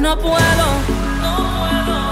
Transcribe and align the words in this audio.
no 0.00 0.18
puedo. 0.18 0.66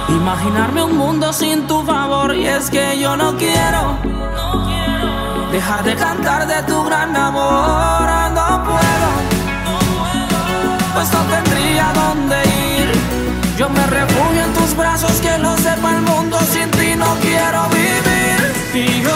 Imaginarme 0.08 0.82
un 0.82 0.96
mundo 0.96 1.32
sin 1.32 1.66
tu 1.66 1.82
favor 1.84 2.34
y 2.34 2.46
es 2.46 2.68
que 2.70 2.98
yo 2.98 3.16
no 3.16 3.36
quiero 3.36 3.96
dejar 5.52 5.84
de 5.84 5.94
cantar 5.94 6.46
de 6.46 6.62
tu 6.64 6.84
gran 6.84 7.16
amor. 7.16 8.08
No 8.34 8.64
puedo, 8.64 9.10
pues 10.94 11.12
no 11.12 11.20
tendría 11.24 11.92
dónde 11.94 12.36
ir. 12.78 12.92
Yo 13.56 13.68
me 13.68 13.86
refugio 13.86 14.44
en 14.44 14.52
tus 14.54 14.76
brazos, 14.76 15.12
que 15.20 15.38
lo 15.38 15.56
sepa 15.56 15.90
el 15.96 16.02
mundo. 16.02 16.38
Sin 16.50 16.70
ti 16.70 16.94
no 16.96 17.14
quiero 17.20 17.68
vivir. 17.70 18.38
Y 18.74 19.02
yo, 19.02 19.10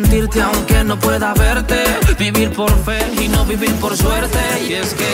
sentirte 0.00 0.40
aunque 0.40 0.84
no 0.84 0.98
pueda 0.98 1.34
verte. 1.34 1.76
Vivir 2.18 2.50
por 2.52 2.70
fe 2.84 2.98
y 3.20 3.28
no 3.28 3.44
vivir 3.44 3.74
por 3.76 3.96
suerte. 3.96 4.38
Y 4.68 4.74
es 4.74 4.94
que 4.94 5.08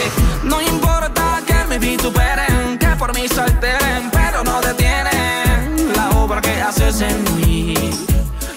no 0.44 0.60
importa 0.60 1.42
que 1.46 1.54
me 1.68 1.78
vituperen, 1.78 2.78
que 2.78 2.88
por 2.98 3.14
mí 3.14 3.28
se 3.28 3.40
alteren, 3.40 4.10
pero 4.12 4.44
no 4.44 4.60
detienen 4.60 5.92
la 5.94 6.10
obra 6.10 6.40
que 6.40 6.60
haces 6.60 7.00
en 7.00 7.24
mí. 7.36 7.74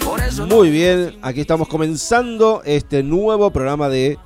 Por 0.04 0.20
eso 0.22 0.46
Muy 0.48 0.70
bien, 0.70 1.18
aquí 1.22 1.42
estamos 1.42 1.68
comenzando 1.68 2.62
este 2.66 3.04
nuevo 3.04 3.52
programa 3.52 3.90
de 3.90 4.18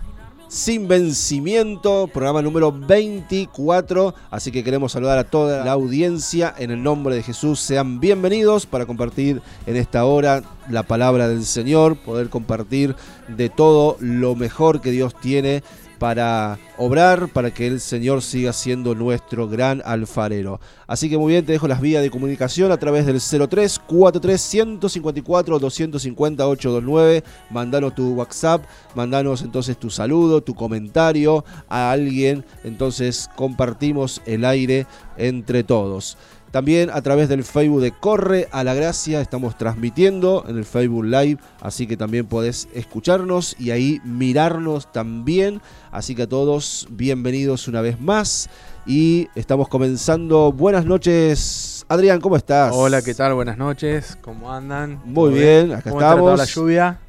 Sin 0.53 0.87
Vencimiento, 0.87 2.07
programa 2.13 2.43
número 2.43 2.71
24. 2.71 4.13
Así 4.29 4.51
que 4.51 4.63
queremos 4.63 4.91
saludar 4.91 5.17
a 5.17 5.23
toda 5.23 5.65
la 5.65 5.71
audiencia 5.71 6.53
en 6.55 6.69
el 6.69 6.83
nombre 6.83 7.15
de 7.15 7.23
Jesús. 7.23 7.59
Sean 7.59 7.99
bienvenidos 7.99 8.67
para 8.67 8.85
compartir 8.85 9.41
en 9.65 9.75
esta 9.75 10.05
hora 10.05 10.43
la 10.69 10.83
palabra 10.83 11.27
del 11.27 11.43
Señor, 11.43 11.97
poder 11.97 12.29
compartir 12.29 12.95
de 13.35 13.49
todo 13.49 13.97
lo 13.99 14.35
mejor 14.35 14.79
que 14.79 14.91
Dios 14.91 15.15
tiene 15.19 15.63
para 16.03 16.59
obrar, 16.77 17.29
para 17.29 17.53
que 17.53 17.65
el 17.65 17.79
Señor 17.79 18.21
siga 18.21 18.51
siendo 18.51 18.93
nuestro 18.93 19.47
gran 19.47 19.81
alfarero. 19.85 20.59
Así 20.85 21.09
que 21.09 21.17
muy 21.17 21.31
bien, 21.31 21.45
te 21.45 21.53
dejo 21.53 21.65
las 21.65 21.79
vías 21.79 22.03
de 22.03 22.09
comunicación 22.11 22.73
a 22.73 22.77
través 22.77 23.05
del 23.05 23.21
03 23.21 23.79
43 23.79 24.41
154 24.41 25.59
250 25.59 26.45
829. 26.45 27.23
Mandanos 27.51 27.95
tu 27.95 28.15
WhatsApp, 28.15 28.65
mandanos 28.95 29.43
entonces 29.43 29.77
tu 29.77 29.89
saludo, 29.89 30.43
tu 30.43 30.53
comentario 30.53 31.45
a 31.69 31.91
alguien. 31.91 32.43
Entonces 32.65 33.29
compartimos 33.37 34.21
el 34.25 34.43
aire 34.43 34.85
entre 35.15 35.63
todos. 35.63 36.17
También 36.53 36.91
a 36.93 37.01
través 37.01 37.29
del 37.29 37.43
Facebook 37.43 37.81
de 37.81 37.91
Corre 37.91 38.47
a 38.51 38.63
la 38.63 38.75
Gracia 38.75 39.21
estamos 39.21 39.57
transmitiendo 39.57 40.45
en 40.47 40.59
el 40.59 40.65
Facebook 40.65 41.03
Live, 41.03 41.39
así 41.59 41.87
que 41.87 41.97
también 41.97 42.27
podés 42.27 42.67
escucharnos 42.75 43.55
y 43.57 43.71
ahí 43.71 43.99
mirarnos 44.03 44.91
también. 44.91 45.61
Así 45.89 46.13
que 46.13 46.21
a 46.21 46.29
todos 46.29 46.85
bienvenidos 46.91 47.67
una 47.67 47.81
vez 47.81 47.99
más 47.99 48.51
y 48.85 49.29
estamos 49.33 49.67
comenzando. 49.67 50.51
Buenas 50.51 50.85
noches, 50.85 51.87
Adrián, 51.89 52.21
¿cómo 52.21 52.37
estás? 52.37 52.71
Hola, 52.71 53.01
¿qué 53.01 53.15
tal? 53.15 53.33
Buenas 53.33 53.57
noches. 53.57 54.15
¿Cómo 54.21 54.53
andan? 54.53 55.01
Muy 55.05 55.31
¿Todo 55.31 55.39
bien, 55.39 55.71
acá 55.71 55.89
¿Cómo 55.89 56.01
estamos. 56.01 56.37
la 56.37 56.45
lluvia? 56.45 56.99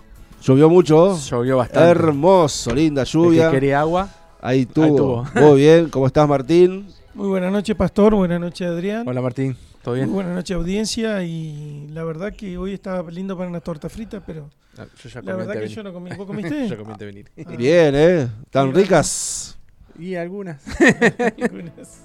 ¿Llovió 0.43 0.71
mucho? 0.71 1.19
Llovió 1.19 1.59
bastante. 1.59 1.91
Hermoso, 1.91 2.75
linda 2.75 3.03
El 3.03 3.09
lluvia. 3.09 3.51
que 3.51 3.57
quería 3.57 3.81
agua. 3.81 4.09
Ahí 4.41 4.65
tuvo. 4.65 4.97
tuvo. 4.97 5.27
Muy 5.35 5.61
bien, 5.61 5.91
¿cómo 5.91 6.07
estás, 6.07 6.27
Martín? 6.27 6.87
Muy 7.15 7.29
buenas 7.29 7.53
noches, 7.53 7.77
Pastor. 7.77 8.15
Buenas 8.15 8.41
noches, 8.41 8.67
Adrián. 8.67 9.07
Hola, 9.07 9.23
Martín. 9.23 9.57
¿Todo 9.83 9.95
bien? 9.95 10.07
Muy 10.07 10.15
buenas 10.17 10.35
noches, 10.35 10.57
audiencia. 10.57 11.23
Y 11.23 11.89
la 11.93 12.03
verdad 12.03 12.33
que 12.33 12.59
hoy 12.59 12.73
estaba 12.75 13.09
lindo 13.11 13.37
para 13.37 13.49
una 13.49 13.61
torta 13.61 13.89
frita, 13.89 14.21
pero 14.25 14.51
Ah, 14.77 14.87
yo 15.01 15.09
ya 15.09 15.23
la 15.23 15.33
comí 15.33 15.47
verdad 15.47 15.63
que 15.63 15.69
yo 15.69 15.83
no 15.85 15.93
comí. 15.93 16.11
¿Vos 16.17 16.27
comiste? 16.27 16.69
yo 16.69 16.77
comí 16.77 16.91
antes 16.91 16.99
de 16.99 17.07
venir. 17.07 17.31
Ah, 17.47 17.57
Bien, 17.57 17.95
¿eh? 17.95 18.29
¿Tan 18.51 18.75
ricas? 18.75 19.57
Y 19.97 20.17
algunas. 20.17 20.61
algunas. 21.41 22.03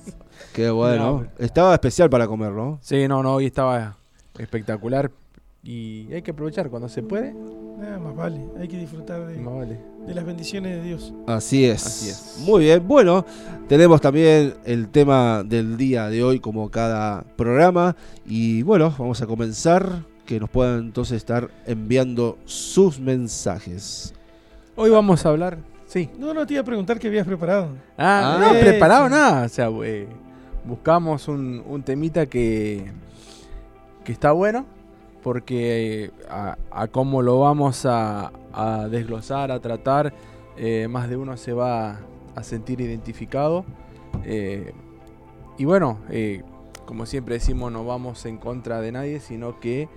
Qué 0.54 0.70
bueno. 0.70 1.22
No. 1.22 1.44
Estaba 1.44 1.74
especial 1.74 2.10
para 2.12 2.28
comer, 2.28 2.52
¿no? 2.52 2.78
Sí, 2.84 3.08
no, 3.08 3.24
no, 3.24 3.34
hoy 3.36 3.48
estaba 3.48 3.98
espectacular. 4.38 5.10
Y 5.64 6.14
hay 6.14 6.22
que 6.22 6.32
aprovechar 6.32 6.70
cuando 6.70 6.88
se 6.88 7.02
puede. 7.02 7.34
Nada 7.34 7.98
más 7.98 8.16
vale. 8.16 8.46
Hay 8.60 8.68
que 8.68 8.78
disfrutar 8.78 9.26
de, 9.26 9.40
Más 9.40 9.56
vale. 9.56 9.80
De 10.10 10.16
las 10.16 10.26
bendiciones 10.26 10.76
de 10.78 10.84
Dios. 10.84 11.14
Así 11.28 11.66
es. 11.66 11.86
Así 11.86 12.10
es. 12.10 12.38
Muy 12.46 12.64
bien. 12.66 12.86
Bueno, 12.88 13.26
tenemos 13.68 14.02
también 14.02 14.56
el 14.66 14.90
tema 14.90 15.44
del 15.44 15.78
día 15.78 16.08
de 16.10 16.24
hoy 16.24 16.40
como 16.40 16.70
cada 16.72 17.22
programa. 17.38 17.96
Y 18.26 18.64
bueno, 18.64 18.94
vamos 18.98 19.22
a 19.22 19.28
comenzar. 19.28 20.04
Que 20.26 20.40
nos 20.40 20.50
puedan 20.50 20.80
entonces 20.82 21.18
estar 21.18 21.50
enviando 21.66 22.38
sus 22.46 23.00
mensajes. 23.00 24.14
Hoy 24.76 24.92
vamos 24.92 25.26
a 25.26 25.30
hablar. 25.30 25.58
Sí. 25.88 26.08
No, 26.20 26.36
no 26.36 26.46
te 26.46 26.54
iba 26.54 26.62
a 26.62 26.66
preguntar 26.66 27.00
qué 27.00 27.08
habías 27.08 27.26
preparado. 27.26 27.70
Ah, 27.98 28.36
Ah, 28.36 28.40
no, 28.40 28.52
eso. 28.56 28.60
preparado 28.66 29.10
nada. 29.10 29.46
O 29.46 29.50
sea, 29.50 29.70
eh, 29.84 30.08
buscamos 30.66 31.28
un, 31.28 31.64
un 31.68 31.82
temita 31.82 32.28
que, 32.28 32.92
que 34.04 34.12
está 34.12 34.32
bueno. 34.32 34.68
Porque 35.22 36.06
eh, 36.06 36.12
a, 36.30 36.58
a 36.72 36.88
cómo 36.88 37.22
lo 37.22 37.40
vamos 37.40 37.86
a, 37.86 38.32
desglosar, 38.90 39.52
a 39.52 39.60
tratar, 39.60 40.14
eh, 40.58 40.88
más 40.90 41.10
de 41.10 41.18
uno 41.18 41.38
se 41.38 41.54
va 41.54 42.00
a 42.36 42.44
sentir 42.44 42.82
identificado. 42.82 43.66
Eh, 44.24 44.74
y 45.58 45.66
bueno, 45.66 46.00
como 46.86 47.06
siempre 47.06 47.36
decimos, 47.36 47.72
no 47.72 47.86
vamos 47.86 48.26
en 48.26 48.38
contra 48.38 48.80
de 48.82 48.92
nadie, 48.92 49.20
sino 49.20 49.60
que 49.60 49.90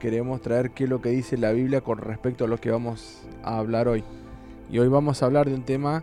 queremos 0.00 0.40
traer 0.40 0.72
qué 0.72 0.84
es 0.84 0.90
lo 0.90 1.00
que 1.00 1.10
dice 1.10 1.36
la 1.36 1.52
Biblia 1.52 1.82
con 1.82 1.98
respecto 1.98 2.44
a 2.44 2.48
lo 2.48 2.58
que 2.58 2.72
vamos 2.72 3.22
a 3.44 3.58
hablar 3.58 3.86
hoy. 3.86 4.02
Y 4.70 4.80
hoy 4.80 4.88
vamos 4.88 5.22
a 5.22 5.26
hablar 5.26 5.48
de 5.48 5.54
un 5.54 5.62
tema 5.62 6.02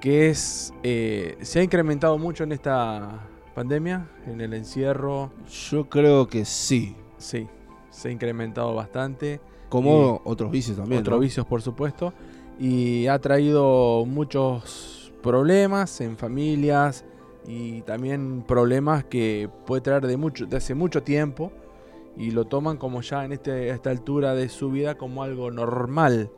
que 0.00 0.28
es 0.30 0.74
se 0.82 1.60
ha 1.60 1.62
incrementado 1.62 2.18
mucho 2.18 2.42
en 2.42 2.50
esta 2.50 3.28
pandemia, 3.54 4.08
en 4.26 4.40
el 4.40 4.54
encierro. 4.54 5.32
Yo 5.70 5.88
creo 5.88 6.28
que 6.28 6.44
sí. 6.44 6.96
Sí, 7.18 7.46
se 7.90 8.08
ha 8.08 8.10
incrementado 8.12 8.74
bastante. 8.74 9.40
Como 9.68 10.22
otros 10.24 10.50
vicios 10.50 10.78
también. 10.78 11.00
Otros 11.00 11.16
¿no? 11.16 11.20
vicios, 11.20 11.46
por 11.46 11.60
supuesto. 11.60 12.14
Y 12.58 13.06
ha 13.06 13.18
traído 13.18 14.04
muchos 14.06 15.12
problemas 15.22 16.00
en 16.00 16.16
familias 16.16 17.04
y 17.46 17.82
también 17.82 18.44
problemas 18.46 19.04
que 19.04 19.48
puede 19.66 19.82
traer 19.82 20.06
de, 20.06 20.16
mucho, 20.16 20.46
de 20.46 20.56
hace 20.56 20.74
mucho 20.74 21.02
tiempo 21.02 21.52
y 22.16 22.30
lo 22.32 22.46
toman 22.46 22.78
como 22.78 23.00
ya 23.00 23.24
en 23.24 23.32
este, 23.32 23.70
a 23.70 23.74
esta 23.74 23.90
altura 23.90 24.34
de 24.34 24.48
su 24.48 24.70
vida 24.70 24.96
como 24.96 25.22
algo 25.22 25.50
normal. 25.50 26.30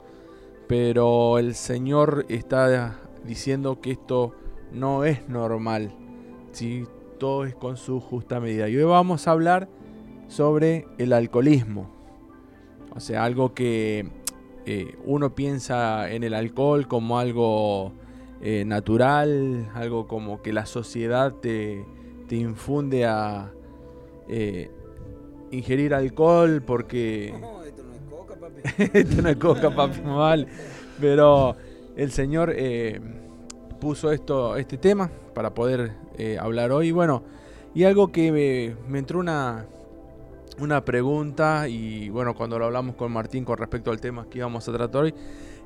Pero 0.69 1.39
el 1.39 1.55
Señor 1.55 2.27
está 2.29 3.01
diciendo 3.25 3.81
que 3.81 3.93
esto 3.93 4.35
no 4.73 5.05
es 5.05 5.29
normal. 5.29 5.95
¿sí? 6.53 6.85
Todo 7.19 7.45
es 7.45 7.55
con 7.55 7.77
su 7.77 8.01
justa 8.01 8.41
medida. 8.41 8.69
Y 8.69 8.77
hoy 8.77 8.85
vamos 8.85 9.27
a 9.27 9.33
hablar 9.33 9.69
sobre 10.31 10.87
el 10.97 11.13
alcoholismo. 11.13 11.91
O 12.95 13.01
sea, 13.01 13.25
algo 13.25 13.53
que 13.53 14.09
eh, 14.65 14.95
uno 15.05 15.35
piensa 15.35 16.11
en 16.11 16.23
el 16.23 16.35
alcohol 16.35 16.87
como 16.87 17.19
algo 17.19 17.93
eh, 18.41 18.65
natural, 18.65 19.69
algo 19.75 20.07
como 20.07 20.41
que 20.41 20.53
la 20.53 20.67
sociedad 20.67 21.33
te, 21.33 21.85
te 22.29 22.37
infunde 22.37 23.05
a 23.07 23.53
eh, 24.29 24.71
ingerir 25.51 25.95
alcohol 25.95 26.63
porque... 26.65 27.35
No, 27.41 27.65
esto 27.65 27.83
no 27.83 27.93
es 27.93 28.01
coca, 28.09 28.35
papi. 28.37 28.89
Esto 28.99 29.23
no 29.23 29.29
es 29.29 29.37
coca, 29.37 29.75
papi, 29.75 30.01
mal. 30.03 30.47
Pero 31.01 31.57
el 31.97 32.13
Señor 32.13 32.55
puso 33.81 34.13
esto, 34.13 34.57
este 34.57 34.77
tema 34.77 35.11
para 35.35 35.55
poder 35.55 35.93
hablar 36.39 36.71
hoy. 36.71 36.93
Bueno, 36.93 37.25
y 37.75 37.85
algo 37.85 38.13
que 38.13 38.31
me, 38.31 38.77
me 38.89 38.99
entró 38.99 39.19
una, 39.19 39.67
una 40.59 40.85
pregunta, 40.85 41.69
y 41.69 42.09
bueno, 42.11 42.35
cuando 42.35 42.59
lo 42.59 42.67
hablamos 42.67 42.97
con 42.97 43.13
Martín 43.13 43.45
con 43.45 43.57
respecto 43.59 43.91
al 43.91 44.01
tema 44.01 44.27
que 44.29 44.39
íbamos 44.39 44.69
a 44.69 44.73
tratar 44.73 45.03
hoy, 45.05 45.15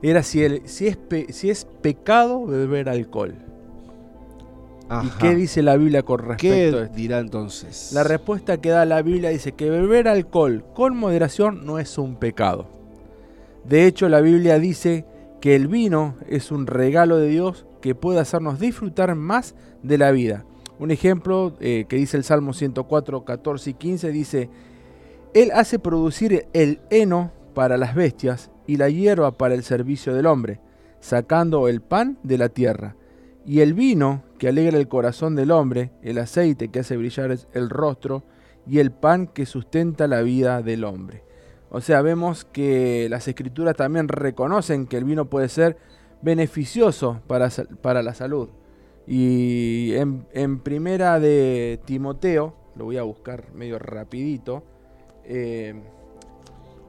era 0.02 0.22
si, 0.22 0.42
el, 0.42 0.62
si, 0.68 0.86
es, 0.86 0.96
pe- 0.96 1.32
si 1.32 1.50
es 1.50 1.64
pecado 1.64 2.44
beber 2.46 2.88
alcohol. 2.88 3.34
¿Y 5.02 5.08
qué 5.18 5.34
dice 5.34 5.62
la 5.62 5.76
Biblia 5.76 6.02
con 6.02 6.18
respecto 6.18 6.46
a 6.46 6.50
¿Qué 6.56 6.68
esto? 6.68 6.94
dirá 6.94 7.18
entonces? 7.18 7.90
La 7.94 8.04
respuesta 8.04 8.58
que 8.60 8.68
da 8.68 8.84
la 8.84 9.00
Biblia 9.02 9.30
dice 9.30 9.52
que 9.52 9.70
beber 9.70 10.08
alcohol 10.08 10.62
con 10.74 10.96
moderación 10.96 11.64
no 11.64 11.78
es 11.78 11.96
un 11.96 12.16
pecado. 12.16 12.66
De 13.64 13.86
hecho, 13.86 14.08
la 14.10 14.20
Biblia 14.20 14.58
dice 14.58 15.06
que 15.40 15.56
el 15.56 15.68
vino 15.68 16.16
es 16.28 16.52
un 16.52 16.66
regalo 16.66 17.16
de 17.16 17.28
Dios 17.28 17.66
que 17.80 17.94
puede 17.94 18.20
hacernos 18.20 18.60
disfrutar 18.60 19.14
más 19.14 19.54
de 19.82 19.96
la 19.98 20.10
vida. 20.10 20.44
Un 20.78 20.90
ejemplo 20.90 21.54
eh, 21.60 21.86
que 21.88 21.96
dice 21.96 22.18
el 22.18 22.24
Salmo 22.24 22.52
104, 22.52 23.24
14 23.24 23.70
y 23.70 23.74
15 23.74 24.10
dice, 24.12 24.50
Él 25.34 25.50
hace 25.52 25.80
producir 25.80 26.46
el 26.52 26.80
heno 26.90 27.32
para 27.54 27.76
las 27.76 27.96
bestias 27.96 28.52
y 28.68 28.76
la 28.76 28.88
hierba 28.88 29.32
para 29.32 29.54
el 29.54 29.64
servicio 29.64 30.14
del 30.14 30.26
hombre, 30.26 30.60
sacando 31.00 31.66
el 31.66 31.80
pan 31.80 32.18
de 32.22 32.38
la 32.38 32.48
tierra. 32.48 32.94
Y 33.44 33.60
el 33.60 33.74
vino 33.74 34.22
que 34.38 34.48
alegra 34.48 34.78
el 34.78 34.86
corazón 34.86 35.34
del 35.34 35.50
hombre, 35.50 35.90
el 36.02 36.18
aceite 36.18 36.68
que 36.68 36.78
hace 36.78 36.96
brillar 36.96 37.36
el 37.52 37.68
rostro 37.68 38.22
y 38.64 38.78
el 38.78 38.92
pan 38.92 39.26
que 39.26 39.44
sustenta 39.44 40.06
la 40.06 40.22
vida 40.22 40.62
del 40.62 40.84
hombre. 40.84 41.24
O 41.68 41.80
sea, 41.80 42.00
vemos 42.00 42.44
que 42.44 43.08
las 43.10 43.26
escrituras 43.26 43.74
también 43.74 44.06
reconocen 44.06 44.86
que 44.86 44.98
el 44.98 45.04
vino 45.04 45.28
puede 45.28 45.48
ser 45.48 45.76
beneficioso 46.22 47.22
para, 47.26 47.50
para 47.82 48.04
la 48.04 48.14
salud. 48.14 48.50
Y 49.04 49.94
en, 49.94 50.26
en 50.32 50.60
primera 50.60 51.18
de 51.18 51.80
Timoteo, 51.84 52.54
lo 52.76 52.84
voy 52.84 52.98
a 52.98 53.02
buscar 53.02 53.52
medio 53.52 53.80
rapidito, 53.80 54.62
eh, 55.26 55.74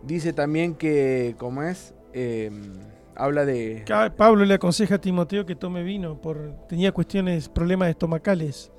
dice 0.03 0.33
también 0.33 0.75
que, 0.75 1.35
como 1.37 1.63
es, 1.63 1.93
Eh, 2.17 2.49
habla 3.15 3.43
de... 3.45 3.83
Ca- 3.85 4.13
Pablo 4.15 4.45
le 4.45 4.53
aconseja 4.53 4.95
a 4.95 5.01
Timoteo 5.01 5.45
que 5.45 5.55
tome 5.55 5.83
vino 5.83 6.21
por 6.21 6.53
tenía 6.69 6.91
cuestiones, 6.93 7.49
problemas 7.49 7.89
estomacales. 7.89 8.71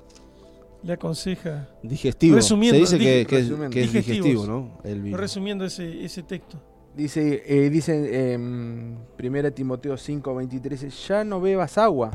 Le 0.83 0.93
aconseja, 0.93 1.69
Digestivo. 1.83 2.35
Resumiendo, 2.35 2.85
Se 2.87 2.97
dice 2.97 2.97
que, 2.97 3.25
que 3.27 3.35
es- 3.37 3.43
resumiendo. 3.47 3.73
que 3.73 3.81
es 3.83 3.93
Digestivos. 3.93 4.25
digestivo, 4.25 4.47
¿no? 4.47 4.77
El 4.83 5.01
vino. 5.01 5.17
resumiendo 5.17 5.65
ese, 5.65 6.03
ese 6.03 6.23
texto. 6.23 6.59
Dice, 6.95 7.43
eh, 7.45 7.69
dice 7.69 8.33
en 8.33 8.97
1 9.23 9.51
Timoteo 9.53 9.97
5, 9.97 10.33
23, 10.33 10.81
dice, 10.81 11.07
ya 11.07 11.23
no 11.23 11.39
bebas 11.39 11.77
agua, 11.77 12.09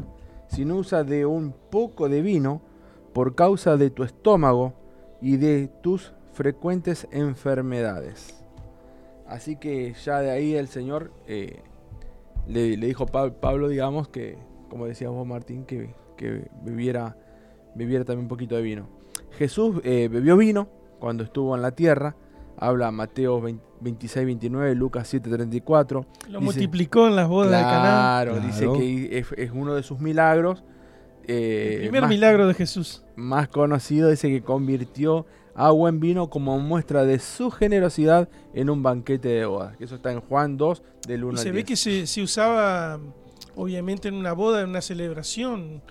sino 0.49 0.77
usa 0.77 1.05
de 1.05 1.25
un 1.25 1.55
poco 1.71 2.09
de 2.09 2.21
vino 2.21 2.63
por 3.13 3.35
causa 3.37 3.77
de 3.77 3.91
tu 3.91 4.03
estómago 4.03 4.75
y 5.21 5.37
de 5.37 5.69
tus 5.83 6.13
frecuentes 6.33 7.07
enfermedades. 7.11 8.43
Así 9.27 9.57
que 9.57 9.95
ya 10.05 10.21
de 10.21 10.31
ahí 10.31 10.55
el 10.55 10.69
Señor 10.69 11.13
eh, 11.27 11.63
le, 12.47 12.77
le 12.77 12.87
dijo 12.87 13.05
a 13.05 13.07
Pa- 13.07 13.31
Pablo, 13.41 13.69
digamos, 13.69 14.09
que, 14.09 14.37
como 14.69 14.87
decías 14.87 15.11
vos 15.11 15.27
Martín, 15.27 15.65
que, 15.65 15.95
que 16.17 16.49
bebiera, 16.63 17.17
bebiera 17.75 18.05
también 18.05 18.25
un 18.25 18.29
poquito 18.29 18.57
de 18.57 18.63
vino. 18.63 18.89
Jesús 19.39 19.81
eh, 19.85 20.09
bebió 20.11 20.37
vino 20.37 20.69
cuando 20.99 21.25
estuvo 21.25 21.55
en 21.57 21.63
la 21.63 21.71
tierra, 21.73 22.17
habla 22.59 22.91
Mateo 22.91 23.41
20 23.41 23.73
26, 23.83 24.27
29, 24.27 24.75
Lucas 24.77 25.09
7, 25.09 25.29
34. 25.29 26.07
Lo 26.29 26.39
Dice- 26.39 26.39
multiplicó 26.41 27.09
en 27.09 27.17
las 27.17 27.27
bodas 27.29 27.51
de 27.51 27.57
Caná. 27.57 27.81
Claro, 27.81 28.33
Claro. 28.35 28.47
dice 28.47 28.69
que 28.79 29.19
es, 29.19 29.27
es 29.37 29.51
uno 29.51 29.75
de 29.75 29.83
sus 29.83 29.99
milagros. 29.99 30.63
eh, 31.27 31.73
El 31.75 31.81
primer 31.81 32.03
más, 32.03 32.11
milagro 32.11 32.47
de 32.47 32.55
Jesús. 32.55 33.05
más 33.17 33.49
conocido 33.49 34.09
dice 34.09 34.29
que 34.29 34.41
convirtió 34.43 35.27
agua 35.55 35.89
en 35.89 36.01
vino 36.01 36.31
como 36.31 36.59
muestra 36.59 37.05
de 37.05 37.19
su 37.19 37.51
generosidad 37.51 38.29
en 38.55 38.71
un 38.71 38.83
banquete 38.83 39.29
de 39.29 39.45
bodas. 39.47 39.77
Que 39.77 39.85
eso 39.85 39.97
está 39.97 40.13
en 40.13 40.21
Juan 40.21 40.57
2, 40.57 40.83
del 41.07 41.25
1 41.25 41.33
Y 41.33 41.37
al 41.37 41.39
se 41.39 41.45
10. 41.53 41.55
ve 41.55 41.65
que 41.65 41.77
se, 41.77 42.07
se 42.07 42.23
usaba, 42.23 42.99
obviamente, 43.55 44.09
en 44.09 44.15
una 44.15 44.33
boda, 44.33 44.63
en 44.63 44.71
una 44.71 44.81
celebración. 44.81 45.83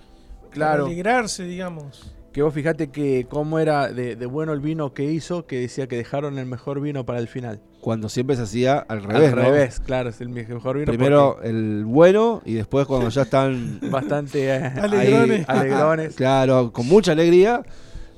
Claro. 0.50 0.84
Para 0.84 0.92
alegrarse, 0.92 1.44
digamos. 1.44 2.14
Que 2.32 2.42
vos 2.42 2.54
fijate 2.54 2.90
que 2.90 3.26
cómo 3.28 3.58
era 3.58 3.92
de, 3.92 4.16
de 4.16 4.26
bueno 4.26 4.54
el 4.54 4.60
vino 4.60 4.94
que 4.94 5.04
hizo, 5.04 5.46
que 5.46 5.60
decía 5.60 5.86
que 5.86 5.96
dejaron 5.96 6.38
el 6.38 6.46
mejor 6.46 6.80
vino 6.80 7.04
para 7.04 7.18
el 7.18 7.28
final. 7.28 7.60
Cuando 7.82 8.08
siempre 8.08 8.36
se 8.36 8.42
hacía 8.42 8.78
al 8.78 9.02
revés, 9.02 9.30
al 9.32 9.36
¿no? 9.36 9.42
revés, 9.42 9.80
claro, 9.80 10.08
es 10.08 10.20
el 10.22 10.30
mejor 10.30 10.78
vino. 10.78 10.86
Primero 10.86 11.42
el 11.42 11.84
bueno 11.84 12.40
y 12.46 12.54
después 12.54 12.86
cuando 12.86 13.10
ya 13.10 13.22
están 13.22 13.80
bastante 13.90 14.48
eh, 14.48 14.56
Alegrones. 14.80 15.44
ahí, 15.48 15.58
alegrones, 15.58 16.14
Claro, 16.16 16.72
con 16.72 16.86
mucha 16.86 17.12
alegría, 17.12 17.62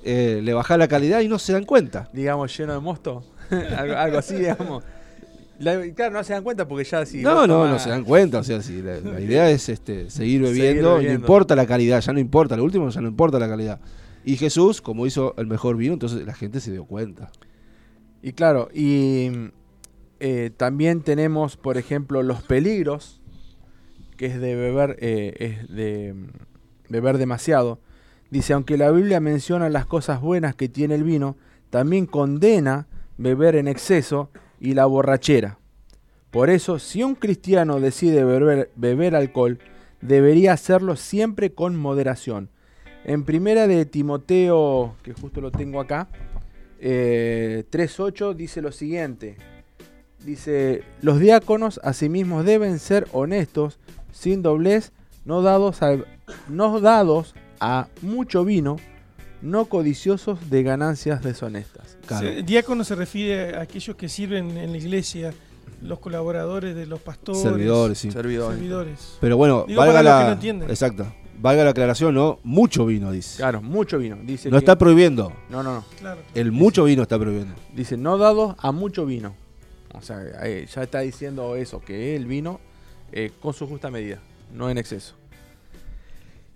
eh, 0.05 0.41
le 0.43 0.55
baja 0.55 0.77
la 0.77 0.87
calidad 0.89 1.21
y 1.21 1.29
no 1.29 1.39
se 1.39 1.53
dan 1.53 1.65
cuenta. 1.65 2.09
digamos, 2.13 2.57
lleno 2.57 2.75
de 2.75 2.81
mosto. 2.81 3.25
algo, 3.77 3.95
algo 3.97 4.19
así, 4.19 4.37
digamos. 4.37 4.85
La- 5.59 5.81
claro, 5.95 6.15
no 6.15 6.25
se 6.25 6.33
dan 6.33 6.43
cuenta 6.43 6.67
porque 6.67 6.85
ya 6.85 7.07
si 7.07 7.23
no, 7.23 7.47
no, 7.47 7.69
no 7.69 7.79
se 7.79 7.89
dan 7.89 8.05
cuenta. 8.05 8.39
O 8.39 8.45
sea, 8.45 8.61
si 8.61 8.83
la, 8.83 9.01
la 9.01 9.21
idea 9.21 9.51
es 9.51 9.69
este, 9.69 10.11
seguir 10.11 10.43
bebiendo, 10.43 11.01
y 11.01 11.07
no 11.07 11.13
importa 11.13 11.55
la 11.57 11.67
calidad, 11.67 12.01
ya 12.01 12.13
no 12.13 12.19
importa, 12.21 12.57
lo 12.57 12.65
último 12.65 12.89
ya 12.89 13.01
no 13.01 13.09
importa 13.09 13.39
la 13.39 13.49
calidad. 13.49 13.81
Y 14.25 14.37
Jesús, 14.37 14.81
como 14.81 15.07
hizo 15.07 15.35
el 15.37 15.47
mejor 15.47 15.77
vino, 15.77 15.93
entonces 15.93 16.27
la 16.27 16.35
gente 16.35 16.61
se 16.61 16.73
dio 16.73 16.85
cuenta. 16.87 17.31
Y 18.23 18.33
claro, 18.33 18.69
y 18.73 19.31
eh, 20.19 20.51
también 20.57 21.03
tenemos, 21.03 21.57
por 21.59 21.77
ejemplo, 21.77 22.23
los 22.23 22.43
peligros, 22.43 23.21
que 24.17 24.27
es 24.27 24.41
de 24.41 24.55
beber, 24.57 24.97
eh, 25.01 25.35
es 25.39 25.69
de 25.69 26.15
mm, 26.15 26.27
beber 26.89 27.19
demasiado. 27.19 27.81
Dice, 28.35 28.53
aunque 28.53 28.76
la 28.76 28.91
Biblia 28.91 29.21
menciona 29.21 29.69
las 29.69 29.87
cosas 29.87 30.21
buenas 30.21 30.57
que 30.57 30.69
tiene 30.69 30.97
el 30.97 31.05
vino, 31.05 31.37
también 31.71 32.05
condena 32.05 32.88
beber 33.17 33.55
en 33.55 33.69
exceso 33.69 34.29
y 34.59 34.75
la 34.75 34.87
borrachera. 34.87 35.61
Por 36.33 36.50
eso, 36.50 36.81
si 36.81 37.05
un 37.05 37.14
cristiano 37.14 37.79
decide 37.79 38.25
beber, 38.75 39.14
alcohol, 39.14 39.61
debería 40.00 40.53
hacerlo 40.53 40.97
siempre 40.97 41.53
con 41.53 41.76
moderación. 41.76 42.49
En 43.05 43.23
primera 43.23 43.69
de 43.69 43.87
Timoteo, 43.87 44.97
que 45.05 45.12
justo 45.12 45.41
lo 45.41 45.53
tengo 45.53 45.81
acá, 45.81 46.09
eh, 46.81 47.62
3.8 47.71 48.35
dice 48.35 48.61
lo 48.62 48.73
siguiente. 48.73 49.37
Dice, 50.25 50.83
los 51.03 51.21
diáconos 51.21 51.79
asimismo 51.85 52.43
deben 52.43 52.81
ser 52.81 53.07
honestos, 53.12 53.79
sin 54.11 54.43
doblez, 54.43 54.91
no 55.25 55.41
dados, 55.41 55.83
al- 55.83 56.09
no 56.49 56.81
dados 56.81 57.37
a 57.61 57.89
mucho 58.03 58.45
vino, 58.45 58.77
no 59.43 59.67
codiciosos 59.67 60.51
de 60.51 60.63
ganancias 60.63 61.23
deshonestas. 61.23 61.99
Claro. 62.07 62.29
Diácono 62.43 62.85
se 62.85 62.95
refiere 62.95 63.57
a 63.57 63.63
aquellos 63.63 63.97
que 63.97 64.09
sirven 64.09 64.57
en 64.57 64.73
la 64.73 64.79
iglesia, 64.79 65.33
los 65.83 65.99
colaboradores 65.99 66.75
de 66.75 66.87
los 66.87 67.01
pastores, 67.01 67.43
Servidores, 67.43 67.99
sí. 67.99 68.11
Servidores. 68.11 68.57
servidores. 68.59 69.19
Pero 69.21 69.37
bueno, 69.37 69.65
Digo 69.69 69.81
valga 69.81 69.95
para 69.95 70.03
los 70.03 70.13
la. 70.13 70.19
que 70.21 70.27
no 70.29 70.33
entienden. 70.35 70.71
Exacto. 70.71 71.07
valga 71.41 71.65
la 71.65 71.71
aclaración, 71.71 72.15
¿no? 72.15 72.39
Mucho 72.43 72.87
vino, 72.87 73.11
dice. 73.13 73.37
Claro, 73.39 73.61
mucho 73.61 73.99
vino. 73.99 74.17
Dice 74.23 74.49
No 74.49 74.55
que- 74.55 74.59
está 74.61 74.79
prohibiendo. 74.79 75.33
No, 75.51 75.63
no, 75.63 75.75
no. 75.75 75.85
Claro. 75.99 76.23
El 76.35 76.53
mucho 76.53 76.85
vino 76.85 77.03
está 77.03 77.19
prohibiendo. 77.19 77.55
Dice, 77.75 77.97
no 77.99 78.17
dados 78.17 78.55
a 78.59 78.73
mucho 78.73 79.05
vino. 79.05 79.35
O 79.93 80.01
sea, 80.01 80.23
eh, 80.43 80.67
ya 80.75 80.83
está 80.85 81.01
diciendo 81.01 81.55
eso, 81.57 81.81
que 81.81 82.17
el 82.17 82.27
vino 82.27 82.61
eh, 83.13 83.31
con 83.41 83.53
su 83.53 83.67
justa 83.67 83.91
medida, 83.91 84.21
no 84.55 84.71
en 84.71 84.79
exceso. 84.79 85.15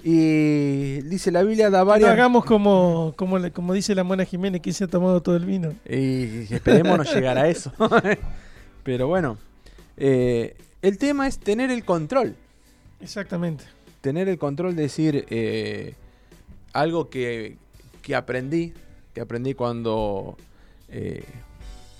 Y 0.04 1.00
dice 1.02 1.32
la 1.32 1.42
Biblia 1.42 1.70
da 1.70 1.80
No 1.80 1.86
varias... 1.86 2.10
hagamos 2.10 2.44
como, 2.44 3.14
como, 3.16 3.38
como 3.52 3.74
dice 3.74 3.94
la 3.94 4.04
Mona 4.04 4.24
Jiménez, 4.24 4.60
que 4.62 4.72
se 4.72 4.84
ha 4.84 4.88
tomado 4.88 5.20
todo 5.22 5.36
el 5.36 5.44
vino. 5.44 5.74
Y 5.88 6.52
esperemos 6.54 6.96
no 6.98 7.04
llegar 7.04 7.36
a 7.36 7.48
eso. 7.48 7.72
Pero 8.84 9.08
bueno, 9.08 9.38
eh, 9.96 10.56
el 10.82 10.98
tema 10.98 11.26
es 11.26 11.38
tener 11.38 11.70
el 11.70 11.84
control. 11.84 12.36
Exactamente. 13.00 13.64
Tener 14.00 14.28
el 14.28 14.38
control 14.38 14.76
de 14.76 14.82
decir 14.82 15.26
eh, 15.30 15.94
algo 16.72 17.10
que, 17.10 17.56
que 18.02 18.14
aprendí, 18.14 18.72
que 19.14 19.20
aprendí 19.20 19.54
cuando 19.54 20.36
eh, 20.90 21.24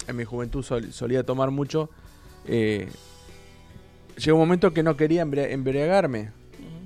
en 0.06 0.16
mi 0.16 0.24
juventud 0.24 0.62
sol- 0.62 0.92
solía 0.92 1.24
tomar 1.24 1.50
mucho. 1.50 1.90
llegó 2.46 4.36
un 4.36 4.38
momento 4.40 4.72
que 4.72 4.82
no 4.84 4.96
quería 4.96 5.24
embri- 5.26 5.50
embriagarme 5.50 6.30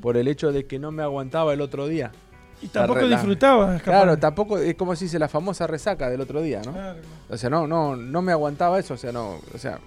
por 0.03 0.19
el 0.19 0.29
hecho 0.29 0.53
de 0.53 0.67
que 0.67 0.79
no 0.79 0.91
me 0.93 1.03
aguantaba 1.03 1.55
el 1.55 1.63
otro 1.63 1.87
día. 1.87 2.13
Y 2.61 2.69
tampoco 2.69 3.01
la- 3.01 3.17
disfrutaba. 3.17 3.79
Claro, 3.79 4.19
tampoco 4.19 4.59
es 4.59 4.75
como 4.75 4.95
si 4.95 5.07
dice 5.07 5.19
la 5.19 5.29
famosa 5.29 5.67
resaca 5.67 6.11
del 6.11 6.21
otro 6.21 6.43
día, 6.43 6.61
¿no? 6.65 6.73
Claro. 6.73 6.99
O 7.31 7.37
sea, 7.39 7.49
no, 7.49 7.67
no, 7.67 7.97
no 7.97 8.21
me 8.23 8.31
aguantaba 8.33 8.79
eso, 8.79 8.95
o 8.95 8.97
sea, 8.99 9.11
no, 9.13 9.39
o 9.55 9.59
sea, 9.59 9.79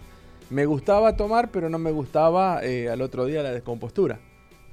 me 0.50 0.66
gustaba 0.66 1.16
tomar, 1.16 1.52
pero 1.52 1.70
no 1.70 1.78
me 1.78 1.92
gustaba 1.92 2.64
eh, 2.64 2.90
al 2.90 3.02
otro 3.02 3.26
día 3.26 3.44
la 3.44 3.52
descompostura 3.52 4.20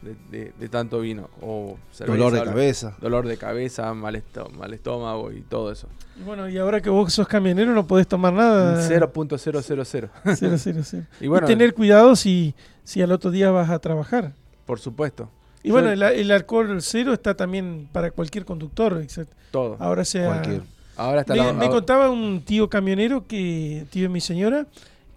de, 0.03 0.17
de- 0.37 0.53
de 0.59 0.69
tanto 0.69 0.99
vino 0.99 1.31
o 1.41 1.77
cerveza, 1.93 2.17
Dolor 2.19 2.33
de 2.33 2.41
o- 2.41 2.45
cabeza. 2.45 2.97
dolor 3.01 3.27
de 3.29 3.37
cabeza, 3.37 3.95
mal, 3.95 4.17
esto- 4.17 4.49
mal 4.51 4.75
estómago 4.75 5.31
y 5.31 5.43
todo 5.43 5.71
eso. 5.71 5.87
Y 6.19 6.25
bueno, 6.25 6.49
y 6.49 6.59
ahora 6.59 6.81
que 6.81 6.91
vos 6.91 7.13
sos 7.13 7.29
camionero 7.29 7.73
no 7.73 7.87
podés 7.87 8.09
tomar 8.09 8.33
nada. 8.33 8.83
0.000. 8.89 9.39
Cero, 9.39 9.61
cero, 9.63 9.85
cero. 9.85 10.09
Y 11.21 11.29
bueno, 11.29 11.47
y 11.47 11.49
tener 11.51 11.73
cuidado 11.73 12.17
si, 12.17 12.55
si 12.83 13.01
al 13.01 13.13
otro 13.13 13.31
día 13.31 13.51
vas 13.53 13.71
a 13.71 13.79
trabajar. 13.79 14.33
Por 14.73 14.81
supuesto, 14.81 15.29
Y 15.63 15.69
Yo- 15.69 15.75
bueno, 15.75 15.91
el, 15.91 16.03
el 16.03 16.31
alcohol 16.31 16.81
cero 16.81 17.13
está 17.13 17.35
también 17.37 17.89
para 17.93 18.11
cualquier 18.11 18.47
conductor. 18.47 18.99
exacto. 19.03 19.37
todo. 19.51 19.77
Ahora 19.79 20.03
sea... 20.07 20.29
Cualquier. 20.29 20.63
Ahora 20.97 21.21
está 21.21 21.35
Me, 21.35 21.39
la 21.41 21.45
me 21.53 21.65
ahora- 21.67 21.69
contaba 21.69 22.09
un 22.11 22.43
tío 22.43 22.71
camionero, 22.71 23.27
que 23.27 23.85
tío 23.91 24.05
de 24.05 24.09
mi 24.09 24.21
señora, 24.23 24.67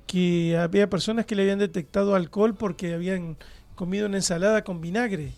que 0.08 0.58
había 0.58 0.90
personas 0.90 1.26
que 1.26 1.36
le 1.36 1.44
habían 1.44 1.60
detectado 1.60 2.16
alcohol 2.16 2.54
porque 2.54 2.94
habían 2.94 3.38
comido 3.76 4.08
una 4.08 4.18
ensalada 4.18 4.64
con 4.66 4.82
vinagre. 4.82 5.32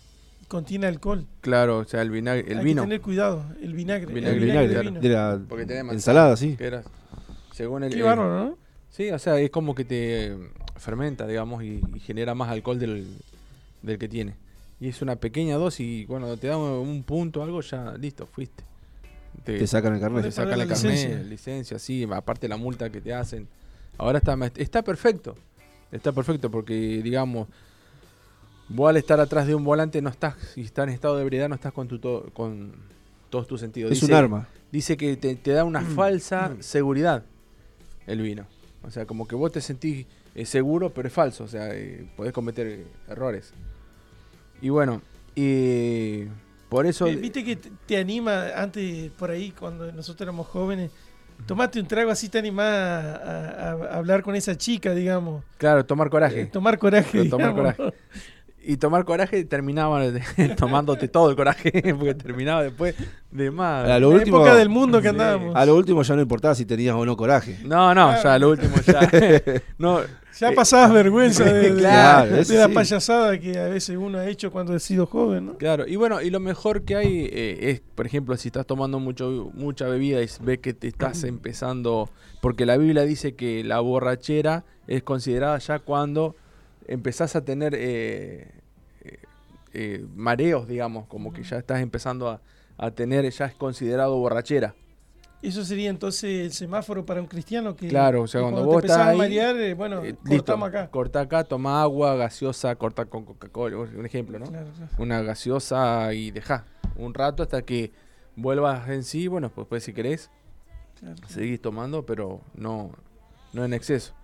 Contiene 0.48 0.86
alcohol. 0.88 1.26
Claro, 1.42 1.78
o 1.78 1.84
sea, 1.84 2.02
el 2.02 2.10
vinagre, 2.10 2.50
el 2.50 2.58
Hay 2.58 2.64
vino. 2.64 2.82
que 2.82 2.86
tener 2.88 3.00
cuidado, 3.00 3.44
el 3.62 3.72
vinagre. 3.74 4.12
Vinagre, 4.12 4.36
el 4.38 4.44
vinagre 4.44 4.66
vinagre 4.68 4.74
de 4.84 4.90
vino. 4.90 5.00
de 5.00 5.08
la 5.10 5.40
Porque 5.48 5.64
tiene 5.64 5.82
manzana, 5.84 5.94
ensalada, 6.22 6.36
sí. 6.36 6.56
que 6.56 6.64
era, 6.66 6.82
según 7.52 7.84
el, 7.84 7.94
Qué 7.94 8.02
bárbaro, 8.02 8.44
¿no? 8.46 8.58
Sí, 8.90 9.10
o 9.10 9.18
sea, 9.18 9.38
es 9.38 9.50
como 9.50 9.74
que 9.76 9.84
te 9.84 10.36
fermenta, 10.76 11.26
digamos, 11.26 11.62
y, 11.62 11.80
y 11.94 12.00
genera 12.00 12.34
más 12.34 12.48
alcohol 12.50 12.78
del, 12.78 13.06
del 13.82 13.98
que 13.98 14.08
tiene. 14.08 14.34
Y 14.80 14.88
es 14.88 15.02
una 15.02 15.16
pequeña 15.16 15.56
dosis 15.56 15.86
y 15.86 16.04
bueno, 16.06 16.36
te 16.36 16.46
da 16.46 16.56
un 16.56 17.02
punto 17.02 17.42
algo, 17.42 17.60
ya 17.60 17.94
listo, 17.98 18.26
fuiste. 18.26 18.64
Te, 19.44 19.58
Te 19.58 19.66
sacan 19.66 19.92
el 19.94 19.98
te 19.98 20.02
carnet. 20.02 20.22
Podés 20.22 20.34
sacan 20.34 20.52
el 20.52 20.58
la 20.60 20.66
carnet, 20.66 20.92
licencia. 20.92 21.22
licencia. 21.28 21.78
sí, 21.78 22.06
aparte 22.12 22.48
la 22.48 22.56
multa 22.56 22.90
que 22.90 23.00
te 23.00 23.12
hacen. 23.14 23.48
Ahora 23.96 24.18
está, 24.18 24.36
está 24.56 24.82
perfecto. 24.82 25.34
Está 25.90 26.12
perfecto 26.12 26.50
porque, 26.50 26.74
digamos, 27.02 27.48
vos 28.68 28.90
al 28.90 28.96
estar 28.98 29.18
atrás 29.20 29.46
de 29.46 29.54
un 29.54 29.64
volante 29.64 30.02
no 30.02 30.10
estás, 30.10 30.34
si 30.54 30.60
estás 30.62 30.86
en 30.88 30.94
estado 30.94 31.16
de 31.16 31.22
ebriedad, 31.22 31.48
no 31.48 31.54
estás 31.54 31.72
con, 31.72 31.88
tu 31.88 31.98
to- 31.98 32.30
con 32.34 32.72
todos 33.30 33.46
tus 33.46 33.60
sentidos. 33.60 33.92
Es 33.92 34.00
Dice- 34.00 34.12
un 34.12 34.18
arma. 34.18 34.48
dice 34.70 34.96
que 34.96 35.16
te, 35.16 35.34
te 35.36 35.52
da 35.52 35.64
Mm. 35.64 35.68
una 35.68 35.80
falsa 35.82 36.54
seguridad 36.60 37.24
el 38.06 38.20
vino. 38.22 38.46
O 38.82 38.90
sea, 38.90 39.06
como 39.06 39.26
que 39.26 39.34
vos 39.34 39.50
te 39.52 39.60
sentís 39.60 40.06
eh, 40.34 40.46
seguro, 40.46 40.90
pero 40.94 41.08
es 41.08 41.14
falso. 41.14 41.44
O 41.44 41.48
sea, 41.48 41.74
eh, 41.74 42.08
podés 42.16 42.32
cometer 42.32 42.66
eh, 42.66 42.86
errores. 43.08 43.52
Y 44.60 44.68
bueno, 44.70 45.02
y 45.34 46.24
por 46.68 46.86
eso... 46.86 47.06
Eh, 47.06 47.16
Viste 47.16 47.44
que 47.44 47.56
te, 47.56 47.96
anima 47.96 48.48
antes, 48.56 49.10
por 49.12 49.30
ahí, 49.30 49.50
cuando 49.52 49.90
nosotros 49.92 50.22
éramos 50.26 50.46
jóvenes, 50.46 50.90
tomate 51.46 51.80
un 51.80 51.86
trago 51.86 52.10
así 52.10 52.28
te 52.28 52.38
anima 52.38 52.64
a, 52.64 53.70
a- 53.70 53.70
a 53.72 53.96
hablar 53.96 54.22
con 54.22 54.34
esa 54.34 54.56
chica, 54.56 54.94
digamos. 54.94 55.44
Claro, 55.58 55.84
tomar 55.86 56.06
Eh, 56.08 56.10
coraje. 56.10 56.46
tomar 56.46 56.78
coraje. 56.78 57.08
Pero 57.18 57.30
tomar 57.30 57.54
coraje. 57.54 57.82
Y 58.70 58.76
tomar 58.76 59.06
coraje 59.06 59.42
terminaba 59.46 60.02
tomándote 60.58 61.08
todo 61.08 61.30
el 61.30 61.36
coraje, 61.36 61.72
porque 61.98 62.14
terminaba 62.14 62.62
después 62.62 62.94
de 63.30 63.50
más. 63.50 63.88
A 63.88 63.98
lo 63.98 64.10
La 64.10 64.16
último, 64.18 64.36
época 64.38 64.54
del 64.56 64.68
mundo 64.68 65.00
que 65.00 65.08
andábamos. 65.08 65.56
a 65.56 65.64
lo 65.64 65.74
último 65.74 66.02
ya 66.02 66.14
no 66.14 66.20
importaba 66.20 66.54
si 66.54 66.66
tenías 66.66 66.94
o 66.94 67.06
no 67.06 67.16
coraje. 67.16 67.58
No, 67.64 67.94
no, 67.94 68.22
ya 68.22 68.38
lo 68.38 68.50
último 68.50 68.76
ya. 68.86 69.00
no, 69.78 70.00
Ya 70.38 70.50
eh, 70.50 70.54
pasabas 70.54 70.92
vergüenza 70.92 71.44
de, 71.44 71.70
de- 71.70 71.80
Claro, 71.80 72.30
de 72.44 72.54
la 72.58 72.66
sí. 72.68 72.74
payasada 72.74 73.38
que 73.40 73.58
a 73.58 73.68
veces 73.68 73.96
uno 73.96 74.18
ha 74.18 74.26
hecho 74.28 74.50
cuando 74.52 74.74
ha 74.74 74.78
sido 74.78 75.06
joven, 75.06 75.46
¿no? 75.46 75.56
Claro, 75.56 75.86
y 75.86 75.96
bueno, 75.96 76.20
y 76.20 76.28
lo 76.28 76.38
mejor 76.38 76.82
que 76.82 76.94
hay 76.94 77.26
eh, 77.32 77.70
es, 77.70 77.80
por 77.94 78.04
ejemplo, 78.04 78.36
si 78.36 78.48
estás 78.48 78.66
tomando 78.66 78.98
mucho, 79.00 79.50
mucha 79.54 79.86
bebida 79.86 80.22
y 80.22 80.28
ves 80.42 80.58
que 80.58 80.74
te 80.74 80.88
estás 80.88 81.24
empezando, 81.24 82.10
porque 82.42 82.66
la 82.66 82.76
Biblia 82.76 83.04
dice 83.04 83.34
que 83.34 83.64
la 83.64 83.80
borrachera 83.80 84.64
es 84.86 85.02
considerada 85.02 85.56
ya 85.56 85.78
cuando 85.78 86.36
empezás 86.88 87.36
a 87.36 87.44
tener 87.44 87.74
eh, 87.76 88.50
eh, 89.02 89.18
eh, 89.72 90.06
mareos, 90.14 90.66
digamos, 90.66 91.06
como 91.06 91.32
que 91.32 91.42
ya 91.44 91.58
estás 91.58 91.80
empezando 91.80 92.28
a, 92.28 92.40
a 92.76 92.90
tener, 92.90 93.30
ya 93.30 93.46
es 93.46 93.54
considerado 93.54 94.16
borrachera. 94.18 94.74
Eso 95.40 95.64
sería 95.64 95.88
entonces 95.88 96.24
el 96.46 96.52
semáforo 96.52 97.06
para 97.06 97.20
un 97.20 97.28
cristiano 97.28 97.76
que 97.76 97.86
Claro, 97.86 98.22
o 98.22 98.26
sea, 98.26 98.40
cuando 98.40 98.64
vos 98.64 98.76
empezás 98.76 98.98
estás 98.98 99.14
a 99.14 99.16
marear, 99.16 99.74
bueno, 99.76 100.02
cortamos 100.26 100.68
acá. 100.68 100.90
Corta 100.90 101.20
acá, 101.20 101.44
toma 101.44 101.80
agua, 101.80 102.16
gaseosa, 102.16 102.74
corta 102.74 103.04
con 103.04 103.24
Coca-Cola, 103.24 103.76
un 103.76 104.04
ejemplo, 104.04 104.40
¿no? 104.40 104.46
Claro, 104.46 104.66
claro. 104.76 104.92
una 104.98 105.22
gaseosa 105.22 106.12
y 106.12 106.32
deja 106.32 106.64
un 106.96 107.14
rato 107.14 107.44
hasta 107.44 107.62
que 107.62 107.92
vuelvas 108.34 108.88
en 108.88 109.04
sí. 109.04 109.28
Bueno, 109.28 109.48
pues, 109.50 109.68
pues 109.68 109.84
si 109.84 109.92
querés, 109.92 110.28
Claro. 110.98 111.14
seguís 111.28 111.62
tomando, 111.62 112.04
pero 112.04 112.40
no, 112.56 112.90
no 113.52 113.64
en 113.64 113.74
exceso. 113.74 114.14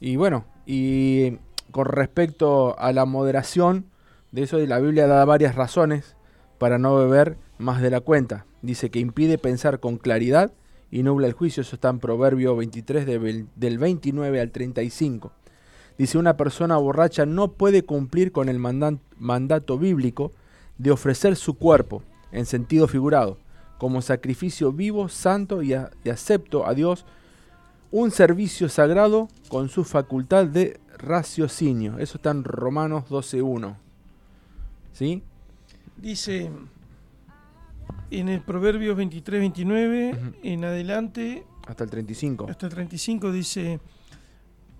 Y 0.00 0.16
bueno, 0.16 0.46
y 0.64 1.36
con 1.70 1.86
respecto 1.86 2.78
a 2.78 2.92
la 2.92 3.04
moderación, 3.04 3.86
de 4.32 4.42
eso 4.42 4.58
la 4.58 4.78
Biblia 4.78 5.06
da 5.06 5.24
varias 5.24 5.54
razones 5.54 6.16
para 6.58 6.78
no 6.78 6.96
beber 6.96 7.36
más 7.58 7.80
de 7.80 7.90
la 7.90 8.00
cuenta. 8.00 8.46
Dice 8.62 8.90
que 8.90 8.98
impide 8.98 9.38
pensar 9.38 9.80
con 9.80 9.96
claridad 9.98 10.52
y 10.90 11.02
nubla 11.02 11.26
el 11.26 11.32
juicio. 11.32 11.60
Eso 11.60 11.76
está 11.76 11.88
en 11.90 11.98
Proverbio 12.00 12.56
23 12.56 13.06
de 13.06 13.20
vel- 13.20 13.46
del 13.56 13.78
29 13.78 14.40
al 14.40 14.50
35. 14.50 15.32
Dice, 15.96 16.18
una 16.18 16.36
persona 16.36 16.76
borracha 16.76 17.26
no 17.26 17.52
puede 17.52 17.82
cumplir 17.82 18.30
con 18.32 18.48
el 18.48 18.58
mandato 18.58 19.78
bíblico 19.78 20.32
de 20.78 20.92
ofrecer 20.92 21.34
su 21.36 21.54
cuerpo, 21.54 22.02
en 22.30 22.46
sentido 22.46 22.86
figurado, 22.86 23.38
como 23.78 24.00
sacrificio 24.00 24.72
vivo, 24.72 25.08
santo 25.08 25.62
y, 25.62 25.70
y 25.72 26.08
acepto 26.10 26.66
a 26.66 26.74
Dios, 26.74 27.04
un 27.90 28.10
servicio 28.10 28.68
sagrado 28.68 29.28
con 29.48 29.68
su 29.68 29.84
facultad 29.84 30.46
de 30.46 30.78
raciocinio. 30.98 31.98
Eso 31.98 32.18
está 32.18 32.30
en 32.30 32.44
Romanos 32.44 33.04
12.1. 33.08 33.76
¿Sí? 34.92 35.22
Dice 35.96 36.50
en 38.10 38.28
el 38.28 38.40
Proverbios 38.42 38.96
23, 38.96 39.40
29, 39.40 40.10
Ujú. 40.14 40.32
en 40.42 40.64
adelante, 40.64 41.44
Hasta 41.66 41.84
el 41.84 41.90
35. 41.90 42.46
hasta 42.50 42.66
el 42.66 42.72
35, 42.72 43.32
dice: 43.32 43.80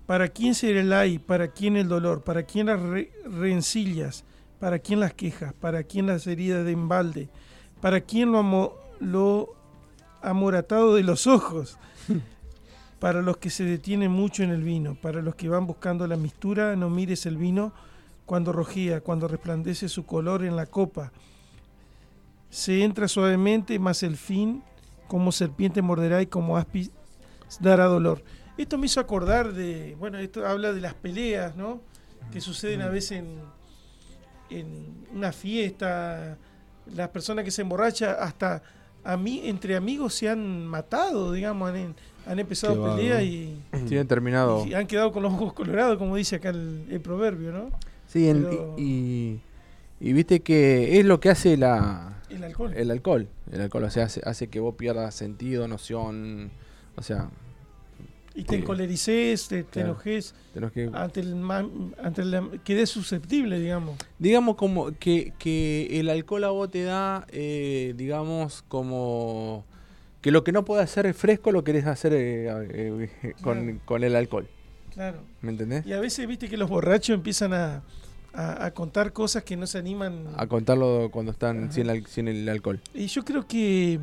¿Para 0.05 0.27
quién 0.27 0.55
será 0.55 0.79
el 0.81 0.91
ay? 0.93 1.19
¿Para 1.19 1.49
quién 1.49 1.77
el 1.77 1.87
dolor? 1.87 2.23
¿Para 2.23 2.43
quién 2.43 2.67
las 2.67 2.81
re- 2.81 3.11
rencillas? 3.25 4.23
¿Para 4.59 4.79
quién 4.79 4.99
las 4.99 5.13
quejas? 5.13 5.53
¿Para 5.53 5.83
quién 5.83 6.07
las 6.07 6.25
heridas 6.27 6.65
de 6.65 6.71
embalde? 6.71 7.29
¿Para 7.81 8.01
quién 8.01 8.31
lo, 8.31 8.39
amo- 8.39 8.73
lo 8.99 9.55
amoratado 10.21 10.95
de 10.95 11.03
los 11.03 11.27
ojos? 11.27 11.77
Para 12.99 13.21
los 13.21 13.37
que 13.37 13.49
se 13.49 13.63
detienen 13.63 14.11
mucho 14.11 14.43
en 14.43 14.49
el 14.49 14.61
vino, 14.61 14.95
para 14.95 15.21
los 15.21 15.35
que 15.35 15.47
van 15.47 15.65
buscando 15.65 16.05
la 16.05 16.17
mistura, 16.17 16.75
no 16.75 16.89
mires 16.89 17.25
el 17.25 17.37
vino 17.37 17.71
cuando 18.25 18.51
rojea, 18.51 19.01
cuando 19.01 19.27
resplandece 19.27 19.87
su 19.89 20.05
color 20.05 20.43
en 20.43 20.55
la 20.55 20.65
copa. 20.65 21.11
Se 22.49 22.83
entra 22.83 23.07
suavemente, 23.07 23.79
mas 23.79 24.03
el 24.03 24.17
fin, 24.17 24.63
como 25.07 25.31
serpiente 25.31 25.81
morderá 25.81 26.21
y 26.21 26.27
como 26.27 26.57
áspid 26.57 26.89
dará 27.59 27.85
dolor. 27.85 28.21
Esto 28.57 28.77
me 28.77 28.87
hizo 28.87 28.99
acordar 28.99 29.53
de, 29.53 29.95
bueno, 29.97 30.17
esto 30.17 30.45
habla 30.45 30.73
de 30.73 30.81
las 30.81 30.93
peleas, 30.93 31.55
¿no? 31.55 31.81
Que 32.31 32.41
suceden 32.41 32.81
a 32.81 32.89
veces 32.89 33.19
en, 33.19 33.39
en 34.49 35.07
una 35.13 35.31
fiesta, 35.31 36.37
las 36.93 37.09
personas 37.09 37.45
que 37.45 37.51
se 37.51 37.61
emborrachan, 37.61 38.15
hasta 38.19 38.61
a 39.03 39.17
mí, 39.17 39.41
entre 39.45 39.75
amigos 39.75 40.13
se 40.13 40.29
han 40.29 40.67
matado, 40.67 41.31
digamos, 41.31 41.69
han, 41.69 41.95
han 42.25 42.39
empezado 42.39 42.75
Qué 42.95 42.95
peleas 43.01 43.23
y, 43.23 43.55
Tienen 43.87 44.07
terminado. 44.07 44.65
y 44.65 44.73
han 44.73 44.87
quedado 44.87 45.11
con 45.11 45.23
los 45.23 45.33
ojos 45.33 45.53
colorados, 45.53 45.97
como 45.97 46.15
dice 46.15 46.35
acá 46.37 46.49
el, 46.49 46.85
el 46.89 46.99
proverbio, 47.01 47.51
¿no? 47.51 47.69
Sí, 48.07 48.27
en- 48.29 48.47
y, 48.77 48.81
y- 48.83 49.41
Y 50.01 50.13
viste 50.13 50.39
que 50.41 50.99
es 50.99 51.05
lo 51.05 51.19
que 51.19 51.29
hace 51.29 51.57
la, 51.57 52.21
El 52.29 52.43
alcohol. 52.43 52.73
el 52.75 52.89
alcohol. 52.91 53.27
El 53.51 53.61
alcohol, 53.61 53.83
o 53.83 53.89
sea, 53.89 54.05
hace, 54.05 54.21
hace 54.25 54.47
que 54.47 54.59
vos 54.59 54.75
pierdas 54.75 55.13
sentido, 55.15 55.67
noción. 55.67 56.51
O 56.95 57.01
sea, 57.03 57.29
y 58.35 58.43
te 58.43 58.55
encolerices, 58.55 59.47
te, 59.49 59.63
te 59.63 59.69
claro. 59.81 59.89
enojes 59.89 60.33
que. 60.73 60.89
ante 60.93 61.19
el 61.19 61.43
ante 62.01 62.23
quedes 62.63 62.89
susceptible, 62.89 63.59
digamos. 63.59 63.97
Digamos 64.19 64.55
como 64.55 64.91
que, 64.97 65.33
que 65.37 65.99
el 65.99 66.09
alcohol 66.09 66.43
a 66.45 66.49
vos 66.49 66.69
te 66.71 66.83
da, 66.83 67.25
eh, 67.31 67.93
digamos, 67.97 68.63
como 68.69 69.65
que 70.21 70.31
lo 70.31 70.43
que 70.43 70.51
no 70.51 70.65
puedes 70.65 70.83
hacer 70.83 71.13
fresco 71.13 71.51
lo 71.51 71.63
querés 71.63 71.85
hacer 71.85 72.13
eh, 72.13 72.47
eh, 72.49 73.33
con, 73.41 73.63
Claro. 73.63 73.79
con 73.85 74.03
el 74.03 74.15
alcohol. 74.15 74.47
Claro. 74.93 75.19
¿Me 75.41 75.51
entendés? 75.51 75.85
Y 75.85 75.93
a 75.93 75.99
veces 75.99 76.27
viste 76.27 76.49
que 76.49 76.57
los 76.57 76.69
borrachos 76.69 77.13
empiezan 77.15 77.53
a, 77.53 77.83
a- 78.33 78.65
a 78.65 78.71
contar 78.73 79.13
cosas 79.13 79.43
que 79.43 79.55
no 79.55 79.65
se 79.67 79.77
animan. 79.77 80.25
A 80.35 80.47
contarlo 80.47 81.09
cuando 81.11 81.31
están 81.31 81.65
Ajá. 81.65 81.71
sin, 81.71 81.89
al- 81.89 82.05
sin 82.07 82.27
el 82.27 82.47
alcohol. 82.49 82.81
Y 82.93 83.07
yo 83.07 83.23
creo 83.23 83.47
que 83.47 83.99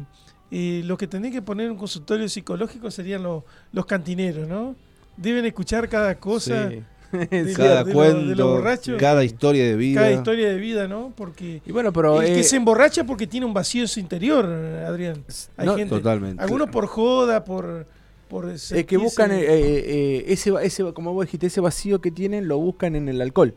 eh, 0.50 0.82
lo 0.85 0.96
que 0.96 1.06
tendría 1.06 1.32
que 1.32 1.42
poner 1.42 1.66
en 1.66 1.73
un 1.73 1.78
consultorio 1.78 2.28
psicológico 2.28 2.90
serían 2.90 3.23
los 3.25 3.42
los 3.73 3.85
cantineros, 3.85 4.49
¿no? 4.49 4.76
Deben 5.16 5.44
escuchar 5.44 5.88
cada 5.88 6.14
cosa, 6.16 6.70
Sí. 6.70 6.82
Cada 7.56 7.84
de 7.84 7.92
lo- 7.92 7.92
cuento, 7.92 8.26
de 8.28 8.34
lo 8.36 8.48
borracho. 8.52 8.96
cada 8.98 9.22
historia 9.25 9.64
de 9.64 9.76
vida. 9.76 10.00
cada 10.00 10.12
historia 10.12 10.48
de 10.50 10.56
vida, 10.56 10.88
¿no? 10.88 11.12
Porque 11.16 11.62
Y 11.64 11.72
bueno, 11.72 11.92
pero... 11.92 12.20
el 12.22 12.32
eh, 12.32 12.34
que 12.34 12.42
se 12.44 12.56
emborracha 12.56 13.04
porque 13.04 13.26
tiene 13.26 13.46
un 13.46 13.54
vacío 13.54 13.82
en 13.82 13.88
su 13.88 14.00
interior, 14.00 14.44
Adrián. 14.46 15.25
Hay 15.56 15.66
no, 15.66 15.76
gente, 15.76 15.94
Totalmente. 15.94 16.42
algunos 16.42 16.68
por 16.70 16.86
joda, 16.86 17.44
por 17.44 17.86
por 18.28 18.50
es 18.50 18.72
que 18.86 18.96
buscan 18.96 19.30
eh, 19.30 19.38
eh, 19.40 19.46
eh, 19.86 20.25
ese, 20.26 20.52
ese, 20.62 20.92
como 20.92 21.12
vos 21.14 21.26
dijiste, 21.26 21.46
ese 21.46 21.60
vacío 21.60 22.00
que 22.00 22.10
tienen 22.10 22.48
lo 22.48 22.58
buscan 22.58 22.96
en 22.96 23.08
el 23.08 23.20
alcohol. 23.22 23.54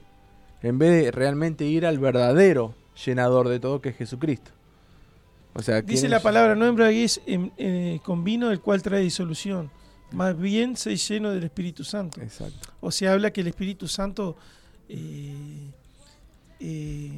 En 0.61 0.77
vez 0.77 1.05
de 1.05 1.11
realmente 1.11 1.65
ir 1.65 1.87
al 1.87 1.97
verdadero 1.97 2.75
llenador 3.03 3.47
de 3.49 3.59
todo 3.59 3.81
que 3.81 3.89
es 3.89 3.95
Jesucristo. 3.95 4.51
O 5.55 5.63
sea, 5.63 5.81
Dice 5.81 6.01
¿quién 6.01 6.11
la 6.11 6.19
palabra, 6.21 6.53
no 6.55 6.67
embriaguez 6.67 7.19
en- 7.25 7.51
eh, 7.57 7.99
con 8.03 8.23
vino 8.23 8.51
el 8.51 8.59
cual 8.61 8.83
trae 8.83 9.01
disolución. 9.01 9.71
Más 10.11 10.37
bien 10.39 10.75
se 10.75 10.95
lleno 10.95 11.29
del 11.31 11.43
Espíritu 11.43 11.83
Santo. 11.83 12.19
Exacto. 12.21 12.69
O 12.81 12.91
sea, 12.91 13.13
habla 13.13 13.31
que 13.31 13.41
el 13.41 13.47
Espíritu 13.47 13.87
Santo, 13.87 14.35
eh, 14.87 15.33
eh, 16.59 17.11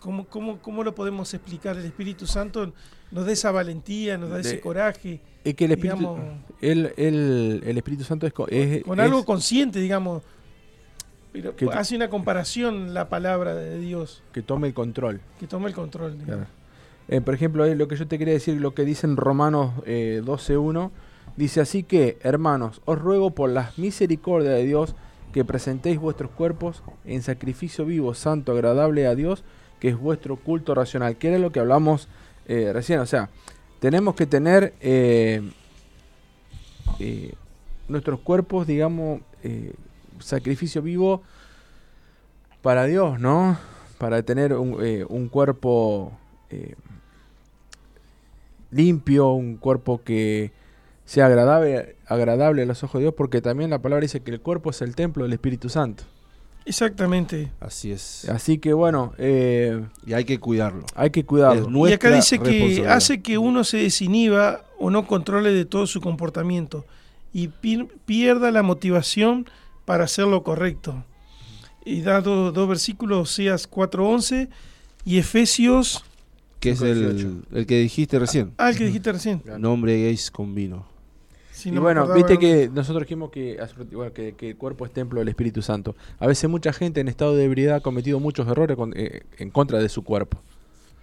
¿cómo, 0.00 0.24
cómo, 0.26 0.58
cómo 0.60 0.84
lo 0.84 0.94
podemos 0.94 1.32
explicar? 1.34 1.76
El 1.76 1.84
Espíritu 1.86 2.26
Santo 2.26 2.72
nos 3.10 3.26
da 3.26 3.32
esa 3.32 3.50
valentía, 3.50 4.18
nos 4.18 4.30
da 4.30 4.40
ese 4.40 4.60
coraje, 4.60 5.20
Es 5.44 5.54
que 5.54 5.64
el 5.66 5.72
Espíritu, 5.72 5.98
digamos, 5.98 6.20
el, 6.60 6.92
el, 6.96 7.62
el 7.66 7.76
Espíritu 7.78 8.04
Santo 8.04 8.26
es, 8.26 8.32
co- 8.32 8.48
es- 8.48 8.82
con 8.84 8.98
es- 8.98 9.04
algo 9.06 9.24
consciente, 9.24 9.78
digamos. 9.80 10.22
Pero 11.32 11.56
Que- 11.56 11.66
hace 11.72 11.96
una 11.96 12.08
comparación 12.10 12.94
la 12.94 13.08
palabra 13.08 13.54
de 13.54 13.78
Dios, 13.80 14.22
que 14.32 14.42
tome 14.42 14.68
el 14.68 14.74
control. 14.74 15.20
que 15.40 15.46
toma 15.46 15.68
el 15.68 15.74
control. 15.74 16.16
Claro. 16.24 16.46
Eh, 17.08 17.20
por 17.20 17.34
ejemplo, 17.34 17.66
lo 17.74 17.88
que 17.88 17.96
yo 17.96 18.06
te 18.06 18.18
quería 18.18 18.34
decir, 18.34 18.60
lo 18.60 18.74
que 18.74 18.84
dice 18.84 19.06
en 19.06 19.16
Romanos 19.16 19.72
eh, 19.84 20.22
12.1, 20.24 20.90
dice 21.36 21.60
así 21.60 21.82
que, 21.82 22.18
hermanos, 22.22 22.80
os 22.84 22.98
ruego 22.98 23.30
por 23.30 23.50
las 23.50 23.78
misericordias 23.78 24.54
de 24.54 24.64
Dios 24.64 24.94
que 25.32 25.44
presentéis 25.44 25.98
vuestros 25.98 26.30
cuerpos 26.30 26.82
en 27.04 27.22
sacrificio 27.22 27.84
vivo, 27.84 28.14
santo, 28.14 28.52
agradable 28.52 29.06
a 29.06 29.16
Dios, 29.16 29.42
que 29.80 29.88
es 29.88 29.98
vuestro 29.98 30.36
culto 30.36 30.74
racional, 30.76 31.16
que 31.16 31.28
era 31.28 31.38
lo 31.38 31.50
que 31.50 31.58
hablamos 31.58 32.08
eh, 32.46 32.70
recién. 32.72 33.00
O 33.00 33.06
sea, 33.06 33.30
tenemos 33.80 34.14
que 34.14 34.26
tener 34.26 34.74
eh, 34.80 35.42
eh, 37.00 37.34
nuestros 37.88 38.20
cuerpos, 38.20 38.66
digamos, 38.66 39.20
sacrificio 40.20 40.80
vivo 40.80 41.22
para 42.62 42.84
Dios, 42.84 43.18
¿no? 43.18 43.58
Para 43.98 44.22
tener 44.22 44.54
un, 44.54 44.78
un 45.08 45.28
cuerpo 45.28 46.12
limpio, 48.70 49.32
un 49.32 49.56
cuerpo 49.56 50.00
que 50.02 50.52
sea 51.04 51.26
agradable, 51.26 51.96
agradable 52.06 52.62
a 52.62 52.66
los 52.66 52.82
ojos 52.82 52.98
de 52.98 53.04
Dios, 53.04 53.14
porque 53.16 53.40
también 53.42 53.70
la 53.70 53.80
palabra 53.80 54.02
dice 54.02 54.20
que 54.20 54.30
el 54.30 54.40
cuerpo 54.40 54.70
es 54.70 54.80
el 54.82 54.94
templo 54.94 55.24
del 55.24 55.32
Espíritu 55.34 55.68
Santo. 55.68 56.04
Exactamente. 56.66 57.52
Así 57.60 57.92
es. 57.92 58.26
Así 58.30 58.56
que 58.58 58.72
bueno, 58.72 59.12
eh, 59.18 59.84
Y 60.06 60.14
hay 60.14 60.24
que 60.24 60.40
cuidarlo. 60.40 60.86
hay 60.94 61.10
que 61.10 61.24
cuidarlo. 61.24 61.88
Y 61.88 61.92
acá 61.92 62.10
dice 62.10 62.38
que 62.38 62.86
hace 62.88 63.20
que 63.20 63.36
uno 63.36 63.64
se 63.64 63.78
desinhiba 63.78 64.64
o 64.78 64.90
no 64.90 65.06
controle 65.06 65.52
de 65.52 65.66
todo 65.66 65.86
su 65.86 66.00
comportamiento 66.00 66.86
y 67.34 67.48
pi- 67.48 67.86
pierda 68.06 68.50
la 68.50 68.62
motivación 68.62 69.46
para 69.84 70.04
hacer 70.04 70.26
lo 70.26 70.42
correcto. 70.42 71.04
Y 71.84 72.00
da 72.00 72.22
do- 72.22 72.50
dos 72.50 72.66
versículos, 72.66 73.30
Oseas 73.32 73.68
4.11 73.70 74.48
y 75.04 75.18
Efesios, 75.18 76.02
Que 76.60 76.70
es 76.70 76.80
el, 76.80 77.42
el 77.52 77.66
que 77.66 77.78
dijiste 77.80 78.18
recién. 78.18 78.52
ah, 78.56 78.70
el 78.70 78.78
que 78.78 78.86
dijiste 78.86 79.12
recién. 79.12 79.42
No 79.58 79.74
embriaguéis 79.74 80.30
con 80.30 80.54
vino. 80.54 80.86
Y 81.70 81.72
no 81.76 81.80
bueno, 81.82 82.06
viste 82.14 82.38
que 82.38 82.68
nosotros 82.72 83.04
dijimos 83.04 83.30
que, 83.30 83.58
bueno, 83.92 84.12
que, 84.12 84.32
que 84.34 84.50
el 84.50 84.56
cuerpo 84.56 84.84
es 84.86 84.92
templo 84.92 85.20
del 85.20 85.28
Espíritu 85.28 85.62
Santo. 85.62 85.96
A 86.18 86.26
veces 86.26 86.48
mucha 86.50 86.72
gente 86.72 87.00
en 87.00 87.08
estado 87.08 87.34
de 87.36 87.44
ebriedad 87.44 87.76
ha 87.76 87.80
cometido 87.80 88.20
muchos 88.20 88.46
errores 88.48 88.76
con- 88.76 88.92
eh, 88.96 89.22
en 89.38 89.50
contra 89.50 89.78
de 89.78 89.88
su 89.88 90.02
cuerpo. 90.02 90.40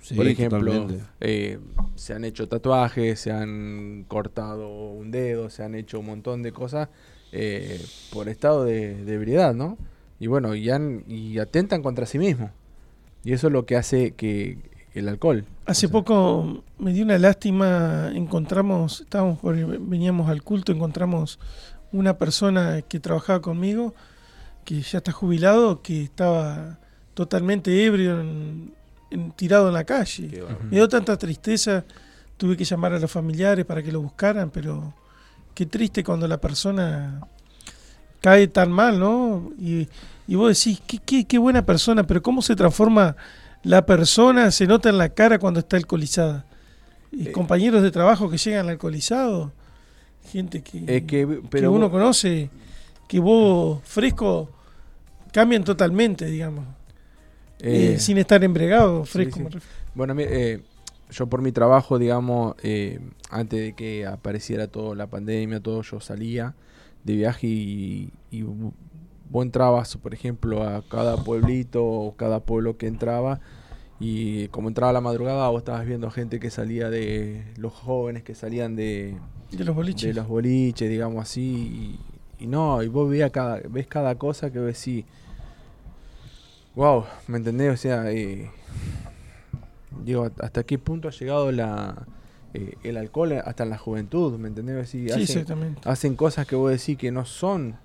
Sí, 0.02 0.15
Por 0.15 0.26
ejemplo, 0.28 0.88
eh, 1.19 1.60
se 1.95 2.13
han 2.13 2.26
hecho 2.26 2.47
tatuajes, 2.47 3.19
se 3.19 3.32
han 3.32 4.06
cortado 4.08 4.67
un 4.91 5.12
dedo, 5.12 5.50
se 5.52 5.63
han 5.63 5.76
hecho 5.76 6.00
un 6.00 6.08
montón 6.08 6.41
de 6.41 6.52
cosas 6.52 6.89
eh, 7.32 7.80
por 8.12 8.28
estado 8.28 8.65
de, 8.65 8.95
de 9.06 9.13
ebriedad, 9.13 9.54
¿no? 9.54 9.78
Y 10.19 10.28
bueno, 10.28 10.56
y, 10.56 10.69
han- 10.69 11.04
y 11.08 11.38
atentan 11.38 11.84
contra 11.84 12.06
sí 12.06 12.17
mismos. 12.17 12.50
Y 13.24 13.34
eso 13.34 13.47
es 13.47 13.54
lo 13.54 13.65
que 13.67 13.76
hace 13.78 14.12
que 14.12 14.58
el 14.93 15.08
alcohol. 15.08 15.45
Hace 15.65 15.86
o 15.86 15.89
sea, 15.89 15.93
poco 15.93 16.63
me 16.80 16.93
dio 16.93 17.04
una 17.06 17.17
lástima, 17.17 18.12
encontramos, 18.13 19.01
estábamos 19.01 19.39
por- 19.39 19.56
veníamos 19.56 20.30
al 20.30 20.41
culto, 20.43 20.71
encontramos 20.71 21.39
una 21.91 22.17
persona 22.17 22.82
que 22.82 22.99
trabajaba 22.99 23.41
conmigo, 23.41 23.93
que 24.65 24.82
ya 24.82 24.97
está 24.99 25.12
jubilado, 25.12 25.82
que 25.82 26.04
estaba 26.04 26.77
totalmente 27.13 27.86
ebrio, 27.86 28.19
en- 28.21 28.73
en- 29.10 29.32
tirado 29.32 29.67
en 29.67 29.73
la 29.73 29.84
calle. 29.84 30.43
Me 30.69 30.77
dio 30.77 30.88
tanta 30.88 31.17
tristeza, 31.17 31.84
tuve 32.38 32.56
que 32.58 32.63
llamar 32.63 32.93
a 32.93 32.99
los 32.99 33.12
familiares 33.12 33.65
para 33.65 33.82
que 33.84 33.91
lo 33.91 34.01
buscaran, 34.01 34.49
pero 34.49 34.93
qué 35.54 35.65
triste 35.65 36.04
cuando 36.04 36.27
la 36.27 36.39
persona 36.39 37.21
cae 38.21 38.47
tan 38.47 38.71
mal, 38.71 38.99
¿no? 38.99 39.51
Y, 39.60 39.88
y 40.27 40.36
vos 40.36 40.58
decís, 40.58 40.82
qué, 40.86 40.99
qué, 40.99 41.25
qué 41.25 41.38
buena 41.38 41.65
persona, 41.65 42.06
pero 42.06 42.21
¿cómo 42.21 42.41
se 42.41 42.56
transforma 42.56 43.15
la 43.63 43.86
persona? 43.86 44.52
Se 44.52 44.65
nota 44.67 44.89
en 44.89 44.97
la 44.97 45.10
cara 45.10 45.39
cuando 45.39 45.60
está 45.60 45.78
alcoholizada. 45.78 46.45
Y 47.12 47.28
Eh. 47.28 47.32
compañeros 47.32 47.84
de 47.84 47.91
trabajo 47.91 48.30
que 48.30 48.38
llegan 48.38 48.69
alcoholizados, 48.69 49.52
gente 50.32 50.62
que, 50.62 50.80
Es 50.88 51.02
que, 51.04 51.28
que 51.28 51.41
pero 51.50 51.71
uno 51.71 51.89
vos- 51.89 51.91
conoce, 51.91 52.50
que 53.08 53.19
vos 53.19 53.82
fresco 53.84 54.50
cambian 55.34 55.63
totalmente, 55.63 56.26
digamos. 56.26 56.65
eh, 57.63 57.93
Eh, 57.95 58.00
sin 58.00 58.17
estar 58.17 58.43
embregado, 58.43 59.06
sí, 59.06 59.12
fresco. 59.12 59.38
sí. 59.39 59.43
refiero. 59.45 59.65
Bueno, 59.93 60.15
eh, 60.17 60.62
yo 61.12 61.28
por 61.28 61.41
mi 61.43 61.52
trabajo, 61.52 62.00
digamos, 62.00 62.56
antes 63.30 63.60
de 63.60 63.74
que 63.74 64.06
apareciera 64.08 64.67
toda 64.67 64.95
la 64.95 65.06
pandemia, 65.08 65.60
todo, 65.60 65.82
yo 65.84 66.00
salía 66.00 66.56
de 67.04 67.15
viaje 67.15 67.45
y, 67.47 68.10
vos 69.32 69.46
entrabas, 69.46 69.96
por 69.98 70.13
ejemplo, 70.13 70.62
a 70.63 70.84
cada 70.88 71.15
pueblito 71.24 71.84
o 71.86 72.15
cada 72.17 72.41
pueblo 72.41 72.78
que 72.78 72.88
entraba 72.88 73.39
y 74.00 74.48
como 74.50 74.67
entraba 74.67 74.91
la 74.91 75.00
madrugada, 75.02 75.48
vos 75.50 75.60
estabas 75.62 75.86
viendo 75.86 76.12
gente 76.12 76.39
que 76.39 76.50
salía 76.50 76.89
de 76.89 77.46
los 77.56 77.72
jóvenes 77.74 78.24
que 78.24 78.36
salían 78.36 78.76
de, 78.76 79.15
De 79.52 79.63
los 79.63 79.76
boliches. 79.76 80.10
de 80.10 80.13
los 80.13 80.28
boliches, 80.28 80.89
digamos 80.89 81.22
así, 81.22 82.00
y, 82.39 82.44
y 82.44 82.48
no, 82.48 82.84
y 82.84 82.88
vos 82.88 83.10
veías 83.10 83.32
cada, 83.32 83.62
ves 83.70 83.88
cada 83.88 84.15
cosa 84.15 84.52
que 84.52 84.74
sí. 84.74 85.06
Wow, 86.76 87.06
¿me 87.28 87.38
entendés? 87.38 87.74
O 87.74 87.78
sea, 87.78 88.12
eh, 88.12 88.50
digo, 90.04 90.30
¿hasta 90.39 90.63
qué 90.63 90.80
punto 90.80 91.08
ha 91.08 91.12
llegado 91.12 91.52
la, 91.52 92.08
eh, 92.54 92.76
el 92.84 92.98
alcohol 92.98 93.34
hasta 93.46 93.63
en 93.63 93.70
la 93.70 93.78
juventud? 93.78 94.38
¿Me 94.39 94.48
entendés? 94.48 94.89
Sí, 94.89 95.08
Sí, 95.10 95.12
hacen, 95.39 95.78
hacen 95.86 96.15
cosas 96.15 96.48
que 96.48 96.56
vos 96.56 96.72
decís 96.72 96.98
que 96.98 97.12
no 97.12 97.26
son. 97.26 97.76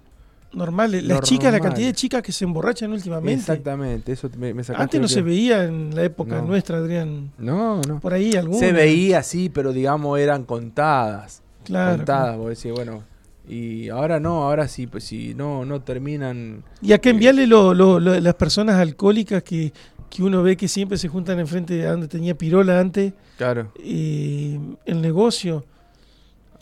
Normales. 0.57 1.03
Las 1.03 1.09
Normal. 1.17 1.23
chicas, 1.29 1.53
la 1.53 1.61
cantidad 1.61 1.87
de 1.87 1.93
chicas 1.93 2.23
que 2.23 2.33
se 2.33 2.45
emborrachan 2.45 2.91
últimamente. 2.93 3.35
Exactamente, 3.41 4.13
eso 4.13 4.29
me, 4.39 4.53
me 4.55 4.63
Antes 4.75 5.01
no 5.01 5.07
se 5.09 5.23
veía 5.23 5.65
en 5.65 5.95
la 5.95 6.03
época 6.03 6.37
No. 6.37 6.47
nuestra, 6.47 6.79
Adrián. 6.79 7.31
No, 7.39 7.81
no. 7.83 8.01
Por 8.01 8.13
ahí 8.15 8.35
alguna. 8.35 8.59
Se 8.59 8.73
veía, 8.73 9.23
sí, 9.23 9.49
pero 9.49 9.73
digamos 9.73 10.19
eran 10.19 10.45
contadas. 10.45 11.43
Claro. 11.65 11.97
contadas, 11.99 12.37
vos 12.39 12.49
decís, 12.51 12.73
bueno. 12.73 13.03
Y 13.49 13.89
ahora 13.91 14.19
no, 14.19 14.43
ahora 14.45 14.67
sí, 14.67 14.87
pues 14.89 15.05
si 15.05 15.35
no, 15.35 15.65
no 15.65 15.81
terminan. 15.81 16.65
Y 16.83 16.93
acá 16.93 17.11
enviarle 17.11 17.47
lo, 17.47 17.75
lo- 17.75 18.01
lo- 18.01 18.19
las 18.19 18.35
personas 18.35 18.77
alcohólicas 18.77 19.43
que, 19.45 19.73
que 20.11 20.23
uno 20.23 20.43
ve 20.43 20.57
que 20.57 20.67
siempre 20.69 20.99
se 20.99 21.07
juntan 21.09 21.39
enfrente 21.39 21.75
de 21.75 21.85
donde 21.85 22.09
tenía 22.09 22.37
Pirola 22.37 22.81
antes, 22.81 23.13
Claro, 23.37 23.73
eh, 23.79 24.59
el 24.87 25.01
negocio. 25.01 25.65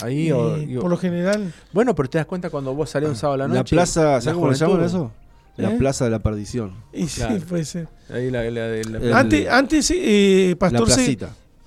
Ahí. 0.03 0.31
o- 0.33 0.57
por 0.81 0.91
lo 0.91 0.97
general, 0.97 1.53
bueno, 1.73 1.95
pero 1.95 2.09
te 2.09 2.19
das 2.19 2.27
cuenta 2.27 2.51
cuando 2.51 2.75
vos 2.75 2.91
salís 2.91 3.09
un 3.09 3.17
sábado 3.17 3.35
a 3.35 3.47
la 3.47 3.49
La 3.49 3.61
noche. 3.61 3.77
plaza, 3.77 4.21
¿sabes 4.21 4.35
cómo 4.35 4.51
le 4.51 4.57
juventud- 4.57 4.73
llaman 4.75 4.87
eso? 4.87 5.13
La 5.57 5.71
¿Eh? 5.73 5.77
Plaza 5.79 6.05
de 6.05 6.11
la 6.11 6.19
Perdición. 6.19 6.73
Y 6.93 7.07
sí, 7.07 7.23
puede 7.49 7.65
ser. 7.65 7.87
Ahí 8.13 8.31
la, 8.31 8.43
la- 8.51 8.67
de 8.69 8.85
la- 8.85 8.99
El- 8.99 9.13
antes, 9.15 9.49
antes 9.49 9.93
eh, 9.95 10.49
La 10.51 10.57
Pastor, 10.59 10.91
se- 10.91 11.17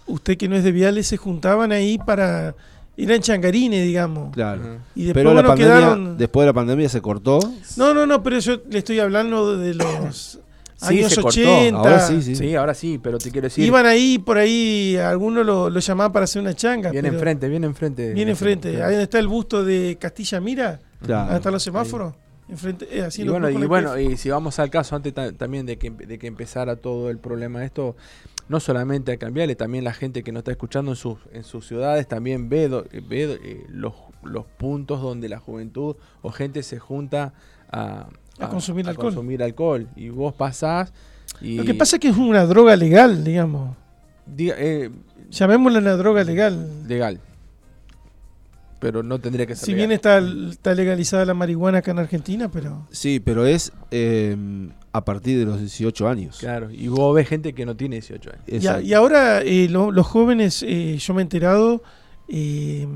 usted 0.08 0.38
que 0.38 0.50
no 0.50 0.56
es 0.58 0.64
de 0.66 0.72
Viales, 0.74 1.08
se 1.08 1.18
juntaban 1.18 1.72
ahí 1.72 1.98
para. 1.98 2.54
Eran 3.00 3.22
changarines, 3.22 3.86
digamos. 3.86 4.34
Claro. 4.34 4.80
Y 4.96 5.04
después, 5.06 5.24
Pero 5.24 5.34
la 5.36 5.44
pandemia, 5.44 5.76
quedaron. 5.76 6.18
después 6.18 6.44
de 6.44 6.48
la 6.48 6.54
pandemia 6.54 6.90
se 6.90 7.00
cortó. 7.00 7.40
No, 7.78 7.94
no, 7.94 8.08
no, 8.08 8.24
pero 8.24 8.40
yo 8.40 8.58
le 8.70 8.80
estoy 8.80 9.00
hablando 9.00 9.56
de 9.56 9.76
los 9.76 10.40
Sí, 10.78 11.00
años 11.00 11.12
se 11.14 11.22
cortó. 11.22 11.40
80. 11.40 11.78
Ahora 11.78 12.00
sí, 12.00 12.22
sí. 12.22 12.36
Sí, 12.36 12.56
ahora 12.56 12.74
sí, 12.74 13.00
pero 13.02 13.18
te 13.18 13.32
quiero 13.32 13.48
decir. 13.48 13.66
Iban 13.66 13.86
ahí, 13.88 14.20
por 14.20 14.38
ahí, 14.38 14.96
algunos 14.98 15.46
lo, 15.46 15.70
lo 15.70 15.80
llamaban 15.80 16.12
para 16.14 16.26
hacer 16.26 16.42
una 16.42 16.54
changa. 16.54 16.92
Bien 16.92 17.04
pero 17.04 17.16
enfrente, 17.16 17.50
bien 17.50 17.64
enfrente. 17.64 18.14
Bien 18.14 18.30
enfrente. 18.30 18.70
Ahí 18.84 18.92
donde 18.92 19.04
está 19.04 19.18
el 19.20 19.28
busto 19.28 19.64
de 19.66 19.98
Castilla 20.00 20.40
Mira. 20.40 20.80
Claro. 21.04 21.32
Ahí 21.32 21.38
están 21.38 21.52
los 21.54 21.64
semáforos. 21.64 22.14
Enfrente, 22.50 22.86
eh, 22.92 22.98
Y 22.98 23.00
haciendo 23.02 23.34
bueno, 23.34 23.50
y 23.50 23.66
bueno, 23.66 24.00
y 24.00 24.16
si 24.16 24.30
vamos 24.30 24.58
al 24.60 24.70
caso 24.70 24.96
antes 24.96 25.14
ta- 25.14 25.34
también 25.34 25.66
de 25.66 25.78
que, 25.78 25.90
de 25.90 26.18
que 26.18 26.28
empezara 26.28 26.78
todo 26.78 27.10
el 27.10 27.18
problema 27.18 27.60
de 27.60 27.66
esto, 27.66 27.98
no 28.48 28.60
solamente 28.62 29.12
a 29.12 29.18
cambiarle, 29.18 29.56
también 29.56 29.84
la 29.84 29.94
gente 29.94 30.24
que 30.24 30.32
nos 30.32 30.42
está 30.42 30.52
escuchando 30.52 30.92
en 30.92 30.96
sus, 30.96 31.18
en 31.34 31.44
sus 31.44 31.68
ciudades 31.68 32.08
también 32.08 32.48
ve, 32.48 32.70
do- 32.70 32.86
ve 33.10 33.38
eh, 33.44 33.66
los, 33.70 33.94
los 34.24 34.46
puntos 34.46 35.02
donde 35.02 35.28
la 35.28 35.40
juventud 35.40 35.98
o 36.22 36.32
gente 36.32 36.64
se 36.64 36.80
junta 36.80 37.34
a, 37.70 38.08
A 38.40 38.50
consumir 38.50 38.88
alcohol. 38.88 39.06
consumir 39.14 39.42
alcohol. 39.44 39.88
Y 39.96 40.10
vos 40.10 40.34
pasás 40.34 40.92
y... 41.42 41.56
Lo 41.56 41.64
que 41.66 41.74
pasa 41.74 41.96
es 41.98 42.00
que 42.00 42.10
es 42.10 42.18
una 42.18 42.46
droga 42.46 42.76
legal, 42.76 43.24
digamos. 43.24 43.76
diga- 44.26 44.56
eh, 44.58 44.90
Llamémosla 45.30 45.80
una 45.80 45.94
droga 45.98 46.24
legal. 46.24 46.68
legal. 46.88 47.20
Pero 48.80 49.02
no 49.02 49.18
tendría 49.20 49.48
que 49.48 49.56
ser 49.56 49.66
Si 49.66 49.72
legal. 49.72 49.88
bien 49.88 49.92
está, 49.92 50.20
está 50.52 50.74
legalizada 50.76 51.26
la 51.26 51.34
marihuana 51.34 51.80
acá 51.80 51.92
en 51.92 52.00
Argentina, 52.00 52.48
pero 52.50 52.88
Sí, 52.92 53.20
pero 53.20 53.46
es 53.48 53.72
eh, 53.90 54.38
a 54.94 55.04
partir 55.04 55.40
de 55.40 55.46
los 55.46 55.60
18 55.60 56.08
años. 56.08 56.38
Claro, 56.40 56.70
y 56.70 56.88
vos 56.88 57.16
ves 57.16 57.28
gente 57.28 57.54
que 57.54 57.66
no 57.66 57.76
tiene 57.76 57.96
18 57.96 58.30
años. 58.32 58.64
Y, 58.64 58.68
a- 58.68 58.82
y 58.82 58.94
ahora 58.94 59.42
eh, 59.42 59.68
lo- 59.68 59.92
los 59.92 60.06
jóvenes, 60.06 60.64
eh, 60.68 60.96
yo 61.00 61.14
me 61.16 61.22
he 61.22 61.24
enterado 61.24 61.82
eh, 62.30 62.88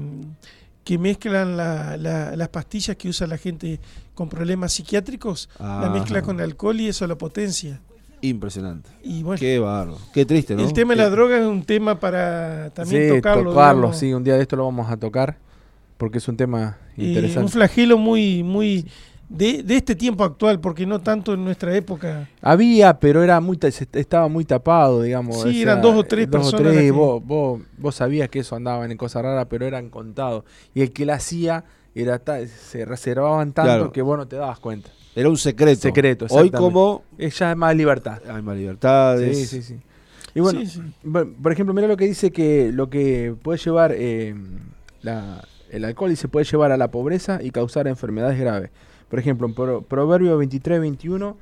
que 0.84 0.98
mezclan 0.98 1.56
la- 1.58 1.96
la- 1.98 2.36
las 2.36 2.50
pastillas 2.50 2.96
que 2.98 3.10
usa 3.10 3.28
la 3.28 3.38
gente 3.38 3.80
con 4.16 4.30
problemas 4.30 4.74
psiquiátricos, 4.74 5.50
la 5.60 5.90
mezcla 5.92 6.22
con 6.22 6.40
alcohol 6.42 6.80
y 6.82 6.88
eso 6.88 7.06
la 7.08 7.16
potencia. 7.18 7.80
Impresionante. 8.22 8.90
Y 9.04 9.24
bueno, 9.24 9.40
Qué 9.40 9.58
barro. 9.60 9.98
Qué 10.14 10.26
triste, 10.26 10.56
¿no? 10.56 10.64
el 10.64 10.74
tema 10.74 10.94
de 10.94 10.98
la 11.02 11.10
droga 11.10 11.38
es 11.40 11.46
un 11.46 11.64
tema 11.64 12.00
para 12.00 12.70
también 12.72 13.04
sí, 13.10 13.16
tocarlo. 13.16 13.50
tocarlo, 13.52 13.80
digamos. 13.82 13.98
sí, 13.98 14.14
un 14.14 14.24
día 14.24 14.36
de 14.36 14.42
esto 14.44 14.56
lo 14.56 14.66
vamos 14.66 14.92
a 14.92 14.98
tocar 14.98 15.38
porque 15.98 16.20
es 16.20 16.28
un 16.28 16.38
tema 16.38 16.78
Eh, 16.98 17.06
interesante. 17.06 17.42
un 17.46 17.50
flagelo 17.50 17.98
muy, 17.98 18.44
muy 18.44 18.86
de, 19.32 19.64
de 19.64 19.78
este 19.78 19.96
tiempo 19.96 20.24
actual, 20.24 20.60
porque 20.60 20.86
no 20.86 21.00
tanto 21.00 21.34
en 21.34 21.44
nuestra 21.46 21.74
época. 21.76 22.28
Había, 22.42 23.00
pero 23.00 23.24
era 23.24 23.40
muy 23.40 23.58
ta- 23.58 23.72
se- 23.72 23.88
estaba 23.94 24.28
muy 24.28 24.44
tapado, 24.46 25.02
digamos. 25.02 25.42
Sí, 25.44 25.62
eran 25.62 25.82
dos 25.82 25.96
o 25.96 26.04
tres 26.04 26.30
dos 26.30 26.42
personas 26.42 26.74
tres, 26.74 26.84
y 26.84 26.86
que- 26.88 26.92
vos, 26.92 27.24
vos, 27.26 27.62
vos 27.78 27.96
sabías 27.96 28.30
que 28.30 28.40
eso 28.40 28.56
andaban 28.56 28.92
en 28.92 28.98
cosas 28.98 29.24
raras, 29.24 29.48
pero 29.50 29.66
eran 29.66 29.90
contados. 29.90 30.44
Y 30.74 30.82
el 30.82 30.92
que 30.92 31.06
la 31.06 31.16
hacía 31.16 31.64
era 31.96 32.20
ta- 32.20 32.46
se 32.46 32.86
reservaban 32.86 33.54
tanto 33.54 33.70
Claro. 33.72 33.92
que 33.92 34.02
vos 34.02 34.18
no 34.18 34.28
te 34.28 34.36
dabas 34.36 34.60
cuenta. 34.60 34.90
Era 35.16 35.28
un 35.30 35.38
secreto. 35.38 35.82
Secreto, 35.82 36.26
Hoy 36.30 36.50
como 36.52 37.04
Es 37.18 37.38
ya 37.40 37.54
más 37.56 37.76
libertad. 37.76 38.22
hay 38.30 38.42
más 38.42 38.56
libertades. 38.58 39.38
Sí, 39.38 39.46
sí, 39.46 39.62
sí. 39.62 39.76
Y 40.34 40.40
bueno, 40.40 40.62
Sí, 40.62 40.68
sí. 40.68 40.82
Bueno, 41.04 41.32
por 41.42 41.52
ejemplo, 41.52 41.74
mira 41.74 41.88
lo 41.88 41.98
que 41.98 42.06
dice 42.06 42.32
que 42.32 42.72
lo 42.74 42.90
que 42.90 43.36
puede 43.42 43.60
llevar 43.60 43.94
eh, 43.94 44.34
la- 45.02 45.44
el 45.70 45.84
alcohol 45.86 46.10
dice 46.10 46.28
puede 46.28 46.46
llevar 46.46 46.72
a 46.72 46.78
la 46.78 46.90
pobreza 46.92 47.40
y 47.42 47.52
causar 47.52 47.88
enfermedades 47.88 48.40
graves. 48.40 48.70
Por 49.12 49.20
ejemplo, 49.20 49.46
en 49.46 49.54
Pro- 49.54 49.82
Proverbio 49.84 50.42
23-21 50.42 51.36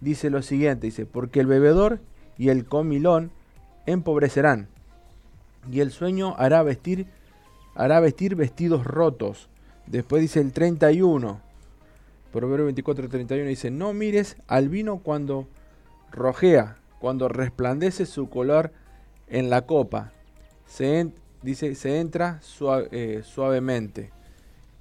dice 0.00 0.30
lo 0.30 0.40
siguiente, 0.42 0.86
dice, 0.86 1.04
porque 1.04 1.40
el 1.40 1.46
bebedor 1.46 2.00
y 2.38 2.48
el 2.48 2.64
comilón 2.64 3.32
empobrecerán 3.84 4.68
y 5.70 5.80
el 5.80 5.90
sueño 5.90 6.34
hará 6.38 6.62
vestir 6.62 7.06
hará 7.74 8.00
vestir 8.00 8.36
vestidos 8.36 8.84
rotos. 8.84 9.50
Después 9.86 10.22
dice 10.22 10.40
el 10.40 10.52
31. 10.52 11.40
Proverbio 12.32 12.70
24-31 12.70 13.46
dice, 13.46 13.70
no 13.70 13.92
mires 13.92 14.36
al 14.46 14.68
vino 14.68 14.98
cuando 14.98 15.46
rojea, 16.10 16.78
cuando 17.00 17.28
resplandece 17.28 18.06
su 18.06 18.30
color 18.30 18.72
en 19.28 19.50
la 19.50 19.66
copa. 19.66 20.12
Se 20.66 21.10
dice, 21.42 21.74
se 21.74 22.00
entra 22.00 22.40
eh, 22.92 23.22
suavemente. 23.24 24.10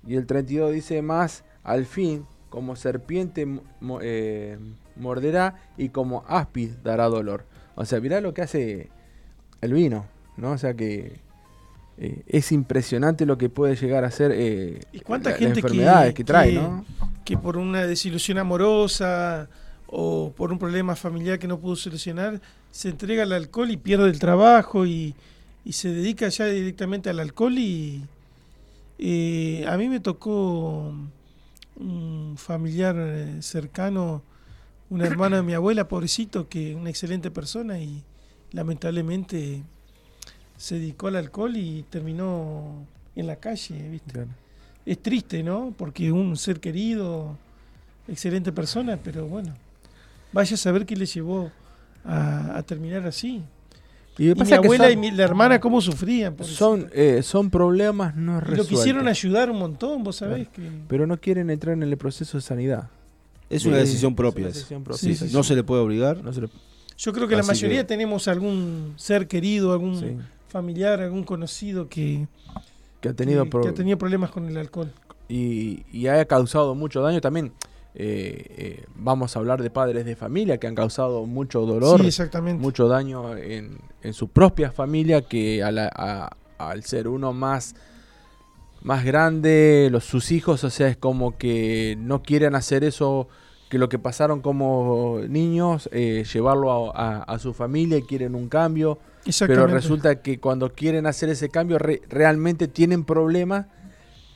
Y 0.07 0.15
el 0.15 0.25
32 0.25 0.71
dice 0.71 1.01
más, 1.01 1.43
al 1.63 1.85
fin, 1.85 2.25
como 2.55 2.77
serpiente 2.77 3.45
mo- 3.81 3.99
eh, 4.01 4.57
morderá 4.95 5.55
y 5.77 5.89
como 5.89 6.23
áspid 6.29 6.69
dará 6.85 7.07
dolor. 7.09 7.43
O 7.75 7.83
sea, 7.83 7.99
mirá 7.99 8.21
lo 8.21 8.33
que 8.33 8.43
hace 8.43 8.89
el 9.59 9.73
vino, 9.73 10.05
¿no? 10.37 10.51
O 10.51 10.57
sea 10.57 10.73
que 10.73 11.19
eh, 11.97 12.21
es 12.27 12.53
impresionante 12.53 13.25
lo 13.25 13.37
que 13.37 13.49
puede 13.49 13.75
llegar 13.75 14.05
a 14.05 14.09
ser 14.11 14.31
eh, 14.33 14.79
¿Y 14.93 15.01
cuánta 15.01 15.31
la- 15.31 15.33
las 15.35 15.39
gente 15.41 15.61
que- 15.61 15.67
enfermedades 15.67 16.13
que, 16.13 16.23
trae, 16.23 16.51
que- 16.51 16.55
¿no? 16.61 16.85
que 17.25 17.37
por 17.37 17.57
una 17.57 17.85
desilusión 17.85 18.37
amorosa 18.37 19.49
o 19.87 20.31
por 20.31 20.53
un 20.53 20.57
problema 20.57 20.95
familiar 20.95 21.37
que 21.37 21.49
no 21.49 21.59
pudo 21.59 21.75
solucionar, 21.75 22.39
se 22.71 22.87
entrega 22.87 23.23
al 23.23 23.33
alcohol 23.33 23.69
y 23.69 23.75
pierde 23.75 24.05
el 24.09 24.17
trabajo 24.19 24.85
y, 24.85 25.13
y 25.65 25.73
se 25.73 25.89
dedica 25.89 26.29
ya 26.29 26.45
directamente 26.45 27.09
al 27.09 27.19
alcohol 27.19 27.57
y 27.57 28.01
eh, 28.97 29.65
a 29.67 29.75
mí 29.75 29.89
me 29.89 29.99
tocó 29.99 30.93
un 31.75 32.35
familiar 32.37 32.95
eh, 32.97 33.41
cercano, 33.41 34.23
un 34.89 35.01
hermano 35.01 35.37
de 35.37 35.43
mi 35.43 35.53
abuela, 35.53 35.87
pobrecito, 35.87 36.47
que 36.47 36.75
una 36.75 36.89
excelente 36.89 37.31
persona 37.31 37.79
y 37.79 38.03
lamentablemente 38.51 39.63
se 40.57 40.75
dedicó 40.75 41.07
al 41.07 41.17
alcohol 41.17 41.57
y 41.57 41.83
terminó 41.89 42.85
en 43.15 43.27
la 43.27 43.37
calle, 43.37 43.89
¿viste? 43.89 44.11
Claro. 44.11 44.29
Es 44.85 45.01
triste, 45.01 45.43
¿no? 45.43 45.73
Porque 45.75 46.11
un 46.11 46.37
ser 46.37 46.59
querido, 46.59 47.37
excelente 48.07 48.51
persona, 48.51 48.97
pero 49.03 49.25
bueno, 49.27 49.53
vaya 50.31 50.53
a 50.53 50.57
saber 50.57 50.85
qué 50.85 50.95
le 50.95 51.05
llevó 51.05 51.51
a, 52.03 52.57
a 52.57 52.63
terminar 52.63 53.05
así. 53.07 53.43
Y, 54.17 54.25
Y 54.25 54.27
mi 54.29 54.35
pasa 54.35 54.49
que 54.51 54.55
abuela 54.67 54.85
son- 54.85 54.93
y 54.93 54.95
mi- 54.97 55.11
la 55.11 55.23
hermana 55.23 55.59
cómo 55.59 55.81
sufrían. 55.81 56.33
pobrecita. 56.35 56.57
son, 56.57 56.89
eh, 56.93 57.21
son 57.21 57.49
problemas 57.49 58.15
no 58.15 58.37
Y 58.37 58.39
resueltos. 58.39 58.71
lo 58.71 58.77
quisieron 58.77 59.07
ayudar 59.07 59.51
un 59.51 59.59
montón, 59.59 60.03
vos 60.03 60.15
sabés 60.17 60.47
que... 60.49 60.61
pero 60.87 61.05
no 61.05 61.19
quieren 61.19 61.49
entrar 61.49 61.73
en 61.73 61.83
el 61.83 61.97
proceso 61.97 62.37
de 62.37 62.41
sanidad. 62.41 62.89
Es 63.49 63.65
una 63.65 63.75
Sí, 63.77 63.81
decisión 63.81 64.11
es 64.13 64.15
propia. 64.17 64.41
una 64.41 64.49
esa. 64.49 64.59
decisión 64.59 64.83
propia, 64.83 64.99
Sí, 64.99 65.15
sí, 65.15 65.27
sí, 65.27 65.33
No 65.35 65.43
sí. 65.43 65.49
se 65.49 65.55
le 65.55 65.63
puede 65.63 65.81
obligar. 65.81 66.23
No 66.23 66.31
se 66.33 66.41
le- 66.41 66.49
Yo 66.97 67.11
creo 67.13 67.27
que 67.27 67.35
la 67.35 67.43
mayoría 67.43 67.79
que- 67.81 67.87
tenemos 67.87 68.27
algún 68.29 68.93
ser 68.95 69.27
querido, 69.27 69.73
algún 69.73 69.99
sí. 69.99 70.15
familiar, 70.47 71.01
algún 71.01 71.23
conocido 71.25 71.89
que, 71.89 72.27
Que 73.01 73.09
ha 73.09 73.13
tenido 73.13 73.43
que- 73.43 73.49
pro- 73.49 73.61
que 73.63 73.69
ha 73.69 73.73
tenido 73.73 73.97
problemas 73.97 74.31
con 74.31 74.47
el 74.47 74.55
alcohol. 74.57 74.91
y, 75.27 75.83
y 75.91 76.07
ha 76.07 76.23
causado 76.25 76.73
mucho 76.73 77.01
daño 77.01 77.19
también. 77.19 77.51
Eh, 77.97 78.45
eh, 78.57 78.85
vamos 78.95 79.35
a 79.35 79.39
hablar 79.39 79.61
de 79.63 79.69
padres 79.69 80.05
de 80.05 80.15
familia 80.15 80.57
que 80.57 80.67
han 80.67 80.75
causado 80.75 81.25
mucho 81.25 81.61
dolor, 81.65 82.01
Sí, 82.01 82.07
exactamente. 82.07 82.61
mucho 82.61 82.87
daño 82.89 83.37
en, 83.37 83.77
en 84.01 84.13
su 84.13 84.27
propia 84.27 84.71
familia 84.71 85.21
que 85.21 85.63
a 85.63 85.71
la- 85.71 85.91
a- 85.95 86.35
al 86.57 86.83
ser 86.83 87.07
uno 87.07 87.31
más 87.33 87.75
más 88.81 89.03
grande, 89.03 89.87
los, 89.91 90.03
sus 90.03 90.31
hijos, 90.31 90.63
o 90.63 90.69
sea, 90.69 90.87
es 90.87 90.97
como 90.97 91.37
que 91.37 91.95
no 91.99 92.21
quieren 92.21 92.53
hacer 92.53 92.83
eso, 92.83 93.27
que 93.67 93.79
lo 93.79 93.89
que 93.89 93.97
pasaron 93.97 94.41
como 94.41 95.21
niños, 95.27 95.89
eh, 95.91 96.23
llevarlo 96.31 96.95
a, 96.95 97.17
a- 97.19 97.23
a 97.23 97.39
su 97.39 97.53
familia 97.53 97.97
y 97.97 98.03
quieren 98.03 98.35
un 98.35 98.47
cambio, 98.47 98.99
pero 99.47 99.61
resulta 99.73 100.21
que 100.21 100.39
cuando 100.39 100.71
quieren 100.73 101.07
hacer 101.07 101.29
ese 101.29 101.49
cambio 101.49 101.79
re- 101.79 102.01
realmente 102.09 102.67
tienen 102.67 103.05
problemas, 103.05 103.65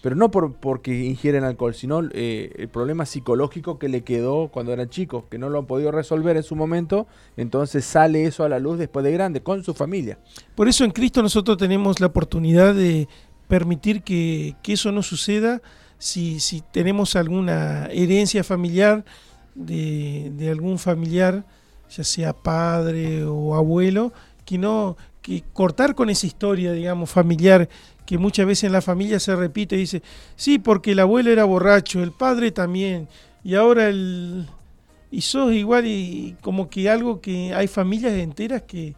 pero 0.02 0.16
no 0.16 0.32
por, 0.32 0.54
porque 0.56 1.04
ingieren 1.04 1.44
alcohol, 1.44 1.74
sino 1.74 2.02
eh, 2.12 2.52
el 2.58 2.70
problema 2.70 3.06
psicológico 3.06 3.78
que 3.78 3.90
le 3.90 4.04
quedó 4.04 4.48
cuando 4.48 4.72
eran 4.72 4.90
chicos, 4.90 5.26
que 5.30 5.38
no 5.38 5.50
lo 5.50 5.60
han 5.60 5.66
podido 5.66 5.92
resolver 5.92 6.38
en 6.38 6.44
su 6.44 6.56
momento, 6.56 7.08
entonces 7.38 7.86
sale 7.86 8.24
eso 8.26 8.44
a 8.44 8.50
la 8.50 8.60
luz 8.60 8.78
después 8.80 9.04
de 9.04 9.12
grande, 9.12 9.42
con 9.42 9.64
su 9.64 9.74
familia. 9.74 10.18
Por 10.56 10.68
eso 10.68 10.86
en 10.86 10.92
Cristo 10.92 11.22
nosotros 11.22 11.58
tenemos 11.58 12.00
la 12.00 12.08
oportunidad 12.08 12.74
de 12.74 13.08
permitir 13.48 14.04
que, 14.04 14.56
que 14.64 14.74
eso 14.74 14.92
no 14.92 15.04
suceda 15.04 15.62
si, 15.98 16.40
si 16.40 16.62
tenemos 16.62 17.16
alguna 17.16 17.88
herencia 17.92 18.44
familiar 18.44 19.04
de, 19.54 20.32
de 20.36 20.50
algún 20.50 20.80
familiar, 20.80 21.46
ya 21.90 22.04
sea 22.04 22.34
padre 22.34 23.26
o 23.26 23.56
abuelo, 23.56 24.14
que 24.46 24.58
no 24.58 24.96
que 25.22 25.44
cortar 25.54 25.96
con 25.96 26.10
esa 26.10 26.28
historia, 26.28 26.72
digamos, 26.72 27.10
familiar 27.10 27.70
que 28.06 28.18
muchas 28.18 28.48
veces 28.48 28.64
en 28.66 28.72
la 28.72 28.82
familia 28.82 29.20
se 29.20 29.36
repite 29.36 29.76
y 29.76 29.80
dice, 29.80 30.02
sí, 30.36 30.58
porque 30.58 30.94
el 30.94 31.00
abuelo 31.00 31.32
era 31.32 31.44
borracho, 31.44 32.02
el 32.02 32.12
padre 32.12 32.52
también, 32.52 33.08
y 33.44 33.56
ahora 33.56 33.88
el... 33.88 34.48
Y 35.12 35.22
sos 35.22 35.54
igual 35.54 35.88
y 35.88 36.36
como 36.42 36.70
que 36.70 36.88
algo 36.88 37.20
que 37.20 37.54
hay 37.54 37.68
familias 37.68 38.14
enteras 38.14 38.62
que, 38.62 38.96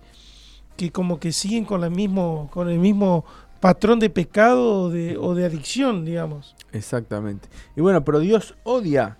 que 0.75 0.91
como 0.91 1.21
que 1.21 1.31
siguen 1.31 1.63
con, 1.63 1.79
la 1.79 1.89
mismo, 1.89 2.49
con 2.51 2.69
el 2.69 2.79
mismo 2.79 3.23
patrón 3.61 3.99
de 3.99 4.09
pecado 4.09 4.83
o 4.83 4.89
de, 4.89 5.15
o 5.17 5.35
de 5.35 5.45
adicción, 5.45 6.03
digamos. 6.03 6.55
Exactamente. 6.73 7.47
Y 7.77 7.81
bueno, 7.81 8.03
pero 8.03 8.19
Dios 8.19 8.55
odia 8.63 9.17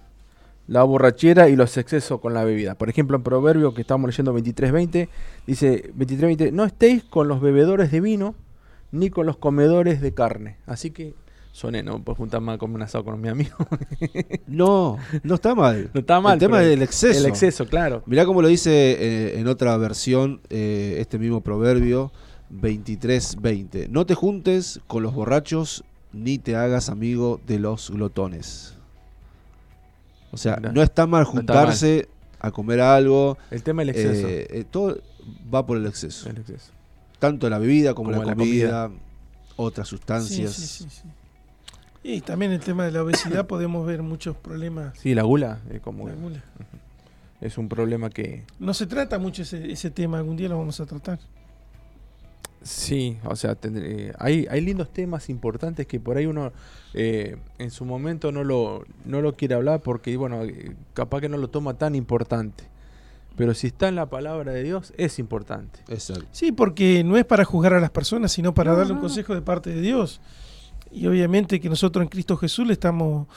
la 0.72 0.84
borrachera 0.84 1.50
y 1.50 1.58
los 1.58 1.76
excesos 1.76 2.22
con 2.22 2.34
la 2.34 2.46
bebida. 2.46 2.76
Por 2.76 2.88
ejemplo, 2.88 3.18
en 3.18 3.24
Proverbio 3.24 3.74
que 3.74 3.82
estamos 3.82 4.10
leyendo 4.10 4.34
23.20, 4.34 5.10
dice 5.46 5.92
23.20, 5.94 6.54
no 6.54 6.64
estéis 6.64 7.04
con 7.04 7.28
los 7.28 7.42
bebedores 7.42 7.92
de 7.92 8.00
vino 8.00 8.36
ni 8.90 9.10
con 9.10 9.26
los 9.26 9.36
comedores 9.36 10.00
de 10.00 10.14
carne. 10.14 10.60
Así 10.66 10.92
que 10.92 11.14
soné, 11.52 11.84
no 11.84 12.02
puedo 12.02 12.16
juntar 12.16 12.40
más 12.40 12.58
con 12.58 12.74
un 12.74 12.82
asado 12.82 13.04
con 13.04 13.20
mi 13.20 13.28
amigo. 13.28 13.58
No, 14.48 14.98
no 15.24 15.36
está 15.36 15.56
mal. 15.56 15.92
no 15.94 16.00
está 16.00 16.22
mal. 16.22 16.34
El 16.36 16.40
tema 16.40 16.60
del 16.60 16.82
exceso. 16.82 17.20
El 17.20 17.26
exceso, 17.26 17.66
claro. 17.66 18.04
Mirá 18.06 18.26
cómo 18.26 18.42
lo 18.42 18.48
dice 18.48 18.72
eh, 18.72 19.40
en 19.40 19.48
otra 19.48 19.76
versión 19.76 20.40
eh, 20.50 20.96
este 21.00 21.20
mismo 21.20 21.42
proverbio 21.42 22.14
23:20. 22.50 23.90
No 23.90 24.06
te 24.06 24.16
juntes 24.16 24.80
con 24.88 25.04
los 25.04 25.14
borrachos 25.14 25.84
ni 26.14 26.38
te 26.38 26.56
hagas 26.56 26.88
amigo 26.88 27.42
de 27.46 27.60
los 27.60 27.92
glotones. 27.92 28.78
O 30.32 30.38
sea, 30.38 30.58
no 30.58 30.82
está 30.82 31.06
mal 31.08 31.22
está 31.24 31.32
juntarse 31.32 32.08
a 32.40 32.52
comer 32.52 32.80
algo. 32.82 33.38
El 33.52 33.64
tema 33.64 33.82
del 33.82 33.90
exceso. 33.90 34.28
eh, 34.28 34.48
eh, 34.50 34.66
todo 34.70 34.98
va 35.54 35.66
por 35.66 35.78
el 35.78 35.86
exceso. 35.86 36.30
el 36.30 36.38
exceso. 36.38 36.72
Tanto 37.20 37.50
la 37.50 37.60
bebida 37.60 37.94
como, 37.94 38.10
Como 38.12 38.22
la, 38.24 38.30
la 38.32 38.36
comida, 38.36 38.92
otras 39.56 39.88
sustancias. 39.88 40.54
sí, 40.54 40.84
sí, 40.84 40.90
sí. 40.90 41.04
Y 42.04 42.22
también 42.22 42.52
el 42.52 42.60
tema 42.62 42.86
de 42.86 42.92
la 42.92 43.04
obesidad 43.04 43.46
podemos 43.46 43.86
ver 43.86 44.02
muchos 44.02 44.36
problemas. 44.36 44.98
Sí, 44.98 45.14
la 45.14 45.22
gula, 45.22 45.60
es 45.70 45.82
como 45.82 46.08
de 46.08 46.16
gula. 46.16 46.44
es 47.42 47.60
un 47.60 47.70
problema 47.70 48.10
que 48.10 48.44
No 48.58 48.74
se 48.74 48.88
trata 48.88 49.20
mucho 49.20 49.44
ese, 49.44 49.72
ese 49.72 49.92
tema, 49.92 50.18
algún 50.18 50.36
día 50.36 50.50
lo 50.50 50.58
vamos 50.58 50.80
a 50.80 50.86
tratar. 50.88 51.20
Sí, 52.64 53.18
o 53.24 53.36
sea, 53.36 53.56
tendré- 53.56 54.14
hay, 54.20 54.46
hay 54.50 54.62
lindos 54.62 54.94
temas 54.94 55.30
importantes 55.30 55.88
que 55.88 56.00
por 56.00 56.18
ahí 56.18 56.28
uno 56.28 56.52
eh, 56.94 57.38
en 57.58 57.72
su 57.72 57.86
momento 57.86 58.32
no 58.32 58.44
lo, 58.44 58.84
no 59.06 59.22
lo 59.22 59.36
quiere 59.36 59.56
hablar 59.56 59.82
porque, 59.82 60.16
bueno, 60.16 60.44
eh, 60.44 60.76
capaz 60.94 61.22
que 61.22 61.30
no 61.30 61.38
lo 61.38 61.50
toma 61.50 61.74
tan 61.76 61.96
importante. 61.96 62.66
Pero 63.36 63.54
si 63.56 63.68
está 63.68 63.88
en 63.88 63.96
la 63.96 64.08
palabra 64.08 64.52
de 64.52 64.62
Dios, 64.62 64.94
es 64.98 65.18
importante. 65.18 65.80
Exacto. 65.88 66.26
Sí, 66.32 66.52
porque 66.52 67.04
no 67.04 67.18
es 67.18 67.26
para 67.26 67.46
juzgar 67.46 67.74
a 67.74 67.80
las 67.80 67.90
personas, 67.90 68.32
sino 68.32 68.54
para 68.54 68.72
No, 68.74 68.78
darle 68.78 68.92
un 68.94 68.98
no. 69.00 69.04
consejo 69.04 69.34
de 69.34 69.42
parte 69.42 69.70
de 69.72 69.82
Dios. 69.82 70.22
Y 70.92 71.08
obviamente 71.08 71.60
que 71.60 71.70
nosotros 71.70 72.04
en 72.04 72.10
Cristo 72.10 72.36
Jesús 72.38 72.68
le 72.68 72.74
estamos 72.74 73.28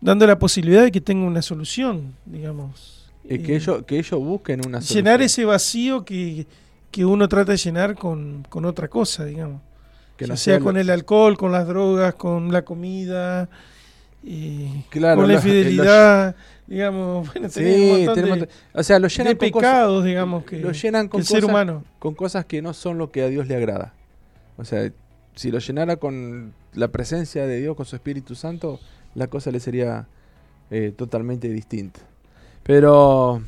dando 0.00 0.26
la 0.26 0.38
posibilidad 0.38 0.82
de 0.82 0.90
que 0.90 1.00
tenga 1.00 1.24
una 1.26 1.40
solución, 1.40 2.14
digamos. 2.26 3.10
Eh, 3.24 3.40
que, 3.42 3.52
Eh, 3.54 3.56
ellos, 3.56 3.82
que 3.86 3.98
ellos 3.98 4.20
busquen 4.20 4.60
una 4.66 4.80
llenar 4.80 5.18
solución. 5.18 5.22
ese 5.22 5.44
vacío 5.44 6.04
que, 6.04 6.46
que 6.90 7.04
uno 7.04 7.28
trata 7.28 7.52
de 7.52 7.58
llenar 7.58 7.94
con, 7.94 8.46
con 8.48 8.64
otra 8.64 8.88
cosa, 8.88 9.24
digamos. 9.24 9.60
que 10.16 10.26
no 10.26 10.36
sea 10.36 10.58
con 10.60 10.76
el 10.76 10.90
alcohol, 10.90 11.36
con 11.36 11.52
las 11.52 11.66
drogas, 11.68 12.14
con 12.14 12.50
la 12.52 12.62
comida, 12.62 13.48
eh, 14.24 14.84
Claro, 14.90 15.20
con 15.20 15.28
la 15.28 15.34
infidelidad, 15.34 16.34
digamos, 16.66 17.26
bueno, 17.32 17.46
un 17.46 17.50
Sí, 17.52 17.92
montón 17.98 18.14
tenemos- 18.14 18.40
de, 18.40 18.48
o 18.74 18.82
sea, 18.82 18.98
lo 18.98 19.06
llenan 19.08 19.34
de 19.34 19.38
con 19.38 19.50
cosas- 19.50 19.70
pecados, 19.70 20.04
digamos, 20.04 20.44
que, 20.44 20.58
lo 20.58 20.72
llenan 20.72 21.08
con 21.08 21.20
el 21.20 21.26
ser 21.26 21.40
cosas- 21.42 21.50
humano. 21.50 21.84
con 22.00 22.14
cosas 22.14 22.44
que 22.46 22.60
no 22.62 22.74
son 22.74 22.98
lo 22.98 23.10
que 23.12 23.22
a 23.22 23.28
Dios 23.28 23.46
le 23.46 23.54
agrada. 23.56 23.94
O 24.56 24.64
sea, 24.64 24.90
si 25.36 25.52
lo 25.52 25.60
llenara 25.60 25.96
con 25.98 26.52
la 26.74 26.88
presencia 26.88 27.46
de 27.46 27.60
Dios, 27.60 27.76
con 27.76 27.86
su 27.86 27.94
Espíritu 27.94 28.34
Santo, 28.34 28.80
la 29.14 29.28
cosa 29.28 29.50
le 29.52 29.60
sería 29.60 30.08
eh, 30.70 30.92
totalmente 30.96 31.48
distinta. 31.48 32.00
Pero 32.64 33.40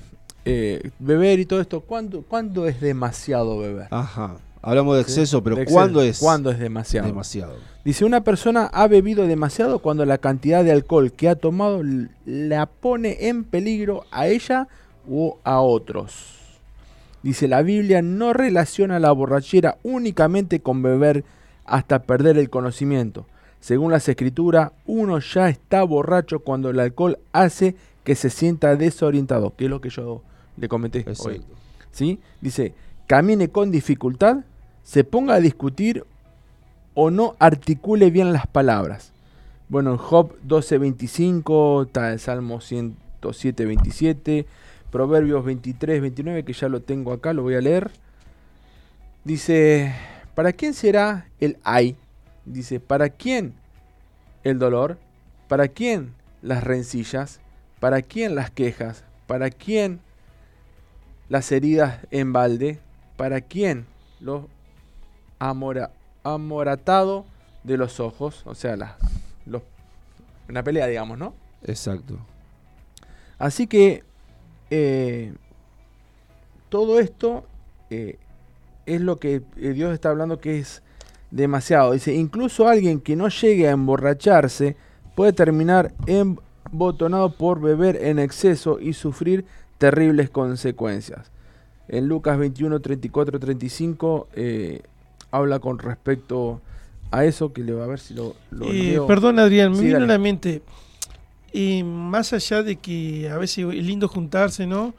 eh, 0.51 0.91
beber 0.99 1.39
y 1.39 1.47
todo 1.47 1.61
esto, 1.61 1.81
¿cuándo, 1.81 2.23
¿cuándo 2.23 2.67
es 2.67 2.81
demasiado 2.81 3.59
beber? 3.59 3.87
Ajá. 3.91 4.37
Hablamos 4.63 4.97
de 4.97 5.05
¿Sí? 5.05 5.11
exceso, 5.13 5.43
pero 5.43 5.57
De 5.57 5.63
exceso. 5.63 5.77
¿cuándo 5.79 6.03
es 6.03 6.19
¿Cuándo 6.19 6.51
es 6.51 6.59
demasiado? 6.59 7.07
demasiado? 7.07 7.55
Dice, 7.85 8.05
una 8.05 8.23
persona 8.23 8.67
ha 8.67 8.89
bebido 8.89 9.27
demasiado 9.27 9.79
cuando 9.79 10.05
la 10.05 10.19
cantidad 10.19 10.63
de 10.65 10.73
alcohol 10.73 11.13
que 11.13 11.29
ha 11.31 11.35
tomado 11.37 11.83
la 12.27 12.67
pone 12.67 13.29
en 13.29 13.45
peligro 13.45 14.05
a 14.11 14.27
ella 14.27 14.69
o 15.09 15.39
a 15.45 15.61
otros. 15.61 16.37
Dice, 17.23 17.49
la 17.49 17.63
Biblia 17.63 18.03
no 18.03 18.33
relaciona 18.33 18.99
la 18.99 19.13
borrachera 19.13 19.79
únicamente 19.83 20.61
con 20.61 20.83
beber 20.83 21.25
hasta 21.65 22.03
perder 22.03 22.37
el 22.37 22.51
conocimiento. 22.51 23.27
Según 23.61 23.93
las 23.93 24.09
escrituras, 24.09 24.73
uno 24.87 25.19
ya 25.21 25.49
está 25.49 25.83
borracho 25.85 26.41
cuando 26.41 26.71
el 26.71 26.81
alcohol 26.81 27.19
hace 27.33 27.77
que 28.05 28.15
se 28.15 28.31
sienta 28.31 28.77
desorientado, 28.77 29.55
que 29.57 29.65
es 29.65 29.71
lo 29.71 29.81
que 29.81 29.91
yo 29.91 30.23
le 30.61 30.69
comenté 30.69 31.05
hoy. 31.19 31.43
¿sí? 31.91 32.21
Dice, 32.41 32.75
camine 33.07 33.49
con 33.49 33.71
dificultad, 33.71 34.45
se 34.85 35.05
ponga 35.05 35.35
a 35.35 35.41
discutir 35.41 36.05
o 36.95 37.11
no 37.11 37.35
articule 37.39 38.11
bien 38.11 38.33
las 38.33 38.47
palabras. 38.47 39.13
Bueno, 39.69 39.93
en 39.93 39.97
Job 39.97 40.37
12.25, 40.47 41.87
está 41.87 42.13
el 42.13 42.21
Salmo 42.21 42.59
107.27, 42.59 44.45
Proverbios 44.91 45.45
23.29, 45.45 46.45
que 46.45 46.53
ya 46.53 46.69
lo 46.69 46.83
tengo 46.83 47.13
acá, 47.13 47.33
lo 47.33 47.43
voy 47.43 47.55
a 47.55 47.61
leer. 47.61 47.91
Dice, 49.25 49.95
¿para 50.35 50.53
quién 50.53 50.75
será 50.75 51.29
el 51.39 51.57
ay? 51.63 51.97
Dice, 52.45 52.81
¿para 52.81 53.11
quién 53.11 53.55
el 54.43 54.59
dolor? 54.59 54.99
¿Para 55.49 55.69
quién 55.69 56.15
las 56.43 56.65
rencillas? 56.65 57.41
¿Para 57.79 58.03
quién 58.03 58.35
las 58.35 58.51
quejas? 58.51 59.05
¿Para 59.27 59.51
quién 59.51 60.01
las 61.31 61.51
heridas 61.53 62.01
en 62.11 62.35
balde? 62.35 62.79
¿Para 63.17 63.41
quién 63.41 63.87
los 64.21 64.45
amora, 65.39 65.93
amoratado 66.23 67.25
de 67.65 67.79
los 67.79 68.01
ojos? 68.01 68.43
O 68.45 68.55
sea, 68.55 68.77
las, 68.77 68.93
los, 69.47 69.63
una 70.51 70.63
pelea, 70.63 70.87
digamos, 70.87 71.17
¿no? 71.17 71.33
Exacto. 71.65 72.19
Así 73.39 73.67
que 73.67 74.05
eh, 74.71 75.33
todo 76.69 77.01
esto 77.01 77.45
eh, 77.89 78.19
es 78.87 79.01
lo 79.01 79.19
que 79.19 79.43
eh, 79.57 79.73
Dios 79.73 79.95
está 79.95 80.11
hablando 80.11 80.41
que 80.41 80.59
es 80.59 80.83
demasiado. 81.31 81.93
Dice, 81.93 82.15
incluso 82.15 82.69
alguien 82.69 83.01
que 83.01 83.17
no 83.17 83.29
llegue 83.29 83.69
a 83.69 83.73
emborracharse 83.73 84.77
puede 85.15 85.33
terminar 85.33 85.93
embotonado 86.07 87.35
por 87.37 87.61
beber 87.61 87.97
en 88.03 88.19
exceso 88.19 88.81
y 88.81 88.95
sufrir 88.95 89.45
terribles 89.81 90.29
consecuencias. 90.29 91.31
En 91.89 92.07
Lucas 92.07 92.39
21, 92.39 92.79
34, 92.81 93.41
35 93.41 94.29
eh, 94.35 94.83
habla 95.31 95.59
con 95.59 95.79
respecto 95.79 96.61
a 97.11 97.25
eso, 97.25 97.53
que 97.53 97.65
le 97.65 97.73
va 97.73 97.85
a 97.85 97.87
ver 97.89 97.99
si 97.99 98.15
lo, 98.15 98.37
lo 98.51 98.67
Eh, 98.67 98.73
leo. 98.93 99.07
perdón, 99.07 99.39
Adrián, 99.41 99.73
me 99.73 99.81
vino 99.81 99.97
a 99.97 100.01
la 100.01 100.19
mente, 100.19 100.63
eh, 101.53 101.83
más 101.83 102.33
allá 102.33 102.63
de 102.63 102.77
que 102.77 103.29
a 103.29 103.39
veces 103.39 103.67
es 103.75 103.85
lindo 103.85 104.07
juntarse, 104.07 104.67
¿no? 104.67 104.95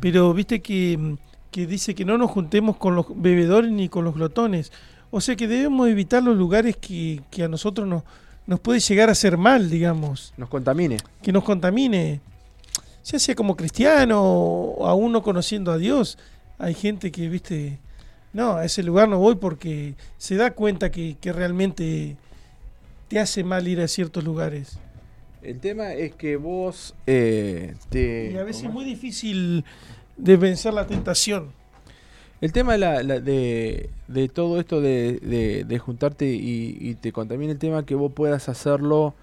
Pero 0.00 0.32
viste 0.32 0.60
que, 0.62 1.16
que 1.50 1.66
dice 1.66 1.94
que 1.94 2.04
no 2.06 2.16
nos 2.16 2.30
juntemos 2.30 2.76
con 2.76 2.94
los 2.94 3.06
bebedores 3.14 3.70
ni 3.72 3.88
con 3.90 4.04
los 4.04 4.14
glotones. 4.14 4.72
O 5.10 5.20
sea 5.20 5.34
que 5.34 5.48
debemos 5.48 5.88
evitar 5.88 6.22
los 6.22 6.36
lugares 6.38 6.76
que, 6.76 7.20
que 7.30 7.42
a 7.42 7.48
nosotros 7.48 7.86
nos, 7.88 8.04
nos 8.46 8.60
puede 8.60 8.78
llegar 8.80 9.08
a 9.08 9.12
hacer 9.12 9.36
mal, 9.36 9.68
digamos, 9.68 10.32
Nos 10.38 10.48
contamine. 10.48 10.98
que 11.20 11.32
nos 11.32 11.42
contamine. 11.44 12.20
Ya 13.04 13.18
sea 13.18 13.34
como 13.34 13.56
cristiano 13.56 14.20
o 14.22 14.86
aún 14.86 15.12
no 15.12 15.22
conociendo 15.22 15.72
a 15.72 15.78
Dios, 15.78 16.18
hay 16.58 16.74
gente 16.74 17.10
que, 17.10 17.28
viste, 17.28 17.78
no, 18.32 18.52
a 18.56 18.64
ese 18.64 18.82
lugar 18.82 19.08
no 19.08 19.18
voy 19.18 19.36
porque 19.36 19.94
se 20.18 20.36
da 20.36 20.50
cuenta 20.52 20.90
que, 20.90 21.16
que 21.20 21.32
realmente 21.32 22.16
te 23.08 23.18
hace 23.18 23.42
mal 23.42 23.66
ir 23.66 23.80
a 23.80 23.88
ciertos 23.88 24.22
lugares. 24.22 24.78
El 25.42 25.58
tema 25.58 25.94
es 25.94 26.14
que 26.14 26.36
vos 26.36 26.94
eh, 27.06 27.74
te... 27.88 28.30
Y 28.32 28.36
a 28.36 28.44
veces 28.44 28.64
es 28.64 28.72
muy 28.72 28.84
difícil 28.84 29.64
de 30.18 30.36
vencer 30.36 30.74
la 30.74 30.86
tentación. 30.86 31.52
El 32.42 32.52
tema 32.52 32.72
de, 32.72 32.78
la- 32.78 33.02
la- 33.02 33.20
de, 33.20 33.88
de 34.08 34.28
todo 34.28 34.60
esto 34.60 34.80
de, 34.82 35.14
de- 35.22 35.64
de 35.64 35.78
juntarte 35.78 36.26
y, 36.26 36.76
y 36.78 36.94
te 36.94 37.10
contamina 37.12 37.52
el 37.52 37.58
tema 37.58 37.86
que 37.86 37.94
vos 37.94 38.12
puedas 38.12 38.50
hacerlo 38.50 39.14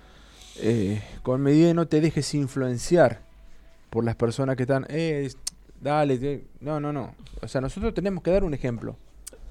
eh, 0.59 1.01
con 1.21 1.41
medida 1.41 1.69
y 1.69 1.73
no 1.75 1.87
te 1.87 2.01
dejes 2.01 2.33
influenciar 2.33 3.21
por 3.89 4.03
las 4.03 4.15
personas 4.15 4.55
que 4.55 4.63
están, 4.63 4.85
eh, 4.89 5.29
dale, 5.81 6.17
te-". 6.17 6.43
no, 6.61 6.79
no, 6.79 6.91
no. 6.93 7.13
O 7.41 7.47
sea, 7.47 7.61
nosotros 7.61 7.93
tenemos 7.93 8.23
que 8.23 8.31
dar 8.31 8.43
un 8.43 8.53
ejemplo. 8.53 8.95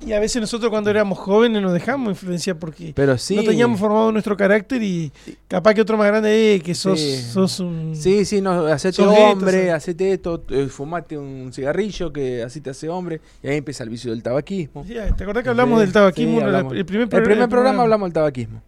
Y 0.04 0.12
a 0.12 0.20
veces 0.20 0.42
nosotros 0.42 0.68
cuando 0.68 0.90
éramos 0.90 1.18
jóvenes 1.18 1.62
nos 1.62 1.72
dejamos 1.72 2.10
influenciar 2.10 2.58
porque 2.58 2.92
Pero 2.94 3.16
sí... 3.16 3.34
no 3.34 3.42
teníamos 3.44 3.80
formado 3.80 4.12
nuestro 4.12 4.36
carácter 4.36 4.82
y 4.82 5.10
capaz 5.48 5.72
que 5.72 5.80
otro 5.80 5.96
más 5.96 6.06
grande, 6.08 6.56
eh, 6.56 6.60
que 6.60 6.74
sos, 6.74 7.00
Sí. 7.00 7.16
sos 7.22 7.60
un... 7.60 7.96
Sí, 7.96 8.26
sí, 8.26 8.42
no, 8.42 8.66
hacete 8.66 9.00
hombre, 9.00 9.52
¿sabes? 9.52 9.72
hacete 9.72 10.12
esto, 10.12 10.44
eh, 10.50 10.66
fumate 10.66 11.16
un 11.16 11.50
cigarrillo 11.50 12.12
que 12.12 12.42
así 12.42 12.60
te 12.60 12.68
hace 12.68 12.90
hombre 12.90 13.22
y 13.42 13.48
ahí 13.48 13.56
empieza 13.56 13.84
el 13.84 13.88
vicio 13.90 14.10
del 14.10 14.22
tabaquismo. 14.22 14.84
Sí, 14.84 14.96
¿Te 15.16 15.22
acordás 15.24 15.42
que 15.42 15.48
hablamos 15.48 15.80
del 15.80 15.92
tabaquismo? 15.92 16.32
sí, 16.32 16.38
el- 16.40 16.44
hablamos. 16.44 16.74
el 16.74 16.84
primer, 16.84 17.08
el 17.14 17.22
primer 17.22 17.48
programa 17.48 17.82
hablamos 17.82 18.06
del 18.08 18.12
tabaquismo. 18.12 18.62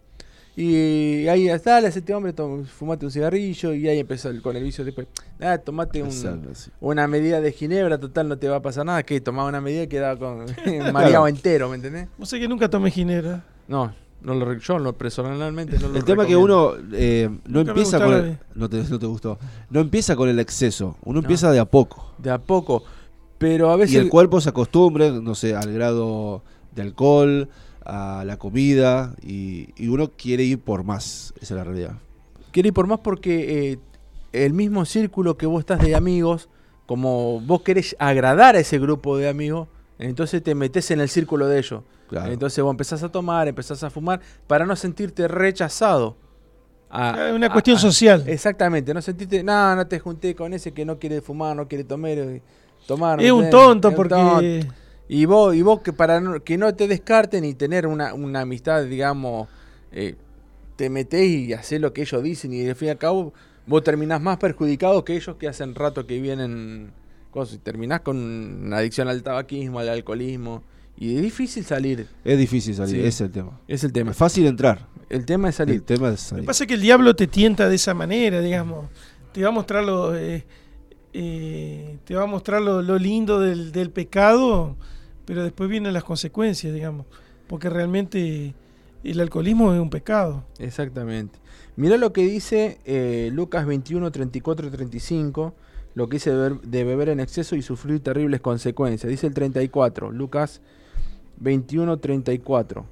Y 0.55 1.27
ahí 1.27 1.47
está, 1.47 1.77
hacete 1.77 2.13
hombre, 2.13 2.33
tom- 2.33 2.65
fumate 2.65 3.05
un 3.05 3.11
cigarrillo 3.11 3.73
y 3.73 3.87
ahí 3.87 3.99
empezó 3.99 4.29
el- 4.29 4.41
con 4.41 4.55
el 4.57 4.63
vicio 4.63 4.83
después. 4.83 5.07
Ah, 5.39 5.57
tomate 5.57 6.01
un, 6.01 6.09
Exacto, 6.09 6.49
sí. 6.53 6.69
una 6.81 7.07
medida 7.07 7.39
de 7.39 7.51
ginebra, 7.53 7.97
total 7.97 8.27
no 8.27 8.37
te 8.37 8.49
va 8.49 8.57
a 8.57 8.61
pasar 8.61 8.85
nada. 8.85 9.03
Que 9.03 9.21
tomaba 9.21 9.47
una 9.47 9.61
medida 9.61 9.83
y 9.83 9.87
quedaba 9.87 10.17
con 10.19 10.45
mareado 10.93 11.27
entero, 11.27 11.69
¿me 11.69 11.75
entendés? 11.75 12.07
Vos 12.17 12.27
sé 12.29 12.39
que 12.39 12.47
nunca 12.47 12.69
tomé 12.69 12.91
ginebra. 12.91 13.45
No, 13.67 13.93
No 14.21 14.33
lo, 14.33 14.51
yo 14.57 14.79
no, 14.79 14.91
personalmente 14.93 15.79
no 15.79 15.87
lo 15.89 15.95
El 15.95 16.03
tema 16.03 16.25
que 16.25 16.33
recomiendo. 16.33 16.73
uno 16.77 16.89
eh, 16.93 17.29
no 17.47 17.59
Nunca 17.59 17.71
empieza 17.71 17.99
con 18.03 18.13
el, 18.13 18.37
no, 18.55 18.69
te, 18.69 18.83
no 18.83 18.99
te 18.99 19.05
gustó. 19.05 19.39
No 19.69 19.79
empieza 19.79 20.15
con 20.17 20.27
el 20.27 20.39
exceso. 20.39 20.97
Uno 21.05 21.21
No. 21.21 21.25
empieza 21.25 21.51
de 21.53 21.59
a 21.59 21.65
poco. 21.65 22.11
De 22.17 22.31
a 22.31 22.37
poco. 22.37 22.83
Pero 23.37 23.69
a 23.71 23.77
veces... 23.77 23.93
Y 23.95 23.97
el 23.97 24.09
cuerpo 24.09 24.41
se 24.41 24.49
acostumbre, 24.49 25.09
no 25.11 25.35
sé, 25.35 25.55
al 25.55 25.71
grado 25.71 26.43
de 26.75 26.81
alcohol, 26.81 27.47
a 27.89 28.23
la 28.25 28.37
comida, 28.37 29.15
y, 29.21 29.69
y 29.75 29.87
uno 29.87 30.11
quiere 30.11 30.43
ir 30.43 30.59
por 30.59 30.83
más. 30.83 31.33
Esa 31.41 31.53
es 31.53 31.57
la 31.57 31.63
realidad. 31.63 31.93
Quiere 32.51 32.67
ir 32.67 32.73
por 32.73 32.87
más 32.87 32.99
porque 32.99 33.71
eh, 33.71 33.79
el 34.31 34.53
mismo 34.53 34.85
círculo 34.85 35.37
que 35.37 35.45
vos 35.45 35.59
estás 35.59 35.79
de 35.79 35.95
amigos, 35.95 36.49
como 36.85 37.39
vos 37.41 37.61
querés 37.61 37.95
agradar 37.99 38.55
a 38.55 38.59
ese 38.59 38.79
grupo 38.79 39.17
de 39.17 39.29
amigos, 39.29 39.67
entonces 39.99 40.41
te 40.43 40.55
metes 40.55 40.89
en 40.91 40.99
el 41.01 41.09
círculo 41.09 41.47
de 41.47 41.59
ellos. 41.59 41.83
Claro. 42.09 42.31
Entonces 42.31 42.63
vos 42.63 42.71
empezás 42.71 43.03
a 43.03 43.09
tomar, 43.09 43.47
empezás 43.47 43.83
a 43.83 43.89
fumar, 43.89 44.19
para 44.47 44.65
no 44.65 44.75
sentirte 44.75 45.27
rechazado. 45.27 46.15
a- 46.89 47.27
Es 47.29 47.33
una 47.35 47.51
cuestión 47.51 47.77
a- 47.77 47.79
social. 47.79 48.23
Exactamente, 48.25 48.93
no 48.95 49.01
sentirte, 49.03 49.43
no, 49.43 49.75
no 49.75 49.85
te 49.85 49.99
junté 49.99 50.33
con 50.33 50.53
ese 50.53 50.71
que 50.71 50.85
no 50.85 50.97
quiere 50.97 51.21
fumar, 51.21 51.55
no 51.55 51.67
quiere 51.67 51.83
tomar. 51.83 52.11
eh, 52.17 52.41
tomar 52.87 53.19
Es 53.19 53.25
¿me 53.25 53.31
un 53.31 53.49
tonto 53.51 53.89
Es 53.89 53.91
un 53.91 53.95
porque... 53.95 54.09
tonto. 54.15 54.75
Y 55.09 55.25
vos, 55.25 55.53
y 55.55 55.61
vos 55.63 55.81
que 55.81 55.91
para 55.91 56.21
no, 56.21 56.41
que 56.43 56.57
no 56.57 56.73
te 56.75 56.87
descarten 56.87 57.43
y 57.43 57.55
tener 57.55 57.87
una, 57.87 58.13
una 58.13 58.41
amistad, 58.41 58.85
digamos, 58.85 59.47
eh, 59.91 60.15
te 60.75 60.89
metés 60.89 61.27
y 61.27 61.51
haces 61.53 61.81
lo 61.81 61.91
que 61.91 62.03
ellos 62.03 62.21
dicen 62.23 62.53
y 62.53 62.65
al 62.69 62.75
fin 62.75 62.87
y 62.89 62.91
al 62.91 62.97
cabo 62.99 63.33
vos 63.67 63.83
terminás 63.83 64.21
más 64.21 64.37
perjudicado 64.37 65.03
que 65.03 65.15
ellos 65.15 65.35
que 65.37 65.47
hacen 65.47 65.73
rato 65.75 66.05
que 66.07 66.21
vienen 66.21 66.91
cosas. 67.31 67.55
Y 67.55 67.57
terminás 67.57 68.01
con 68.01 68.17
una 68.17 68.77
adicción 68.77 69.07
al 69.07 69.21
tabaquismo, 69.23 69.79
al 69.79 69.89
alcoholismo. 69.89 70.63
Y 70.97 71.15
es 71.15 71.21
difícil 71.21 71.63
salir, 71.65 72.07
Es 72.23 72.37
difícil 72.37 72.75
salir, 72.75 73.01
Sí. 73.01 73.07
es 73.07 73.21
el 73.21 73.31
tema. 73.31 73.59
es 73.67 73.83
el 73.83 73.91
tema. 73.93 74.11
Es 74.11 74.17
fácil 74.17 74.45
entrar. 74.45 74.87
El 75.09 75.25
tema 75.25 75.49
es 75.49 75.59
El 75.59 75.67
salir. 75.67 75.81
tema 75.81 76.07
es 76.09 76.11
Lo 76.13 76.17
salir. 76.17 76.43
que 76.43 76.47
pasa 76.47 76.63
es 76.65 76.67
que 76.67 76.73
el 76.75 76.81
diablo 76.81 77.15
te 77.15 77.25
tienta 77.25 77.67
de 77.67 77.75
esa 77.75 77.93
manera, 77.95 78.41
digamos. 78.41 78.85
Te 79.31 79.41
va 79.41 79.47
a 79.49 79.51
mostrar 79.51 79.83
lo, 79.83 80.15
eh, 80.15 80.45
eh, 81.13 81.97
te 82.05 82.15
va 82.15 82.23
a 82.23 82.27
mostrar 82.27 82.61
lo, 82.61 82.81
lo 82.81 82.97
lindo 82.99 83.39
del, 83.39 83.71
del 83.71 83.89
pecado, 83.91 84.75
pero 85.29 85.43
después 85.43 85.69
vienen 85.69 85.93
las 85.93 86.03
consecuencias, 86.03 86.73
digamos. 86.73 87.05
Porque 87.45 87.69
realmente 87.69 88.55
el 89.03 89.19
alcoholismo 89.19 89.71
es 89.75 89.79
un 89.79 89.91
pecado. 89.91 90.43
Exactamente. 90.57 91.37
Mirá 91.75 91.97
lo 91.97 92.11
que 92.13 92.23
dice 92.23 92.79
eh, 92.83 93.29
Lucas 93.31 93.67
21, 93.67 94.09
34 94.09 94.65
y 94.65 94.71
35, 94.71 95.53
lo 95.93 96.09
que 96.09 96.15
dice 96.15 96.31
de 96.31 96.35
beber, 96.35 96.61
de 96.61 96.83
beber 96.83 97.09
en 97.09 97.19
exceso 97.19 97.55
y 97.55 97.61
sufrir 97.61 97.99
terribles 97.99 98.41
consecuencias. 98.41 99.07
Dice 99.07 99.27
el 99.27 99.35
34, 99.35 100.11
Lucas 100.11 100.61
21, 101.37 101.99
34. 101.99 102.85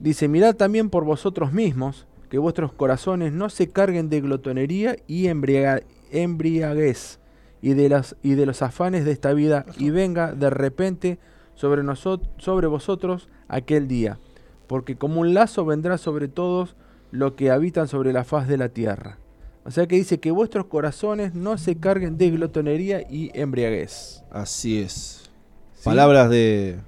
Dice, 0.00 0.28
mirad 0.28 0.56
también 0.56 0.88
por 0.88 1.04
vosotros 1.04 1.52
mismos, 1.52 2.06
que 2.30 2.38
vuestros 2.38 2.72
corazones 2.72 3.34
no 3.34 3.50
se 3.50 3.68
carguen 3.68 4.08
de 4.08 4.22
glotonería 4.22 4.96
y 5.06 5.26
embriaguez, 5.26 7.20
y 7.70 7.74
de, 7.74 7.88
las, 7.88 8.14
y 8.22 8.34
de 8.34 8.46
los 8.46 8.62
afanes 8.62 9.04
de 9.04 9.12
esta 9.12 9.32
vida, 9.32 9.64
y 9.78 9.90
venga 9.90 10.32
de 10.32 10.50
repente 10.50 11.18
sobre, 11.54 11.82
nosot- 11.82 12.28
sobre 12.38 12.66
vosotros 12.66 13.28
aquel 13.48 13.88
día 13.88 14.18
porque 14.66 14.96
como 14.96 15.20
un 15.20 15.32
lazo 15.32 15.64
vendrá 15.64 15.96
sobre 15.96 16.26
todos 16.26 16.74
los 17.12 17.32
que 17.34 17.52
habitan 17.52 17.86
sobre 17.86 18.12
la 18.12 18.24
faz 18.24 18.48
de 18.48 18.56
la 18.58 18.68
tierra. 18.68 19.16
O 19.64 19.70
sea 19.70 19.86
que 19.86 19.94
dice 19.94 20.18
que 20.18 20.32
vuestros 20.32 20.66
corazones 20.66 21.34
no 21.36 21.56
se 21.56 21.76
carguen 21.76 22.18
de 22.18 22.30
glotonería 22.30 23.02
y 23.08 23.30
embriaguez. 23.32 24.24
Así 24.28 24.80
es. 24.80 25.30
¿Sí? 25.76 25.84
Palabras 25.84 26.30
de 26.30 26.78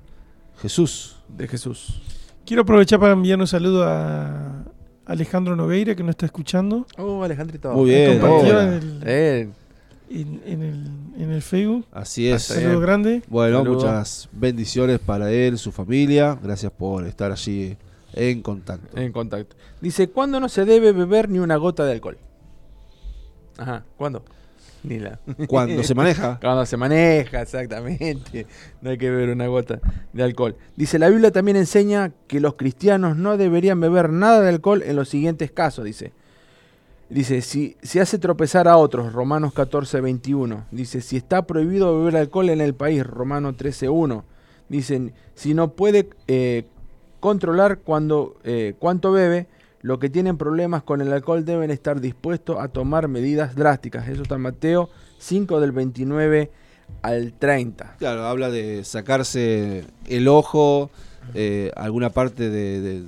Jesús. 0.61 1.23
de 1.29 1.47
Jesús. 1.47 2.03
Quiero 2.45 2.63
aprovechar 2.63 2.99
para 2.99 3.13
enviar 3.13 3.39
un 3.39 3.47
saludo 3.47 3.85
a 3.87 4.65
Alejandro 5.07 5.55
Nogueira, 5.55 5.95
que 5.95 6.03
nos 6.03 6.11
está 6.11 6.27
escuchando. 6.27 6.85
Oh, 6.99 7.23
Alejandrito. 7.23 7.73
Muy 7.75 7.91
bien. 7.91 8.19
Compartió 8.19 8.61
el, 8.61 9.03
Eh, 9.07 9.49
en, 10.11 10.41
en 10.45 10.63
el, 10.63 11.23
en 11.23 11.31
el 11.31 11.43
Facebook. 11.43 11.87
Así 11.93 12.29
es. 12.29 12.45
Saludo 12.45 12.81
grande. 12.81 13.23
Bueno, 13.29 13.59
Saludo. 13.59 13.75
muchas 13.77 14.29
bendiciones 14.33 14.99
para 14.99 15.31
él, 15.31 15.59
su 15.59 15.73
familia. 15.73 16.39
Gracias 16.43 16.73
por 16.73 17.07
estar 17.07 17.33
allí 17.33 17.77
en 18.15 18.43
contacto. 18.43 18.99
en 18.99 19.13
contacto. 19.13 19.57
Dice, 19.81 20.09
¿cuándo 20.09 20.41
no 20.41 20.49
se 20.49 20.65
debe 20.65 20.93
beber 20.93 21.29
ni 21.29 21.39
una 21.39 21.57
gota 21.57 21.85
de 21.85 21.93
alcohol? 21.93 22.19
Ajá, 23.57 23.85
¿cuándo? 23.97 24.25
Ni 24.85 24.99
la. 25.01 25.19
Cuando 25.49 25.83
se 25.83 25.95
maneja, 25.95 26.39
Cuando 26.41 26.65
se 26.65 26.77
maneja, 26.77 27.43
exactamente. 27.43 28.47
No 28.81 28.91
hay 28.91 28.99
que 28.99 29.11
beber 29.11 29.31
una 29.31 29.49
gota 29.49 29.81
de 30.13 30.23
alcohol. 30.23 30.57
Dice, 30.77 30.99
la 30.99 31.09
Biblia 31.09 31.33
también 31.33 31.57
enseña 31.57 32.13
que 32.29 32.41
los 32.41 32.55
cristianos 32.55 33.17
no 33.17 33.37
deberían 33.37 33.81
beber 33.81 34.11
nada 34.11 34.41
de 34.41 34.49
alcohol 34.49 34.83
en 34.85 34.95
los 34.97 35.09
siguientes 35.09 35.51
casos, 35.51 35.85
dice. 35.85 36.13
Dice, 37.11 37.41
si, 37.41 37.77
si 37.83 37.99
hace 38.01 38.19
tropezar 38.19 38.69
a 38.69 38.77
otros, 38.77 39.13
Romanos 39.15 39.53
14, 39.55 40.01
21. 40.03 40.67
Dice, 40.71 41.01
si 41.01 41.17
está 41.17 41.47
prohibido 41.47 41.99
beber 41.99 42.17
alcohol 42.17 42.51
en 42.51 42.61
el 42.61 42.75
país, 42.75 43.07
Romanos 43.07 43.57
13, 43.57 43.89
1. 43.89 44.25
Dicen, 44.69 45.15
si 45.35 45.55
no 45.55 45.73
puede 45.73 46.11
eh, 46.27 46.65
controlar 47.21 47.79
cuando, 47.79 48.37
eh, 48.45 48.75
cuánto 48.79 49.11
bebe, 49.13 49.47
los 49.81 49.99
que 49.99 50.11
tienen 50.11 50.37
problemas 50.37 50.83
con 50.83 51.01
el 51.01 51.13
alcohol 51.13 51.45
deben 51.47 51.71
estar 51.71 52.01
dispuestos 52.01 52.59
a 52.61 52.69
tomar 52.69 53.09
medidas 53.09 53.55
drásticas. 53.57 54.07
Eso 54.09 54.23
está 54.23 54.35
en 54.35 54.43
Mateo 54.43 54.91
5 55.19 55.61
del 55.61 55.73
29 55.73 56.51
al 57.03 57.33
30. 57.33 57.97
claro, 57.99 58.25
habla 58.25 58.51
de 58.51 58.83
sacarse 58.85 59.85
el 60.07 60.27
ojo, 60.29 60.91
eh, 61.35 61.71
alguna 61.77 62.11
parte 62.11 62.51
de- 62.51 62.81
de- 62.81 63.03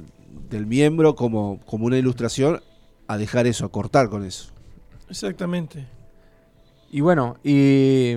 del 0.48 0.66
miembro 0.66 1.14
como, 1.16 1.60
como 1.66 1.86
una 1.86 1.98
ilustración 1.98 2.60
a 3.12 3.18
dejar 3.18 3.46
eso, 3.46 3.64
a 3.66 3.68
cortar 3.70 4.08
con 4.08 4.24
eso. 4.24 4.50
Exactamente. 5.08 5.86
Y 6.90 7.00
bueno, 7.00 7.36
y 7.42 8.16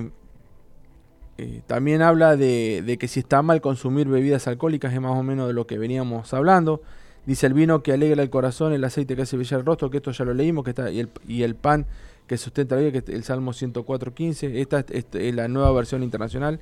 eh, 1.38 1.62
también 1.67 2.01
habla 2.01 2.36
de, 2.36 2.84
de 2.86 2.97
que 2.97 3.08
si 3.08 3.19
está 3.19 3.41
mal 3.41 3.62
consumir 3.62 4.08
bebidas 4.08 4.47
alcohólicas, 4.47 4.93
es 4.93 5.01
más 5.01 5.17
o 5.17 5.23
menos 5.23 5.47
de 5.47 5.53
lo 5.53 5.65
que 5.67 5.77
veníamos 5.77 6.34
hablando. 6.34 6.82
Dice 7.25 7.47
el 7.47 7.53
vino 7.53 7.82
que 7.84 7.93
alegra 7.93 8.21
el 8.21 8.29
corazón, 8.29 8.73
el 8.73 8.84
aceite 8.84 9.15
que 9.15 9.21
hace 9.23 9.38
brillar 9.38 9.62
el 9.62 9.65
rostro, 9.65 9.89
que 9.89 9.97
esto 9.97 10.12
ya 10.12 10.25
lo 10.25 10.34
leímos, 10.34 10.63
que 10.63 10.71
está, 10.71 10.91
y, 10.91 10.99
el, 10.99 11.10
y 11.27 11.43
el 11.43 11.56
pan 11.56 11.86
que 12.27 12.38
sustenta 12.38 12.75
la 12.75 12.82
vida, 12.82 12.91
que 12.91 12.97
es 12.99 13.10
el 13.10 13.23
Salmo 13.23 13.53
104.15. 13.53 14.56
Esta 14.60 14.79
es- 14.79 14.86
esta 14.91 15.19
es 15.19 15.34
la 15.34 15.47
nueva 15.47 15.71
versión 15.71 16.03
internacional. 16.03 16.60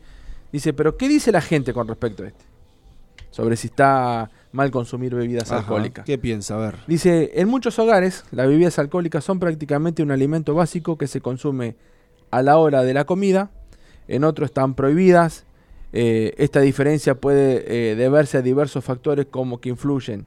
Dice, 0.51 0.73
pero 0.73 0.97
¿qué 0.97 1.07
dice 1.07 1.31
la 1.31 1.41
gente 1.41 1.73
con 1.73 1.87
respecto 1.87 2.23
a 2.23 2.27
este? 2.27 2.45
Sobre 3.29 3.55
si 3.55 3.67
está 3.67 4.29
mal 4.51 4.71
consumir 4.71 5.15
bebidas 5.15 5.51
Ajá. 5.51 5.61
alcohólicas. 5.61 6.05
¿Qué 6.05 6.17
piensa? 6.17 6.55
A 6.55 6.57
ver. 6.57 6.75
Dice, 6.87 7.31
en 7.35 7.47
muchos 7.47 7.79
hogares 7.79 8.25
las 8.31 8.47
bebidas 8.47 8.79
alcohólicas 8.79 9.23
son 9.23 9.39
prácticamente 9.39 10.03
un 10.03 10.11
alimento 10.11 10.53
básico 10.53 10.97
que 10.97 11.07
se 11.07 11.21
consume 11.21 11.75
a 12.31 12.41
la 12.41 12.57
hora 12.57 12.83
de 12.83 12.93
la 12.93 13.05
comida, 13.05 13.51
en 14.07 14.23
otros 14.23 14.49
están 14.49 14.73
prohibidas. 14.73 15.45
Eh, 15.93 16.33
esta 16.37 16.61
diferencia 16.61 17.15
puede 17.15 17.91
eh, 17.91 17.95
deberse 17.95 18.37
a 18.37 18.41
diversos 18.41 18.83
factores 18.83 19.27
como 19.29 19.59
que 19.59 19.69
influyen 19.69 20.25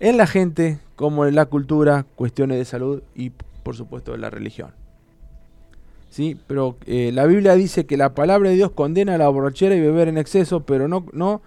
en 0.00 0.16
la 0.16 0.26
gente, 0.26 0.78
como 0.96 1.26
en 1.26 1.34
la 1.34 1.46
cultura, 1.46 2.06
cuestiones 2.14 2.58
de 2.58 2.64
salud 2.64 3.02
y 3.14 3.30
por 3.62 3.76
supuesto 3.76 4.16
la 4.16 4.30
religión. 4.30 4.70
¿Sí? 6.10 6.38
Pero 6.46 6.76
eh, 6.86 7.10
la 7.12 7.26
Biblia 7.26 7.54
dice 7.54 7.86
que 7.86 7.96
la 7.96 8.14
palabra 8.14 8.50
de 8.50 8.56
Dios 8.56 8.70
condena 8.70 9.18
la 9.18 9.28
borrachera 9.28 9.74
y 9.74 9.80
beber 9.80 10.06
en 10.06 10.18
exceso, 10.18 10.60
pero 10.60 10.86
no, 10.86 11.06
no 11.12 11.42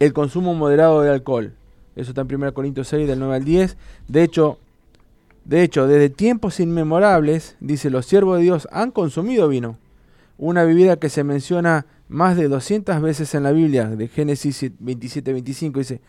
el 0.00 0.12
consumo 0.12 0.54
moderado 0.54 1.02
de 1.02 1.10
alcohol. 1.10 1.52
Eso 1.94 2.10
está 2.10 2.22
en 2.22 2.34
1 2.34 2.52
Corintios 2.54 2.88
6, 2.88 3.08
del 3.08 3.18
9 3.18 3.36
al 3.36 3.44
10. 3.44 3.76
De 4.08 4.22
hecho, 4.22 4.58
de 5.44 5.62
hecho, 5.62 5.86
desde 5.86 6.10
tiempos 6.10 6.60
inmemorables, 6.60 7.56
dice, 7.60 7.88
los 7.90 8.04
siervos 8.06 8.36
de 8.38 8.42
Dios 8.44 8.68
han 8.72 8.90
consumido 8.90 9.48
vino. 9.48 9.78
Una 10.38 10.64
bebida 10.64 10.96
que 10.96 11.08
se 11.08 11.24
menciona 11.24 11.86
más 12.08 12.36
de 12.36 12.48
200 12.48 13.00
veces 13.00 13.34
en 13.34 13.44
la 13.44 13.52
Biblia, 13.52 13.86
de 13.86 14.08
Génesis 14.08 14.70
27, 14.80 15.32
25, 15.32 15.78
dice, 15.78 16.00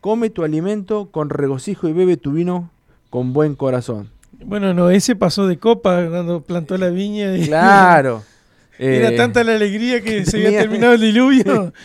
come 0.00 0.30
tu 0.30 0.44
alimento 0.44 1.08
con 1.10 1.28
regocijo 1.30 1.88
y 1.88 1.92
bebe 1.92 2.16
tu 2.16 2.32
vino 2.32 2.70
con 3.10 3.32
buen 3.32 3.56
corazón. 3.56 4.10
Bueno, 4.44 4.72
no, 4.74 4.90
ese 4.90 5.16
pasó 5.16 5.48
de 5.48 5.58
copa 5.58 6.06
cuando 6.08 6.42
plantó 6.42 6.78
la 6.78 6.90
viña. 6.90 7.36
y- 7.36 7.46
Claro. 7.46 8.22
Era 8.78 9.08
Eh, 9.08 9.16
tanta 9.16 9.42
la 9.42 9.56
alegría 9.56 10.00
que 10.02 10.24
se 10.24 10.36
había 10.46 10.60
terminado 10.60 10.92
el 10.94 11.00
diluvio. 11.00 11.72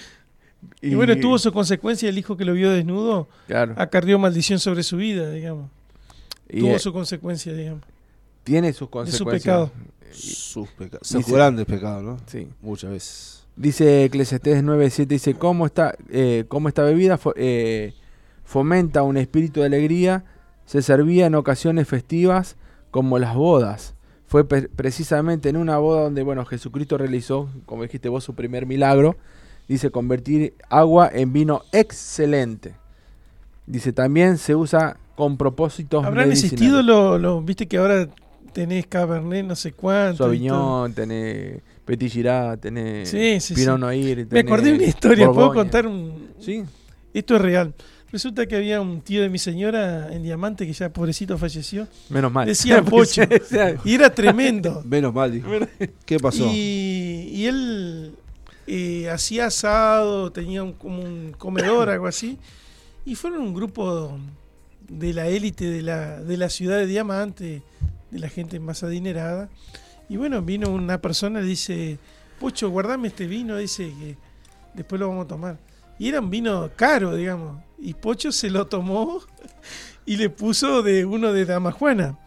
y, 0.81 0.89
y- 0.91 0.95
bueno, 0.95 1.15
tuvo 1.17 1.37
su 1.39 1.51
consecuencia. 1.51 2.09
El 2.09 2.17
hijo 2.17 2.35
que 2.37 2.45
lo 2.45 2.53
vio 2.53 2.71
desnudo 2.71 3.27
Claro. 3.47 3.73
acarrió 3.77 4.19
maldición 4.19 4.59
sobre 4.59 4.83
su 4.83 4.97
vida, 4.97 5.29
digamos. 5.31 5.69
Y, 6.49 6.59
tuvo 6.59 6.75
eh, 6.75 6.79
su 6.79 6.91
consecuencia, 6.93 7.53
digamos. 7.53 7.83
tiene 8.43 8.67
sus 8.73 8.79
de 8.79 8.83
su 8.85 8.89
consecuencias. 8.89 9.41
pecado. 9.43 9.71
Sus 10.11 10.69
pecados. 10.69 11.09
Dice- 11.09 11.31
grandes 11.31 11.65
pecados, 11.65 12.03
¿no? 12.03 12.17
Sí. 12.27 12.47
Muchas 12.61 12.91
veces. 12.91 13.43
Dice 13.55 14.03
Eclesiastés 14.05 14.63
9.7, 14.63 15.07
dice, 15.07 15.33
¿cómo 15.35 15.65
esta, 15.65 15.95
eh, 16.09 16.45
cómo 16.47 16.67
esta 16.69 16.83
bebida 16.83 17.17
fo- 17.19 17.33
eh, 17.35 17.93
fomenta 18.43 19.03
un 19.03 19.17
espíritu 19.17 19.59
de 19.61 19.67
alegría? 19.67 20.23
Se 20.65 20.81
servía 20.81 21.25
en 21.27 21.35
ocasiones 21.35 21.87
festivas 21.87 22.55
como 22.91 23.19
las 23.19 23.35
bodas. 23.35 23.95
Fue 24.27 24.45
precisamente 24.47 25.49
en 25.49 25.57
una 25.57 25.77
boda 25.77 26.01
donde, 26.03 26.23
bueno, 26.23 26.45
Jesucristo 26.45 26.97
realizó, 26.97 27.49
como 27.65 27.83
dijiste 27.83 28.09
vos, 28.09 28.23
su 28.23 28.33
primer 28.33 28.65
milagro. 28.65 29.15
Dice, 29.67 29.89
convertir 29.91 30.53
agua 30.69 31.09
en 31.13 31.31
vino 31.33 31.63
excelente. 31.71 32.75
Dice, 33.65 33.93
también 33.93 34.37
se 34.37 34.55
usa 34.55 34.97
con 35.15 35.37
propósitos 35.37 36.03
¿Habrán 36.05 36.27
medicinales. 36.29 36.53
existido 36.53 37.17
los, 37.17 37.45
viste 37.45 37.67
que 37.67 37.77
ahora 37.77 38.09
tenés 38.51 38.87
Cabernet 38.87 39.45
no 39.45 39.55
sé 39.55 39.71
cuánto? 39.71 40.23
Sauvignon, 40.25 40.93
tenés 40.93 41.61
Petit 41.85 42.11
Girard, 42.11 42.59
tenés 42.59 43.09
Sí, 43.09 43.39
sí, 43.39 43.53
Pinot 43.55 43.77
sí. 43.77 43.81
Noir. 43.81 44.27
Me 44.29 44.39
acordé 44.41 44.71
de 44.71 44.77
una 44.77 44.85
historia, 44.85 45.27
¿puedo 45.27 45.47
Borgoña. 45.47 45.61
contar 45.61 45.87
un, 45.87 46.29
Sí, 46.39 46.63
Esto 47.13 47.35
es 47.37 47.41
real. 47.41 47.73
Resulta 48.11 48.45
que 48.45 48.55
había 48.57 48.79
un 48.79 49.01
tío 49.01 49.21
de 49.23 49.29
mi 49.29 49.39
señora 49.39 50.13
en 50.13 50.21
Diamante 50.21 50.67
que 50.67 50.73
ya 50.73 50.91
pobrecito 50.93 51.37
falleció. 51.37 51.87
menos 52.09 52.31
mal. 52.31 52.45
Decía 52.45 52.81
Pocho. 52.83 53.23
Y 53.85 53.95
era 53.95 54.13
tremendo. 54.13 54.83
Menos 54.85 55.13
mal, 55.13 55.31
dijo. 55.31 55.47
¿Qué 56.05 56.19
pasó? 56.19 56.45
Y, 56.47 57.29
y 57.33 57.45
él 57.47 58.15
hacía 59.11 59.47
asado, 59.47 60.31
tenía 60.31 60.61
como 60.77 61.01
un 61.01 61.33
comedor, 61.37 61.89
algo 61.89 62.07
así. 62.07 62.37
Y 63.05 63.15
fueron 63.15 63.41
un 63.41 63.53
grupo 63.53 64.17
de 64.87 65.13
la 65.13 65.27
élite 65.27 65.69
de 65.69 65.81
la, 65.81 66.21
de 66.21 66.37
la 66.37 66.49
ciudad 66.49 66.77
de 66.77 66.87
Diamante, 66.87 67.61
de 68.11 68.19
la 68.19 68.29
gente 68.29 68.59
más 68.59 68.83
adinerada. 68.83 69.49
Y 70.09 70.17
bueno, 70.17 70.41
vino 70.41 70.69
una 70.69 71.01
persona 71.01 71.41
y 71.41 71.45
dice, 71.45 71.97
Pocho, 72.39 72.69
guardame 72.69 73.07
este 73.07 73.27
vino, 73.27 73.57
dice 73.57 73.93
que 73.99 74.17
después 74.73 74.99
lo 74.99 75.09
vamos 75.09 75.25
a 75.25 75.27
tomar. 75.27 75.57
Y 75.99 76.09
era 76.09 76.19
un 76.19 76.29
vino 76.29 76.69
caro, 76.75 77.15
digamos. 77.15 77.61
Y 77.79 77.93
Pocho 77.93 78.31
se 78.31 78.49
lo 78.49 78.67
tomó 78.67 79.21
y 80.05 80.17
le 80.17 80.29
puso 80.29 80.81
de 80.81 81.05
uno 81.05 81.33
de 81.33 81.45
Dama 81.45 81.71
Juana. 81.71 82.19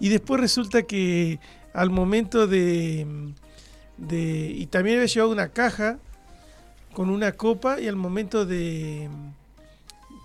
Y 0.00 0.08
después 0.08 0.40
resulta 0.40 0.82
que 0.82 1.40
al 1.72 1.90
momento 1.90 2.46
de, 2.46 3.06
de- 3.98 4.50
Y 4.56 4.66
también 4.66 4.96
había 4.96 5.06
llevado 5.06 5.32
una 5.32 5.48
caja 5.48 5.98
con 6.94 7.10
una 7.10 7.32
copa 7.32 7.80
y 7.80 7.86
al 7.88 7.96
momento 7.96 8.46
de... 8.46 9.08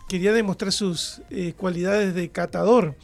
Quería 0.08 0.32
demostrar 0.34 0.72
sus 0.72 1.22
eh, 1.30 1.54
cualidades 1.58 2.14
de 2.14 2.30
catador. 2.30 2.96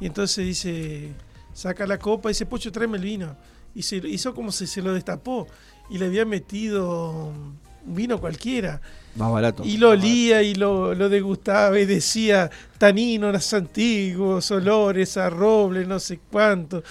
Y 0.00 0.06
entonces 0.06 0.44
dice, 0.44 1.10
saca 1.54 1.86
la 1.86 1.98
copa 1.98 2.28
y 2.28 2.32
dice, 2.32 2.44
Pocho, 2.46 2.70
tráeme 2.72 2.98
el 2.98 3.04
vino. 3.04 3.36
Y 3.74 3.82
se 3.82 3.96
hizo 3.96 4.34
como 4.34 4.52
si 4.52 4.66
se 4.66 4.82
lo 4.82 4.92
destapó. 4.92 5.46
Y 5.88 5.98
le 5.98 6.06
había 6.06 6.24
metido 6.26 7.28
un 7.28 7.94
vino 7.94 8.20
cualquiera. 8.20 8.80
Más 9.16 9.32
barato. 9.32 9.64
Y 9.64 9.76
lo 9.76 9.90
olía 9.90 10.42
y 10.42 10.54
lo, 10.54 10.94
lo 10.94 11.08
degustaba 11.08 11.78
y 11.78 11.84
decía 11.86 12.50
taninos 12.78 13.52
antiguos, 13.52 14.50
olores 14.50 15.16
a 15.16 15.28
roble, 15.30 15.84
no 15.86 15.98
sé 15.98 16.20
cuánto. 16.30 16.82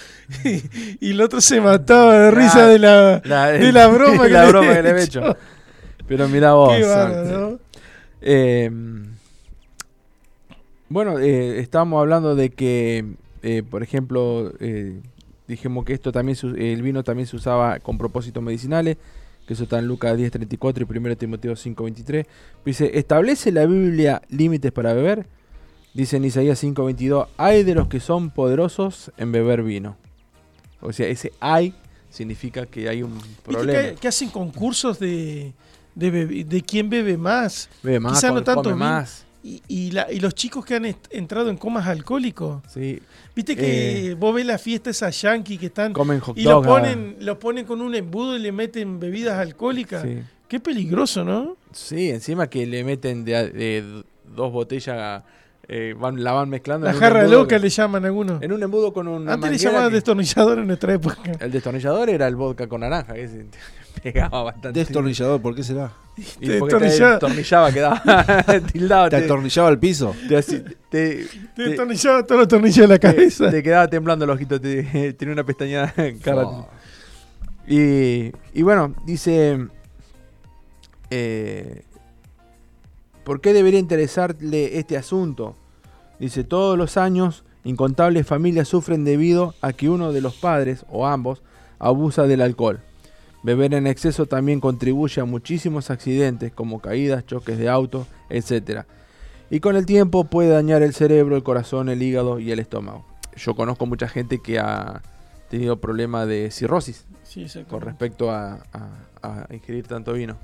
y 1.00 1.12
el 1.12 1.22
otro 1.22 1.40
se 1.42 1.62
mataba 1.62 2.18
de 2.20 2.32
risa 2.32 2.68
de 2.68 2.80
la, 2.80 3.22
la, 3.24 3.48
de 3.48 3.72
la 3.72 3.88
broma 3.88 4.26
que 4.26 4.30
la 4.34 4.44
le 4.44 4.50
broma 4.50 4.68
que 4.68 4.72
había 4.72 4.82
le 4.82 4.90
había 4.90 5.04
hecho. 5.04 5.20
hecho. 5.20 5.38
Pero 6.08 6.28
mira 6.28 6.54
vos. 6.54 6.76
Qué 6.76 6.82
¿no? 7.32 7.60
Eh, 8.22 8.70
bueno, 10.90 11.20
eh, 11.20 11.60
estábamos 11.60 12.02
hablando 12.02 12.36
de 12.36 12.50
que, 12.50 13.06
eh, 13.44 13.62
por 13.70 13.84
ejemplo, 13.84 14.52
eh, 14.60 15.00
dijimos 15.48 15.86
que 15.86 15.94
esto 15.94 16.12
también 16.12 16.36
el 16.58 16.82
vino 16.82 17.04
también 17.04 17.28
se 17.28 17.36
usaba 17.36 17.80
con 17.80 18.00
propósitos 18.00 18.42
medicinales, 18.42 18.98
que 19.50 19.54
eso 19.56 19.64
está 19.64 19.80
en 19.80 19.88
Lucas 19.88 20.16
10:34 20.16 20.82
y 20.88 20.98
1 20.98 21.16
Timoteo 21.18 21.54
5:23. 21.56 22.28
Dice, 22.64 22.92
¿establece 23.00 23.52
la 23.52 23.66
Biblia 23.66 24.22
límites 24.30 24.72
para 24.72 24.94
beber? 24.94 25.26
Dice 25.96 26.18
en 26.18 26.26
Isaías 26.26 26.64
5:22, 26.64 27.26
hay 27.36 27.64
de 27.64 27.74
los 27.74 27.88
que 27.88 28.00
son 28.00 28.30
poderosos 28.30 29.12
en 29.18 29.32
beber 29.32 29.64
vino. 29.64 29.98
O 30.82 30.94
sea, 30.94 31.08
ese 31.08 31.34
hay 31.40 31.74
significa 32.12 32.68
que 32.68 32.90
hay 32.90 33.02
un 33.02 33.16
¿Viste 33.16 33.42
problema. 33.52 33.82
que, 33.90 33.96
que 33.96 34.08
hacen 34.08 34.30
concursos 34.30 35.00
de, 35.00 35.52
de, 35.96 36.12
bebe- 36.12 36.44
de 36.46 36.62
quién 36.62 36.88
bebe 36.88 37.18
más? 37.18 37.72
Bebe 37.82 38.00
más, 38.00 38.14
quizá 38.20 38.32
no 38.32 38.44
tanto 38.44 38.76
más. 38.76 39.26
Y, 39.42 39.62
y 39.70 39.92
la- 39.92 40.12
y 40.12 40.20
los 40.20 40.36
chicos 40.36 40.66
que 40.66 40.76
han 40.76 40.86
entrado 41.12 41.50
en 41.50 41.56
comas 41.58 41.88
alcohólicos. 41.88 42.62
Sí, 42.68 43.00
Viste 43.36 43.56
que 43.56 44.16
vos 44.20 44.36
ves 44.36 44.46
la 44.46 44.58
fiesta 44.58 44.90
esa 44.90 45.10
yankee 45.10 45.58
que 45.58 45.68
están... 45.68 45.94
comen 45.94 46.20
hot 46.20 46.38
Y 46.38 46.44
lo 46.44 46.58
ah, 46.58 46.62
ponen, 46.62 47.16
lo 47.22 47.40
ponen 47.40 47.66
con 47.66 47.80
un 47.82 47.96
embudo 47.96 48.36
y 48.36 48.40
le 48.40 48.52
meten 48.52 49.00
bebidas 49.00 49.38
alcohólicas. 49.40 50.02
sí. 50.04 50.20
Qué 50.50 50.60
peligroso, 50.60 51.24
¿no? 51.24 51.58
Sí, 51.72 52.10
encima 52.10 52.50
que 52.50 52.66
le 52.66 52.84
meten 52.84 53.24
de, 53.24 53.36
a- 53.36 53.46
de 53.48 54.04
dos 54.36 54.52
botellas, 54.52 55.22
eh, 55.68 55.94
van, 55.98 56.24
la 56.24 56.32
van 56.32 56.50
mezclando. 56.50 56.88
La 56.88 56.94
un 56.94 57.00
jarra 57.00 57.28
loca 57.28 57.56
que- 57.58 57.60
le 57.62 57.70
llaman 57.70 58.04
algunos. 58.04 58.42
En 58.42 58.52
un 58.52 58.64
embudo 58.64 58.92
con 58.92 59.08
una 59.08 59.34
Antes 59.34 59.52
le 59.52 59.58
llamaban 59.60 59.94
destornillador 59.94 60.58
en 60.58 60.66
nuestra 60.68 60.92
época. 60.96 61.32
El 61.40 61.52
destornillador 61.52 62.10
era 62.10 62.28
el 62.28 62.36
vodka 62.36 62.66
con 62.68 62.82
naranja, 62.82 63.16
ese 63.16 63.46
pegaba 64.02 64.44
bastante. 64.52 64.80
Destornillador, 64.80 65.42
¿por 65.42 65.56
qué 65.56 65.64
será? 65.64 65.92
Y 66.42 66.50
porque 66.60 66.76
te 66.76 66.86
Destornillaba. 66.86 67.72
quedaba 67.72 68.02
tildado. 68.74 69.10
¿Te 69.10 69.20
Te, 69.20 69.26
atornillaba 69.26 69.68
al 69.70 69.80
piso? 69.80 70.14
te 70.28 70.42
te- 70.42 70.60
Te 70.90 71.26
te- 71.56 71.64
destornillaba 71.64 72.24
todos 72.26 72.40
los 72.40 72.48
tornillos 72.48 72.78
de 72.78 72.88
la 72.88 73.00
te- 73.00 73.08
cabeza. 73.08 73.50
te 73.50 73.64
quedaba 73.64 73.88
temblando 73.88 74.26
el 74.26 74.32
ojito, 74.32 74.60
te- 74.60 75.14
tenía 75.18 75.34
una 75.34 75.44
pestañada 75.46 75.94
en 75.98 76.20
cara. 76.20 76.46
Oh. 76.46 76.68
Y, 77.68 78.32
y 78.54 78.62
bueno, 78.64 78.96
dice, 79.06 79.68
eh, 81.12 81.84
¿por 83.24 83.42
qué 83.42 83.54
debería 83.54 83.80
interesarle 83.80 84.78
este 84.80 84.98
asunto? 84.98 85.56
Dice, 86.20 86.44
todos 86.44 86.78
los 86.78 86.98
años 86.98 87.44
incontables 87.64 88.26
familias 88.28 88.68
sufren 88.68 89.06
debido 89.06 89.54
a 89.62 89.74
que 89.74 89.90
uno 89.90 90.12
de 90.12 90.22
los 90.22 90.36
padres, 90.36 90.86
o 90.90 91.08
ambos, 91.08 91.42
abusa 91.78 92.24
del 92.28 92.42
alcohol. 92.42 92.82
Beber 93.44 93.74
en 93.74 93.88
exceso 93.88 94.26
también 94.26 94.60
contribuye 94.60 95.22
a 95.22 95.26
muchísimos 95.26 95.90
accidentes 95.90 96.52
como 96.52 96.80
caídas, 96.82 97.26
choques 97.26 97.58
de 97.58 97.70
auto, 97.70 98.06
etc. 98.30 98.82
Y 99.50 99.60
con 99.62 99.76
el 99.78 99.86
tiempo 99.86 100.26
puede 100.26 100.50
dañar 100.50 100.82
el 100.84 100.94
cerebro, 100.94 101.36
el 101.36 101.44
corazón, 101.44 101.90
el 101.90 102.02
hígado 102.02 102.40
y 102.40 102.52
el 102.52 102.60
estómago. 102.60 103.06
Yo 103.38 103.56
conozco 103.56 103.86
mucha 103.86 104.08
gente 104.10 104.40
que 104.40 104.60
ha 104.60 105.02
tenido 105.50 105.78
problemas 105.78 106.28
de 106.28 106.52
cirrosis 106.52 107.06
Sí, 107.24 107.48
con 107.70 107.82
respecto 107.82 108.30
a, 108.32 108.60
a- 108.74 109.06
a 109.22 109.54
ingerir 109.54 109.88
tanto 109.88 110.14
vino. 110.14 110.38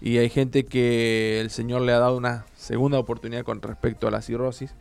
Y 0.00 0.18
hay 0.18 0.28
gente 0.30 0.64
que 0.64 1.40
el 1.40 1.50
Señor 1.50 1.82
le 1.82 1.92
ha 1.92 1.98
dado 1.98 2.16
una 2.16 2.44
segunda 2.56 2.98
oportunidad 2.98 3.44
con 3.44 3.62
respecto 3.62 4.08
a 4.08 4.10
la 4.10 4.20
cirrosis. 4.20 4.74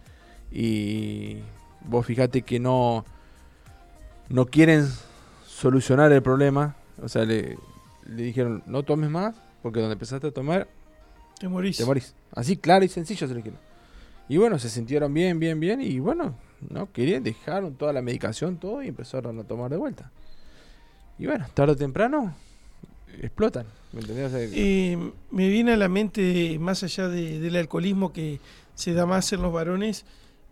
Y 0.52 1.38
vos 1.86 2.06
fíjate 2.06 2.42
que 2.42 2.60
no, 2.60 3.06
no 4.30 4.46
quieren 4.48 4.88
solucionar 5.46 6.12
el 6.12 6.22
problema. 6.24 6.76
O 7.02 7.10
sea, 7.10 7.26
le, 7.26 7.58
le 8.06 8.24
dijeron, 8.24 8.64
no 8.66 8.84
tomes 8.84 9.10
más, 9.10 9.36
porque 9.62 9.80
donde 9.80 9.94
empezaste 9.94 10.28
a 10.28 10.32
tomar, 10.32 10.68
Te 11.40 11.48
morís. 11.48 11.78
te 11.78 11.86
morís. 11.86 12.14
Así 12.34 12.58
claro 12.58 12.86
y 12.86 12.88
sencillo 12.88 13.28
se 13.28 13.34
lo 13.34 13.38
dijeron. 13.38 13.60
Y 14.30 14.38
bueno, 14.38 14.58
se 14.60 14.70
sintieron 14.70 15.14
bien, 15.14 15.40
bien, 15.40 15.60
bien. 15.60 15.82
Y 15.82 16.00
bueno, 16.00 16.36
no 16.70 16.92
querían, 16.92 17.24
dejaron 17.24 17.76
toda 17.76 17.92
la 17.92 18.02
medicación, 18.02 18.58
todo 18.58 18.82
y 18.84 18.88
empezaron 18.88 19.38
a 19.40 19.44
tomar 19.44 19.70
de 19.72 19.78
vuelta. 19.78 20.12
Y 21.20 21.26
bueno, 21.26 21.46
tarde 21.54 21.74
o 21.74 21.76
temprano 21.76 22.34
explotan. 23.22 23.66
¿Me 23.92 24.00
entendés? 24.00 24.32
Eh, 24.54 24.98
me 25.32 25.50
viene 25.50 25.74
a 25.74 25.78
la 25.78 25.90
mente, 25.90 26.58
más 26.60 26.82
allá 26.84 27.10
de- 27.10 27.40
del 27.40 27.58
alcoholismo 27.58 28.14
que 28.14 28.40
se 28.74 28.94
da 28.94 29.06
más 29.06 29.34
en 29.34 29.42
los 29.42 29.52
varones, 29.52 30.06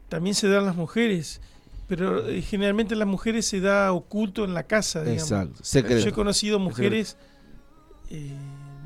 también 0.09 0.35
se 0.35 0.49
da 0.49 0.59
en 0.59 0.65
las 0.65 0.75
mujeres. 0.75 1.39
Pero 1.89 2.25
eh, 2.29 2.41
generalmente 2.41 2.93
en 2.93 2.99
las 2.99 3.07
mujeres 3.07 3.45
se 3.47 3.59
da 3.59 3.91
oculto 3.91 4.45
en 4.45 4.53
la 4.53 4.63
casa, 4.63 5.03
digamos. 5.03 5.23
Exacto. 5.59 5.97
Yo 5.99 6.07
he 6.09 6.11
conocido 6.13 6.57
mujeres, 6.59 7.17
eh, 8.11 8.31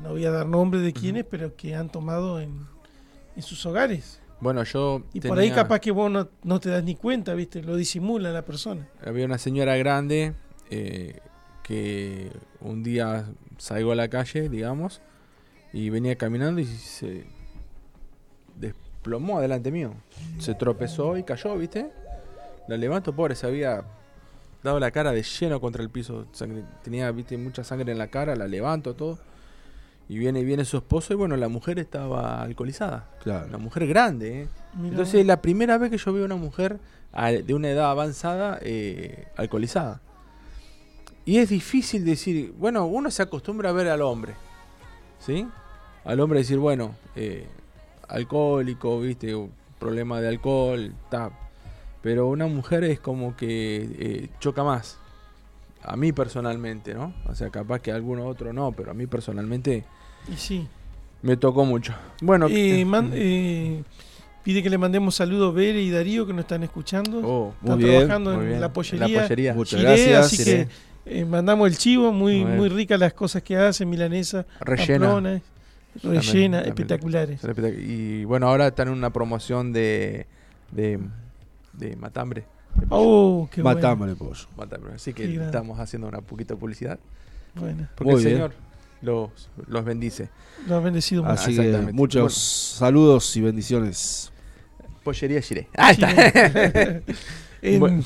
no 0.02 0.08
voy 0.10 0.24
a 0.24 0.30
dar 0.32 0.46
nombres 0.46 0.82
de 0.82 0.92
quiénes, 0.92 1.24
pero 1.30 1.54
que 1.54 1.74
han 1.76 1.88
tomado 1.90 2.40
en, 2.40 2.66
en 3.36 3.42
sus 3.42 3.64
hogares. 3.66 4.20
bueno, 4.40 4.64
yo. 4.64 5.02
Y 5.12 5.20
por 5.20 5.38
ahí 5.38 5.48
tenía- 5.50 5.62
capaz 5.62 5.78
que 5.80 5.90
vos 5.92 6.10
no, 6.10 6.28
no 6.42 6.58
te 6.60 6.70
das 6.70 6.82
ni 6.82 6.94
cuenta, 6.96 7.34
¿viste? 7.34 7.62
Lo 7.62 7.76
disimula 7.76 8.30
la 8.32 8.42
persona. 8.44 8.88
Había 9.04 9.26
una 9.26 9.38
señora 9.38 9.76
grande 9.76 10.32
eh, 10.70 11.20
que 11.62 12.30
un 12.60 12.82
día 12.82 13.26
salgo 13.58 13.92
a 13.92 13.94
la 13.94 14.08
calle, 14.08 14.48
digamos, 14.48 15.00
y 15.74 15.90
venía 15.90 16.16
caminando 16.16 16.60
y 16.60 16.64
se 16.66 17.26
desplomó 18.56 19.38
adelante 19.38 19.70
mío. 19.70 19.94
Se 20.38 20.54
tropezó 20.54 21.16
y 21.18 21.22
cayó, 21.24 21.56
¿viste? 21.56 21.90
La 22.68 22.76
levanto, 22.76 23.14
pobre, 23.14 23.34
se 23.34 23.46
había 23.46 23.84
dado 24.62 24.80
la 24.80 24.90
cara 24.90 25.12
de 25.12 25.22
lleno 25.22 25.60
contra 25.60 25.82
el 25.82 25.90
piso. 25.90 26.26
sangre- 26.32 26.64
tenía, 26.82 27.10
¿viste? 27.10 27.36
Mucha 27.36 27.64
sangre 27.64 27.92
en 27.92 27.98
la 27.98 28.08
cara, 28.08 28.34
la 28.36 28.46
levanto 28.48 28.94
todo. 28.94 29.18
Y 30.08 30.18
viene, 30.18 30.42
viene 30.44 30.64
su 30.66 30.76
esposo 30.76 31.12
y 31.14 31.16
bueno, 31.16 31.36
la 31.36 31.48
mujer 31.48 31.78
estaba 31.78 32.42
alcoholizada. 32.42 33.08
Claro. 33.22 33.46
Una 33.48 33.58
mujer 33.58 33.86
grande, 33.86 34.42
¿eh? 34.42 34.48
Entonces 34.82 35.14
es 35.20 35.26
la 35.26 35.40
primera 35.40 35.78
vez 35.78 35.90
que 35.90 35.96
yo 35.98 36.12
veo 36.12 36.24
una 36.24 36.36
mujer 36.36 36.78
de 37.46 37.54
una 37.54 37.70
edad 37.70 37.90
avanzada 37.90 38.58
eh, 38.60 39.28
alcoholizada. 39.36 40.00
Y 41.24 41.38
es 41.38 41.48
difícil 41.48 42.04
decir, 42.04 42.52
bueno, 42.58 42.84
uno 42.86 43.10
se 43.10 43.22
acostumbra 43.22 43.70
a 43.70 43.72
ver 43.72 43.88
al 43.88 44.02
hombre, 44.02 44.34
¿sí? 45.20 45.46
Al 46.04 46.20
hombre 46.20 46.40
decir, 46.40 46.58
bueno, 46.58 46.96
eh, 47.16 47.46
alcohólico, 48.08 49.00
viste, 49.00 49.34
problema 49.78 50.20
de 50.20 50.28
alcohol, 50.28 50.92
ta. 51.10 51.30
Pero 52.04 52.28
una 52.28 52.46
mujer 52.46 52.84
es 52.84 53.00
como 53.00 53.34
que 53.34 53.88
eh, 53.98 54.28
choca 54.38 54.62
más. 54.62 54.98
A 55.82 55.96
mí 55.96 56.12
personalmente, 56.12 56.92
¿no? 56.94 57.14
O 57.26 57.34
sea, 57.34 57.48
capaz 57.48 57.80
que 57.80 57.92
a 57.92 57.94
alguno 57.94 58.26
otro 58.26 58.52
no, 58.52 58.72
pero 58.72 58.90
a 58.90 58.94
mí 58.94 59.06
personalmente 59.06 59.84
Y 60.30 60.36
sí. 60.36 60.68
me 61.22 61.38
tocó 61.38 61.64
mucho. 61.64 61.94
Bueno, 62.20 62.46
Eh, 62.48 62.80
eh, 62.80 62.84
man- 62.84 63.10
eh, 63.14 63.82
Pide 64.42 64.62
que 64.62 64.68
le 64.68 64.76
mandemos 64.76 65.14
saludos 65.14 65.52
a 65.52 65.56
Bere 65.56 65.80
y 65.80 65.88
Darío 65.90 66.26
que 66.26 66.34
nos 66.34 66.42
están 66.42 66.62
escuchando. 66.62 67.20
Oh, 67.24 67.54
están 67.62 67.76
muy 67.78 67.84
bien, 67.88 67.98
trabajando 68.00 68.32
en 68.34 68.46
bien. 68.48 68.60
la 68.60 68.66
En 68.66 68.72
pollería. 68.74 69.08
la 69.08 69.22
pollería. 69.22 69.54
Muchas 69.54 69.80
gracias. 69.80 70.26
así 70.26 70.44
que 71.06 71.24
mandamos 71.24 71.66
el 71.68 71.78
chivo, 71.78 72.12
muy, 72.12 72.44
Muy 72.44 72.68
ricas 72.68 73.00
las 73.00 73.14
cosas 73.14 73.42
que 73.42 73.56
hace, 73.56 73.86
milanesa, 73.86 74.44
Rellena. 74.60 75.40
rellena, 76.02 76.62
también. 76.62 76.66
espectaculares. 76.66 77.40
Y 77.78 78.24
bueno, 78.26 78.48
ahora 78.48 78.66
están 78.66 78.88
en 78.88 78.94
una 78.94 79.08
promoción 79.10 79.72
de, 79.72 80.26
de, 80.72 80.98
de 81.78 81.96
matambre. 81.96 82.44
Oh, 82.90 83.48
qué 83.52 83.62
bueno. 83.62 83.76
Matámosle 83.76 84.14
pollo. 84.16 84.46
Matambre. 84.56 84.94
Así 84.94 85.12
que 85.12 85.24
Qué 85.28 85.44
estamos 85.44 85.78
haciendo 85.78 86.08
una 86.08 86.20
poquita 86.20 86.54
de 86.54 86.60
publicidad. 86.60 86.98
Bueno, 87.54 87.88
Porque 87.94 88.12
Muy 88.12 88.20
el 88.22 88.26
bien. 88.26 88.36
Señor 88.38 88.52
los, 89.02 89.50
los 89.68 89.84
bendice. 89.84 90.30
lo 90.66 90.76
ha 90.76 90.80
bendecido 90.80 91.22
mucho. 91.22 91.34
Así 91.34 91.54
que 91.54 91.60
exactamente. 91.62 91.92
muchos 91.92 92.20
Bueno. 92.22 92.30
saludos 92.78 93.36
y 93.36 93.40
bendiciones. 93.42 94.32
Pollería 95.02 95.40
Giré. 95.42 95.68
Ah, 95.76 95.90
está. 95.90 96.10
En, 97.62 97.80
Bueno, 97.80 98.02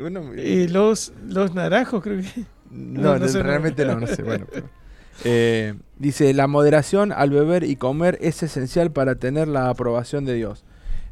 Bueno, 0.00 0.30
eh, 0.36 0.66
los, 0.70 1.12
los 1.26 1.54
naranjos, 1.54 2.02
creo 2.02 2.20
que. 2.20 2.44
No, 2.70 3.02
No, 3.14 3.18
no 3.18 3.28
sé, 3.28 3.42
realmente 3.42 3.84
no, 3.84 4.00
no 4.00 4.06
sé. 4.06 4.22
Bueno, 4.22 4.46
pero- 4.52 4.68
Eh, 5.24 5.74
dice, 5.98 6.32
la 6.34 6.46
moderación 6.46 7.12
al 7.12 7.30
beber 7.30 7.64
y 7.64 7.76
comer 7.76 8.18
es 8.22 8.42
esencial 8.42 8.90
para 8.92 9.14
tener 9.16 9.46
la 9.48 9.68
aprobación 9.68 10.24
de 10.24 10.34
Dios. 10.34 10.64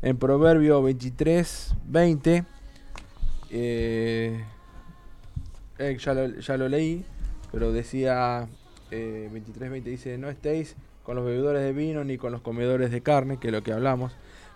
En 0.03 0.17
Proverbio 0.17 0.83
23, 0.83 1.75
20, 1.87 2.45
eh, 3.51 4.45
eh, 5.79 5.97
ya, 5.99 6.15
lo, 6.15 6.27
ya 6.41 6.57
lo 6.57 6.69
leí, 6.69 7.05
pero 7.53 7.71
decía, 7.73 8.49
eh, 8.91 9.29
23, 9.31 9.71
20 9.71 9.91
dice, 9.91 10.19
no 10.19 10.31
estéis 10.31 10.77
con 11.03 11.17
los 11.17 11.25
bebedores 11.27 11.63
de 11.63 11.73
vino 11.73 12.03
ni 12.05 12.17
con 12.17 12.33
los 12.33 12.41
comedores 12.41 12.91
de 12.91 13.03
carne, 13.03 13.39
que 13.39 13.49
es 13.49 13.53
lo 13.53 13.63
que 13.63 13.73
hablamos. 13.73 14.13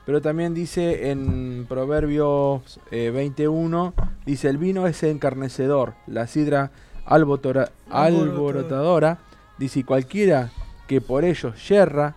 Pero 0.07 0.21
también 0.21 0.55
dice 0.55 1.11
en 1.11 1.67
Proverbios 1.69 2.79
eh, 2.91 3.11
21, 3.11 3.95
dice, 4.27 4.49
el 4.49 4.59
vino 4.59 4.87
es 4.87 5.03
encarnecedor, 5.03 5.95
la 6.07 6.27
sidra 6.27 6.71
albotora- 7.07 7.71
Alborotadora. 7.91 9.19
dice, 9.59 9.81
y 9.81 9.85
cualquiera 9.85 10.51
que 10.89 11.01
por 11.01 11.25
ello 11.25 11.55
yerra, 11.55 12.17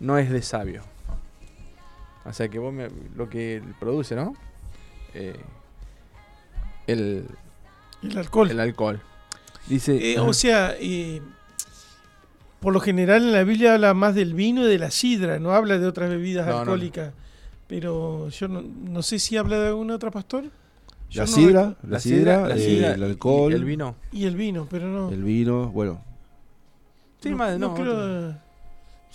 no 0.00 0.18
es 0.18 0.30
de 0.30 0.42
sabio. 0.42 0.82
O 2.24 2.32
sea 2.32 2.48
que 2.48 2.58
vos 2.58 2.72
me- 2.72 2.88
lo 3.16 3.28
que 3.28 3.62
produce, 3.80 4.14
¿no? 4.14 4.34
Eh, 5.14 5.36
el, 6.86 7.26
El 8.02 8.18
alcohol. 8.18 8.50
el 8.50 8.60
alcohol. 8.60 9.00
Dice, 9.66 10.12
Eh, 10.12 10.16
ajá. 10.18 10.26
o 10.26 10.32
sea, 10.32 10.74
eh, 10.80 11.20
por 12.60 12.72
lo 12.72 12.80
general 12.80 13.22
en 13.24 13.32
la 13.32 13.44
Biblia 13.44 13.74
habla 13.74 13.94
más 13.94 14.14
del 14.14 14.34
vino 14.34 14.64
y 14.64 14.68
de 14.68 14.78
la 14.78 14.90
sidra, 14.90 15.38
no 15.38 15.52
habla 15.52 15.78
de 15.78 15.86
otras 15.86 16.10
bebidas 16.10 16.46
No, 16.46 16.52
no, 16.52 16.56
no. 16.56 16.60
alcohólicas. 16.62 17.12
Pero 17.66 18.28
yo 18.30 18.48
no, 18.48 18.62
no 18.62 19.02
sé 19.02 19.18
si 19.18 19.36
habla 19.36 19.58
de 19.58 19.68
alguna 19.68 19.94
otra 19.94 20.10
pastor. 20.10 20.44
La 21.12 21.22
no 21.22 21.26
sidra, 21.26 21.76
la 21.86 22.00
sidra, 22.00 22.48
la 22.48 22.56
eh, 22.56 22.58
sidra 22.60 22.92
el 22.94 23.00
y 23.00 23.04
alcohol, 23.04 23.52
el 23.52 23.64
vino. 23.64 23.96
Y 24.12 24.24
el 24.26 24.36
vino, 24.36 24.66
pero 24.70 24.86
no. 24.88 25.10
el 25.10 25.22
vino, 25.22 25.68
bueno. 25.68 26.02
Sí, 27.20 27.30
no- 27.30 27.58
no, 27.58 27.74
creo-. 27.74 28.32
Sí. 28.32 28.36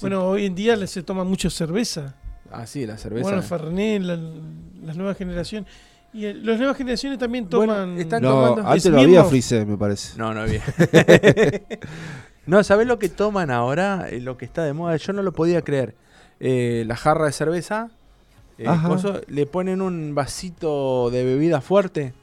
Bueno, 0.01 0.25
hoy 0.27 0.45
en 0.45 0.55
día 0.55 0.87
se 0.87 1.03
toma 1.03 1.23
mucho 1.23 1.49
cerveza. 1.49 2.15
Ah, 2.53 2.65
sí, 2.67 2.85
la 2.85 2.97
cerveza. 2.97 3.23
Bueno, 3.29 3.41
Fernet, 3.41 4.01
la- 4.03 4.19
las 4.85 4.95
nuevas 4.97 5.17
generaciones. 5.17 5.69
Y 6.13 6.25
eh, 6.25 6.33
las 6.35 6.57
nuevas 6.59 6.77
generaciones 6.77 7.17
también 7.17 7.47
Bueno, 7.49 7.73
toman. 7.73 7.97
están 7.97 8.21
No, 8.21 8.29
tomando- 8.29 8.61
antes 8.69 8.85
Es 8.85 8.91
no 8.91 8.99
había 8.99 9.23
frisé, 9.23 9.65
me 9.65 9.77
parece. 9.77 10.17
No, 10.17 10.33
no 10.33 10.41
había. 10.41 10.61
no, 12.45 12.63
¿sabés 12.63 12.87
lo 12.87 12.99
que 12.99 13.09
toman 13.09 13.51
ahora? 13.51 14.07
Eh, 14.09 14.19
Lo 14.19 14.37
que 14.37 14.45
está 14.45 14.63
de 14.63 14.73
moda. 14.73 14.95
Yo 14.97 15.13
no 15.13 15.23
lo 15.23 15.31
podía 15.33 15.61
creer. 15.61 15.95
Eh, 16.39 16.83
la 16.87 16.95
jarra 16.95 17.25
de 17.25 17.31
cerveza. 17.31 17.89
eh, 18.57 18.65
coso, 18.85 19.21
le 19.27 19.45
ponen 19.47 19.81
un 19.81 20.13
vasito 20.13 21.09
de 21.09 21.23
bebida 21.23 21.61
fuerte 21.61 22.13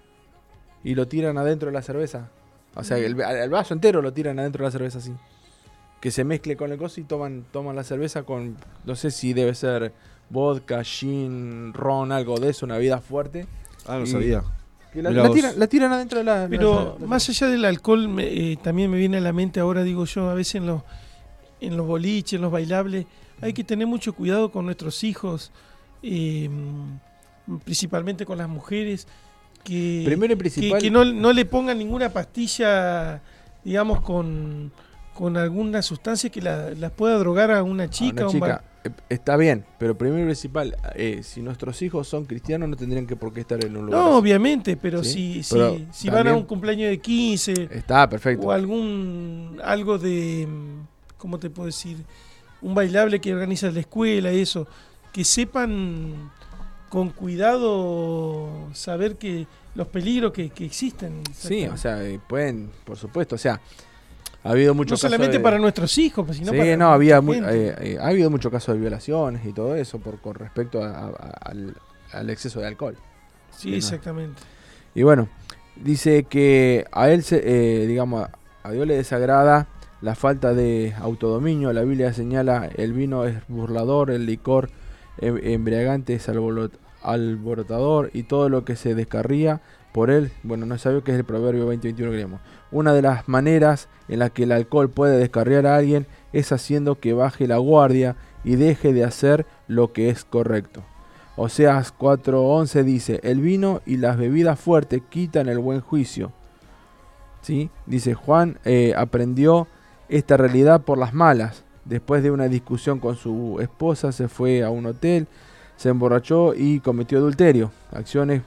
y 0.85 0.95
lo 0.95 1.09
tiran 1.09 1.37
adentro 1.39 1.67
de 1.67 1.73
la 1.73 1.83
cerveza. 1.83 2.29
O 2.77 2.85
sea, 2.85 2.99
el, 2.99 3.21
el 3.21 3.51
vaso 3.51 3.75
entero 3.75 4.01
lo 4.01 4.13
tiran 4.13 4.39
adentro 4.39 4.63
de 4.63 4.69
la 4.69 4.71
cerveza 4.73 4.99
así. 4.99 5.13
Que 6.01 6.11
se 6.13 6.23
mezcle 6.25 6.57
con 6.57 6.71
el 6.71 6.79
coso 6.79 7.01
y 7.01 7.05
toman, 7.05 7.45
toman 7.53 7.75
la 7.77 7.83
cerveza 7.85 8.23
con, 8.23 8.57
no 8.85 8.95
sé 8.95 9.11
si 9.11 9.33
debe 9.33 9.55
ser 9.55 9.93
vodka, 10.31 10.83
gin, 10.85 11.73
ron, 11.75 12.13
algo 12.13 12.39
de 12.41 12.51
eso, 12.51 12.65
una 12.67 12.77
bebida 12.77 13.01
fuerte. 13.01 13.47
Ah, 13.87 13.99
no 13.99 14.05
Y- 14.05 14.07
sabía. 14.07 14.43
Que 14.93 15.03
la, 15.03 15.31
tiran, 15.31 15.57
la 15.57 15.67
tiran 15.69 15.93
adentro 15.93 16.19
de 16.19 16.25
la... 16.25 16.47
Pero 16.51 16.95
la- 16.95 17.01
la- 17.01 17.07
más 17.07 17.29
allá 17.29 17.47
del 17.47 17.65
alcohol, 17.65 18.09
me- 18.09 18.27
eh, 18.53 18.59
también 18.61 18.91
me 18.91 18.97
viene 18.97 19.19
a 19.19 19.21
la 19.21 19.33
mente 19.33 19.61
ahora, 19.61 19.83
digo 19.85 20.05
yo, 20.05 20.29
a 20.31 20.35
veces 20.35 20.57
en 20.57 20.67
los, 20.67 20.83
en 21.61 21.77
los 21.77 21.87
boliches, 21.87 22.33
en 22.35 22.41
los 22.43 22.51
bailables, 22.51 23.07
hay 23.41 23.53
que 23.53 23.63
tener 23.63 23.87
mucho 23.87 24.13
cuidado 24.15 24.51
con 24.51 24.65
nuestros 24.65 25.05
hijos, 25.05 25.53
eh, 26.03 26.51
principalmente 27.65 28.27
con 28.27 28.39
las 28.39 28.49
mujeres, 28.49 29.07
que, 29.65 30.03
Primero 30.07 30.33
y 30.33 30.37
que, 30.37 30.41
principal... 30.41 30.81
que 30.81 30.91
no, 30.91 31.05
no 31.05 31.33
le 31.33 31.45
pongan 31.45 31.79
ninguna 31.79 32.09
pastilla, 32.13 33.21
digamos, 33.65 34.01
con, 34.01 34.73
con 35.15 35.37
alguna 35.37 35.83
sustancia 35.83 36.31
que 36.31 36.41
la- 36.43 36.71
las 36.71 36.91
pueda 36.93 37.17
drogar 37.19 37.51
a 37.51 37.63
una 37.63 37.89
chica. 37.91 38.13
una 38.13 38.23
a 38.23 38.27
un 38.27 38.33
chica, 38.33 38.65
está 39.09 39.37
bien, 39.37 39.65
pero 39.79 39.97
primero 39.99 40.23
y 40.23 40.25
principal, 40.25 40.77
eh, 40.95 41.21
si 41.23 41.43
nuestros 41.43 41.81
hijos 41.83 42.09
son 42.09 42.25
cristianos 42.25 42.69
no 42.69 42.77
tendrían 42.77 43.07
que 43.07 43.15
por 43.17 43.33
qué 43.33 43.41
estar 43.41 43.63
en 43.65 43.77
un 43.77 43.87
lugar 43.87 44.01
No, 44.01 44.07
así. 44.09 44.17
obviamente, 44.19 44.77
pero 44.77 45.05
Sí, 45.05 45.35
si, 45.35 45.43
si, 45.43 45.55
pero 45.55 45.79
si 45.93 46.09
van 46.11 46.29
a 46.29 46.35
un 46.35 46.45
cumpleaños 46.45 46.89
de 46.91 46.99
15 46.99 47.69
Está 47.73 48.09
perfecto. 48.09 48.47
o 48.47 48.51
algún 48.53 49.61
algo 49.63 49.99
de 49.99 50.49
cómo 51.19 51.39
te 51.39 51.51
puedo 51.51 51.67
decir 51.67 51.99
un 52.63 52.75
bailable 52.75 53.21
que 53.21 53.33
organiza 53.35 53.71
la 53.71 53.81
escuela 53.81 54.33
y 54.33 54.41
eso 54.41 54.67
que 55.13 55.25
sepan 55.25 56.31
con 56.89 57.11
cuidado 57.11 58.69
saber 58.73 59.17
que 59.17 59.47
los 59.75 59.87
peligros 59.89 60.33
que, 60.33 60.51
que 60.51 60.65
existen 60.65 61.23
Sí, 61.35 61.67
o 61.67 61.77
sea, 61.77 62.03
eh, 62.05 62.19
pueden, 62.29 62.71
por 62.85 62.97
supuesto, 62.97 63.35
o 63.35 63.39
sea, 63.39 63.61
ha 64.45 64.51
habido 64.51 64.73
no 64.73 64.77
muchos 64.77 64.99
casos 64.99 65.11
solamente 65.11 65.39
de- 65.39 65.43
para 65.45 65.59
nuestros 65.59 65.97
hijos 65.99 66.25
pues, 66.27 66.39
sino 66.39 66.53
sí, 66.53 66.59
para 66.59 66.77
no, 66.77 66.93
había 66.93 67.21
mu- 67.21 67.35
eh, 67.35 67.75
eh, 67.81 67.99
ha 68.01 68.07
habido 68.09 68.31
muchos 68.31 68.51
casos 68.51 68.75
de 68.75 68.81
violaciones 68.81 69.45
y 69.45 69.53
todo 69.53 69.75
eso 69.75 69.99
por 69.99 70.19
con 70.21 70.35
respecto 70.35 70.83
a- 70.83 70.89
a- 71.09 71.11
al, 71.43 71.75
al 72.13 72.31
exceso 72.31 72.61
de 72.61 72.67
alcohol. 72.67 72.97
sí 73.57 73.71
no. 73.71 73.77
exactamente 73.77 74.41
Y 74.95 75.03
bueno, 75.03 75.29
dice 75.77 76.25
que 76.25 76.85
a 76.93 77.11
él, 77.11 77.23
se, 77.23 77.43
eh, 77.45 77.87
digamos, 77.87 78.29
a 78.63 78.71
Dios 78.73 78.87
le 78.87 78.97
desagrada 78.97 79.69
la 80.03 80.15
falta 80.15 80.55
de 80.55 80.95
autodominio. 81.01 81.73
La 81.75 81.83
Biblia 81.83 82.13
señala 82.15 82.69
el 82.75 82.93
vino 82.95 83.27
es 83.27 83.37
burlador, 83.49 84.11
el 84.11 84.25
licor 84.27 84.71
em- 85.19 85.39
embriagante 85.43 86.15
es 86.15 86.29
alborot- 86.29 86.73
alborotador 87.03 88.11
y 88.15 88.23
todo 88.25 88.49
lo 88.49 88.65
que 88.65 88.77
se 88.77 88.95
descarría 88.95 89.61
por 89.93 90.11
él, 90.11 90.31
bueno, 90.43 90.67
no 90.67 90.75
es 90.75 90.83
sabio 90.83 91.03
que 91.05 91.13
es 91.13 91.19
el 91.19 91.25
proverbio 91.25 91.63
2021 91.65 92.11
que 92.13 92.17
leemos. 92.17 92.41
Una 92.73 92.93
de 92.93 93.03
las 93.03 93.29
maneras 93.29 93.89
en 94.09 94.21
las 94.21 94.31
que 94.31 94.45
el 94.45 94.53
alcohol 94.53 94.91
puede 94.91 95.19
descarriar 95.19 95.67
a 95.67 95.77
alguien 95.77 96.07
es 96.33 96.53
haciendo 96.53 97.01
que 97.01 97.13
baje 97.13 97.47
la 97.47 97.59
guardia 97.59 98.17
y 98.45 98.57
deje 98.57 98.93
de 98.93 99.05
hacer 99.05 99.47
lo 99.69 99.93
que 99.93 100.09
es 100.09 100.25
correcto. 100.25 100.83
Oseas 101.37 101.95
4:11 101.97 102.85
dice, 102.85 103.21
el 103.23 103.41
vino 103.41 103.81
y 103.87 103.97
las 103.97 104.17
bebidas 104.17 104.59
fuertes 104.61 105.03
quitan 105.09 105.49
el 105.49 105.59
buen 105.59 105.81
juicio. 105.81 106.33
¿Sí? 107.41 107.71
Dice 107.87 108.15
Juan 108.15 108.59
eh, 108.65 108.93
aprendió 108.97 109.67
esta 110.09 110.37
realidad 110.37 110.83
por 110.83 110.99
las 110.99 111.15
malas. 111.15 111.65
Después 111.85 112.23
de 112.23 112.31
una 112.31 112.49
discusión 112.49 113.01
con 113.01 113.17
su 113.17 113.59
esposa 113.61 114.13
se 114.13 114.29
fue 114.29 114.63
a 114.63 114.71
un 114.71 114.87
hotel, 114.87 115.27
se 115.77 115.89
emborrachó 115.89 116.53
y 116.55 116.81
cometió 116.81 117.19
adulterio. 117.19 117.71
Acciones 117.91 118.43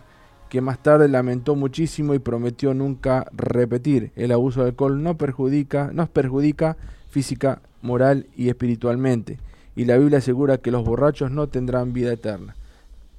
que 0.54 0.62
más 0.62 0.84
tarde 0.84 1.08
lamentó 1.08 1.56
muchísimo 1.56 2.14
y 2.14 2.20
prometió 2.20 2.76
nunca 2.76 3.26
repetir. 3.32 4.12
El 4.16 4.32
abuso 4.32 4.62
de 4.62 4.68
alcohol 4.68 5.01
no 5.01 5.18
perjudica, 5.18 5.89
nos 5.91 6.10
perjudica 6.10 6.78
física, 7.10 7.64
moral 7.82 8.28
y 8.38 8.49
espiritualmente. 8.49 9.39
Y 9.76 9.86
la 9.86 9.97
Biblia 9.97 10.20
asegura 10.20 10.60
que 10.60 10.70
los 10.70 10.86
borrachos 10.86 11.32
no 11.32 11.47
tendrán 11.47 11.91
vida 11.91 12.14
eterna. 12.14 12.56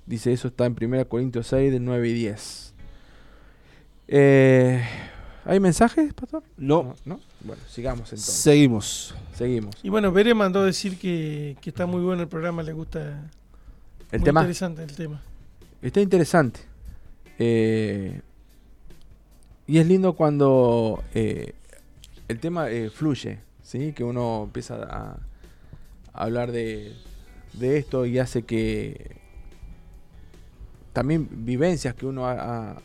Dice 0.07 0.32
eso 0.32 0.47
está 0.47 0.64
en 0.66 0.76
1 0.80 1.09
Corintios 1.09 1.49
6, 1.49 1.72
del 1.72 1.85
9 1.85 2.09
y 2.09 2.12
10. 2.12 2.74
Eh, 4.07 4.85
¿Hay 5.45 5.59
mensajes, 5.59 6.14
pastor? 6.14 6.45
No, 6.57 6.95
¿No? 7.05 7.18
Bueno, 7.41 7.61
sigamos 7.68 8.12
entonces. 8.12 8.32
seguimos. 8.32 9.12
Seguimos. 9.35 9.74
y 9.82 9.89
bueno 9.89 10.12
Bere 10.12 10.35
mandó 10.35 10.62
decir 10.62 11.01
que, 11.01 11.57
que 11.61 11.70
está 11.70 11.85
muy 11.87 12.01
bueno 12.01 12.22
el 12.22 12.28
programa 12.28 12.62
le 12.62 12.72
gusta 12.72 13.28
El 14.12 14.20
muy 14.20 14.24
tema 14.24 14.43
interesante 14.43 14.85
el 14.85 14.95
tema 14.95 15.20
está 15.82 16.01
interesante. 16.01 16.74
Eh, 17.39 18.20
y 19.66 19.78
es 19.78 19.87
lindo 19.87 20.14
cuando 20.14 21.03
eh, 21.14 21.55
el 22.28 22.39
tema 22.39 22.70
eh, 22.70 22.91
fluye, 22.91 23.41
¿sí? 23.62 23.93
Que 23.93 24.05
uno 24.05 24.45
empieza 24.45 24.76
a, 24.85 25.18
hablar 26.12 26.53
de, 26.53 26.95
de 27.55 27.78
esto 27.78 28.07
y 28.07 28.18
hace 28.18 28.43
que 28.43 29.16
también 30.93 31.28
vivencias 31.45 31.95
que 31.95 32.07
uno 32.07 32.26
ha, 32.26 32.76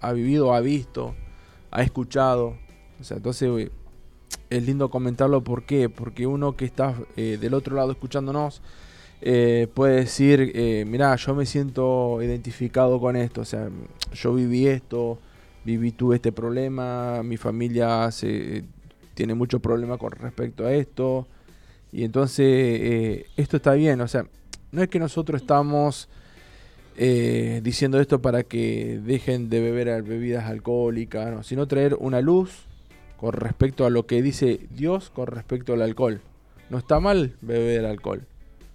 ha- 0.00 0.12
vivido, 0.12 0.54
ha 0.54 0.60
visto, 0.60 1.14
ha 1.70 1.82
escuchado. 1.82 2.56
O 3.00 3.04
sea, 3.04 3.16
entonces 3.16 3.70
es 4.50 4.62
lindo 4.62 4.90
comentarlo. 4.90 5.42
¿Por 5.42 5.64
qué? 5.64 5.88
Porque 5.88 6.26
uno 6.26 6.56
que 6.56 6.64
está 6.66 6.94
del 7.16 7.54
otro 7.54 7.74
lado 7.74 7.90
escuchándonos 7.90 8.62
eh, 9.20 9.68
puede 9.74 9.96
decir, 9.96 10.52
eh, 10.54 10.84
mira, 10.86 11.14
yo 11.16 11.34
me 11.34 11.46
siento 11.46 12.22
identificado 12.22 13.00
con 13.00 13.16
esto, 13.16 13.40
o 13.40 13.44
sea, 13.44 13.68
yo 14.12 14.34
viví 14.34 14.66
esto, 14.66 15.18
viví 15.64 15.92
tuve 15.92 16.16
este 16.16 16.32
problema, 16.32 17.22
mi 17.22 17.36
familia 17.36 18.10
se, 18.10 18.64
tiene 19.14 19.34
mucho 19.34 19.60
problema 19.60 19.98
con 19.98 20.12
respecto 20.12 20.66
a 20.66 20.72
esto, 20.72 21.26
y 21.92 22.04
entonces 22.04 22.46
eh, 22.46 23.26
esto 23.36 23.56
está 23.56 23.74
bien, 23.74 24.00
o 24.00 24.08
sea, 24.08 24.26
no 24.70 24.82
es 24.82 24.88
que 24.88 24.98
nosotros 24.98 25.40
estamos 25.40 26.08
eh, 27.00 27.60
diciendo 27.62 28.00
esto 28.00 28.20
para 28.20 28.42
que 28.42 29.00
dejen 29.04 29.48
de 29.48 29.60
beber 29.60 30.02
bebidas 30.02 30.46
alcohólicas, 30.46 31.32
no, 31.32 31.42
sino 31.44 31.68
traer 31.68 31.94
una 31.94 32.20
luz 32.20 32.66
con 33.16 33.32
respecto 33.32 33.86
a 33.86 33.90
lo 33.90 34.06
que 34.06 34.20
dice 34.20 34.60
Dios 34.70 35.10
con 35.10 35.28
respecto 35.28 35.72
al 35.72 35.82
alcohol. 35.82 36.20
No 36.70 36.78
está 36.78 36.98
mal 36.98 37.36
beber 37.40 37.86
alcohol. 37.86 38.26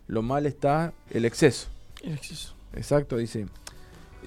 Lo 0.07 0.21
mal 0.21 0.45
está 0.45 0.93
el 1.09 1.25
exceso. 1.25 1.67
El 2.01 2.13
exceso. 2.13 2.53
Exacto, 2.75 3.17
dice. 3.17 3.47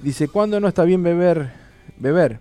Dice, 0.02 0.28
¿cuándo 0.28 0.60
no 0.60 0.68
está 0.68 0.84
bien 0.84 1.02
beber? 1.02 1.52
Beber. 1.98 2.40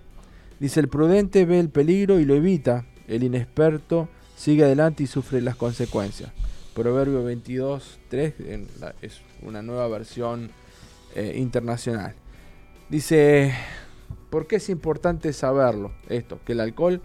Dice, 0.59 0.79
el 0.79 0.87
prudente 0.87 1.45
ve 1.45 1.59
el 1.59 1.69
peligro 1.69 2.19
y 2.19 2.25
lo 2.25 2.35
evita. 2.35 2.85
El 3.07 3.23
inexperto 3.23 4.09
sigue 4.35 4.63
adelante 4.63 5.03
y 5.03 5.07
sufre 5.07 5.41
las 5.41 5.55
consecuencias. 5.55 6.31
Proverbio 6.73 7.23
22, 7.23 7.99
3 8.09 8.33
es 9.01 9.21
una 9.41 9.61
nueva 9.61 9.87
versión 9.87 10.51
eh, 11.15 11.35
internacional. 11.37 12.13
Dice, 12.89 13.53
¿por 14.29 14.47
qué 14.47 14.57
es 14.57 14.69
importante 14.69 15.31
saberlo? 15.33 15.93
Esto, 16.09 16.39
que 16.45 16.51
el 16.51 16.59
alcohol 16.59 17.01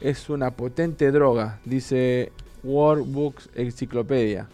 es 0.00 0.30
una 0.30 0.52
potente 0.52 1.10
droga, 1.10 1.60
dice 1.64 2.32
World 2.62 3.12
Books 3.12 3.50
Enciclopedia. 3.54 4.48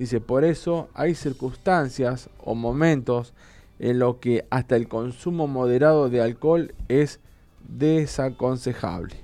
Dice, 0.00 0.18
por 0.18 0.44
eso 0.44 0.88
hay 0.94 1.14
circunstancias 1.14 2.30
o 2.42 2.54
momentos 2.54 3.34
en 3.78 3.98
los 3.98 4.16
que 4.16 4.46
hasta 4.48 4.74
el 4.74 4.88
consumo 4.88 5.46
moderado 5.46 6.08
de 6.08 6.22
alcohol 6.22 6.72
es 6.88 7.20
desaconsejable. 7.68 9.14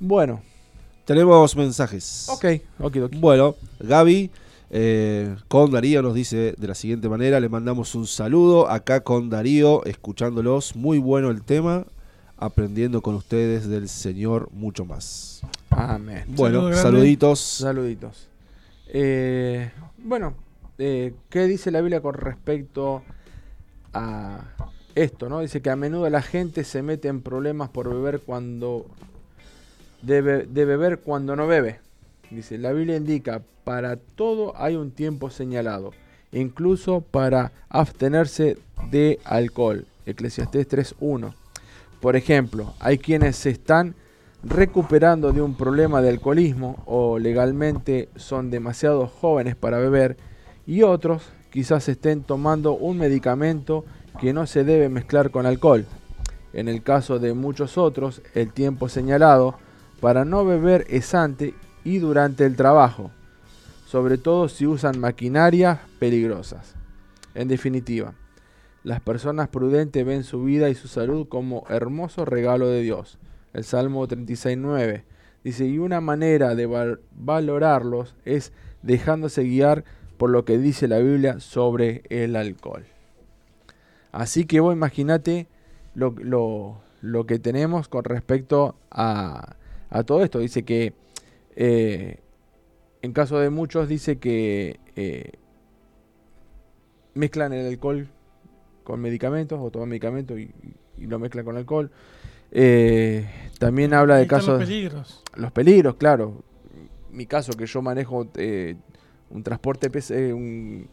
Bueno. 0.00 0.42
Tenemos 1.04 1.54
mensajes. 1.54 2.26
Ok, 2.28 2.46
ok, 2.80 2.96
ok. 3.04 3.12
Bueno, 3.20 3.54
Gaby 3.78 4.32
eh, 4.70 5.36
con 5.46 5.70
Darío 5.70 6.02
nos 6.02 6.14
dice 6.14 6.56
de 6.58 6.66
la 6.66 6.74
siguiente 6.74 7.08
manera, 7.08 7.38
le 7.38 7.48
mandamos 7.48 7.94
un 7.94 8.08
saludo 8.08 8.68
acá 8.68 9.04
con 9.04 9.30
Darío, 9.30 9.84
escuchándolos, 9.84 10.74
muy 10.74 10.98
bueno 10.98 11.30
el 11.30 11.42
tema, 11.42 11.86
aprendiendo 12.36 13.00
con 13.02 13.14
ustedes 13.14 13.68
del 13.68 13.88
Señor 13.88 14.48
mucho 14.50 14.84
más. 14.84 15.42
Amén. 15.70 16.24
Bueno, 16.26 16.74
saluditos. 16.74 17.38
Saluditos. 17.38 18.30
Eh, 18.88 19.70
bueno, 19.98 20.34
eh, 20.78 21.14
¿qué 21.28 21.46
dice 21.46 21.70
la 21.70 21.80
Biblia 21.80 22.00
con 22.00 22.14
respecto 22.14 23.02
a 23.92 24.40
esto? 24.94 25.28
¿no? 25.28 25.40
Dice 25.40 25.60
que 25.60 25.70
a 25.70 25.76
menudo 25.76 26.08
la 26.10 26.22
gente 26.22 26.64
se 26.64 26.82
mete 26.82 27.08
en 27.08 27.22
problemas 27.22 27.70
por 27.70 27.88
beber 27.88 28.20
cuando 28.20 28.86
debe, 30.02 30.46
de 30.46 30.64
beber 30.64 31.00
cuando 31.00 31.36
no 31.36 31.46
bebe. 31.46 31.80
Dice, 32.30 32.58
la 32.58 32.72
Biblia 32.72 32.96
indica, 32.96 33.42
para 33.64 33.96
todo 33.96 34.52
hay 34.56 34.76
un 34.76 34.90
tiempo 34.90 35.30
señalado, 35.30 35.92
incluso 36.32 37.00
para 37.00 37.52
abstenerse 37.68 38.58
de 38.90 39.20
alcohol. 39.24 39.86
Eclesiastés 40.06 40.68
3.1. 40.68 41.34
Por 42.00 42.16
ejemplo, 42.16 42.74
hay 42.78 42.98
quienes 42.98 43.44
están 43.46 43.94
recuperando 44.42 45.32
de 45.32 45.42
un 45.42 45.56
problema 45.56 46.00
de 46.02 46.10
alcoholismo 46.10 46.82
o 46.86 47.18
legalmente 47.18 48.08
son 48.16 48.50
demasiado 48.50 49.06
jóvenes 49.06 49.56
para 49.56 49.78
beber 49.78 50.16
y 50.66 50.82
otros 50.82 51.30
quizás 51.50 51.88
estén 51.88 52.22
tomando 52.22 52.74
un 52.74 52.98
medicamento 52.98 53.84
que 54.20 54.32
no 54.32 54.46
se 54.46 54.64
debe 54.64 54.88
mezclar 54.88 55.30
con 55.30 55.46
alcohol. 55.46 55.86
En 56.52 56.68
el 56.68 56.82
caso 56.82 57.18
de 57.18 57.34
muchos 57.34 57.76
otros, 57.76 58.22
el 58.34 58.52
tiempo 58.52 58.88
señalado 58.88 59.56
para 60.00 60.24
no 60.24 60.44
beber 60.44 60.86
es 60.88 61.14
antes 61.14 61.54
y 61.84 61.98
durante 61.98 62.44
el 62.44 62.56
trabajo, 62.56 63.10
sobre 63.86 64.18
todo 64.18 64.48
si 64.48 64.66
usan 64.66 64.98
maquinarias 64.98 65.78
peligrosas. 65.98 66.74
En 67.34 67.48
definitiva, 67.48 68.14
las 68.82 69.00
personas 69.00 69.48
prudentes 69.48 70.04
ven 70.04 70.24
su 70.24 70.44
vida 70.44 70.68
y 70.70 70.74
su 70.74 70.88
salud 70.88 71.28
como 71.28 71.64
hermoso 71.68 72.24
regalo 72.24 72.68
de 72.68 72.82
Dios. 72.82 73.18
El 73.56 73.64
Salmo 73.64 74.06
36.9 74.06 75.04
dice, 75.42 75.64
y 75.64 75.78
una 75.78 76.02
manera 76.02 76.54
de 76.54 76.98
valorarlos 77.12 78.14
es 78.26 78.52
dejándose 78.82 79.44
guiar 79.44 79.82
por 80.18 80.28
lo 80.28 80.44
que 80.44 80.58
dice 80.58 80.88
la 80.88 80.98
Biblia 80.98 81.40
sobre 81.40 82.02
el 82.10 82.36
alcohol. 82.36 82.84
Así 84.12 84.44
que 84.44 84.60
vos 84.60 84.74
imagínate 84.74 85.46
lo, 85.94 86.82
que 87.26 87.38
tenemos 87.38 87.88
con 87.88 88.04
respecto 88.04 88.76
a, 88.90 89.56
todo 90.04 90.22
esto. 90.22 90.38
Dice 90.38 90.64
que 90.64 90.92
eh, 91.54 92.20
en 93.00 93.14
caso 93.14 93.38
de 93.38 93.48
muchos 93.48 93.88
dice 93.88 94.18
que 94.18 94.80
eh, 94.96 95.32
mezclan 97.14 97.54
el 97.54 97.66
alcohol 97.66 98.08
con 98.84 99.00
medicamentos 99.00 99.58
o 99.62 99.70
toman 99.70 99.88
medicamentos 99.88 100.38
y, 100.38 100.50
lo 100.98 101.18
mezclan 101.18 101.46
con 101.46 101.56
alcohol. 101.56 101.90
Eh, 102.52 103.28
también 103.58 103.94
habla 103.94 104.16
de 104.16 104.26
casos... 104.26 104.58
Los 104.58 104.68
peligros. 104.68 105.22
Los 105.34 105.52
peligros, 105.52 105.94
claro. 105.96 106.42
Mi 107.10 107.26
caso, 107.26 107.52
que 107.52 107.66
yo 107.66 107.82
manejo 107.82 108.26
un 109.30 109.42
transporte, 109.42 109.90
un, 110.32 110.88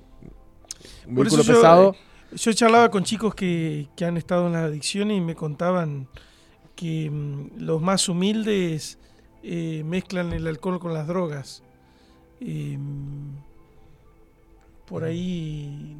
un 1.08 1.16
vehículo 1.16 1.44
pesado. 1.44 1.96
Yo 2.36 2.54
charlaba 2.54 2.90
con 2.90 3.04
chicos 3.04 3.36
que, 3.36 3.88
que, 3.96 4.06
han 4.06 4.18
estado 4.18 4.48
en 4.48 4.54
la 4.54 4.64
adicción 4.64 5.12
y 5.12 5.22
me 5.22 5.36
contaban 5.36 6.08
que 6.76 7.10
mm, 7.10 7.60
los 7.60 7.82
más 7.82 8.10
humildes 8.10 8.98
eh, 9.44 9.84
mezclan 9.86 10.34
el 10.34 10.48
alcohol 10.48 10.80
con 10.80 10.94
las 10.94 11.08
drogas. 11.08 11.64
Eh, 12.40 12.78
por 14.86 15.04
ahí 15.04 15.96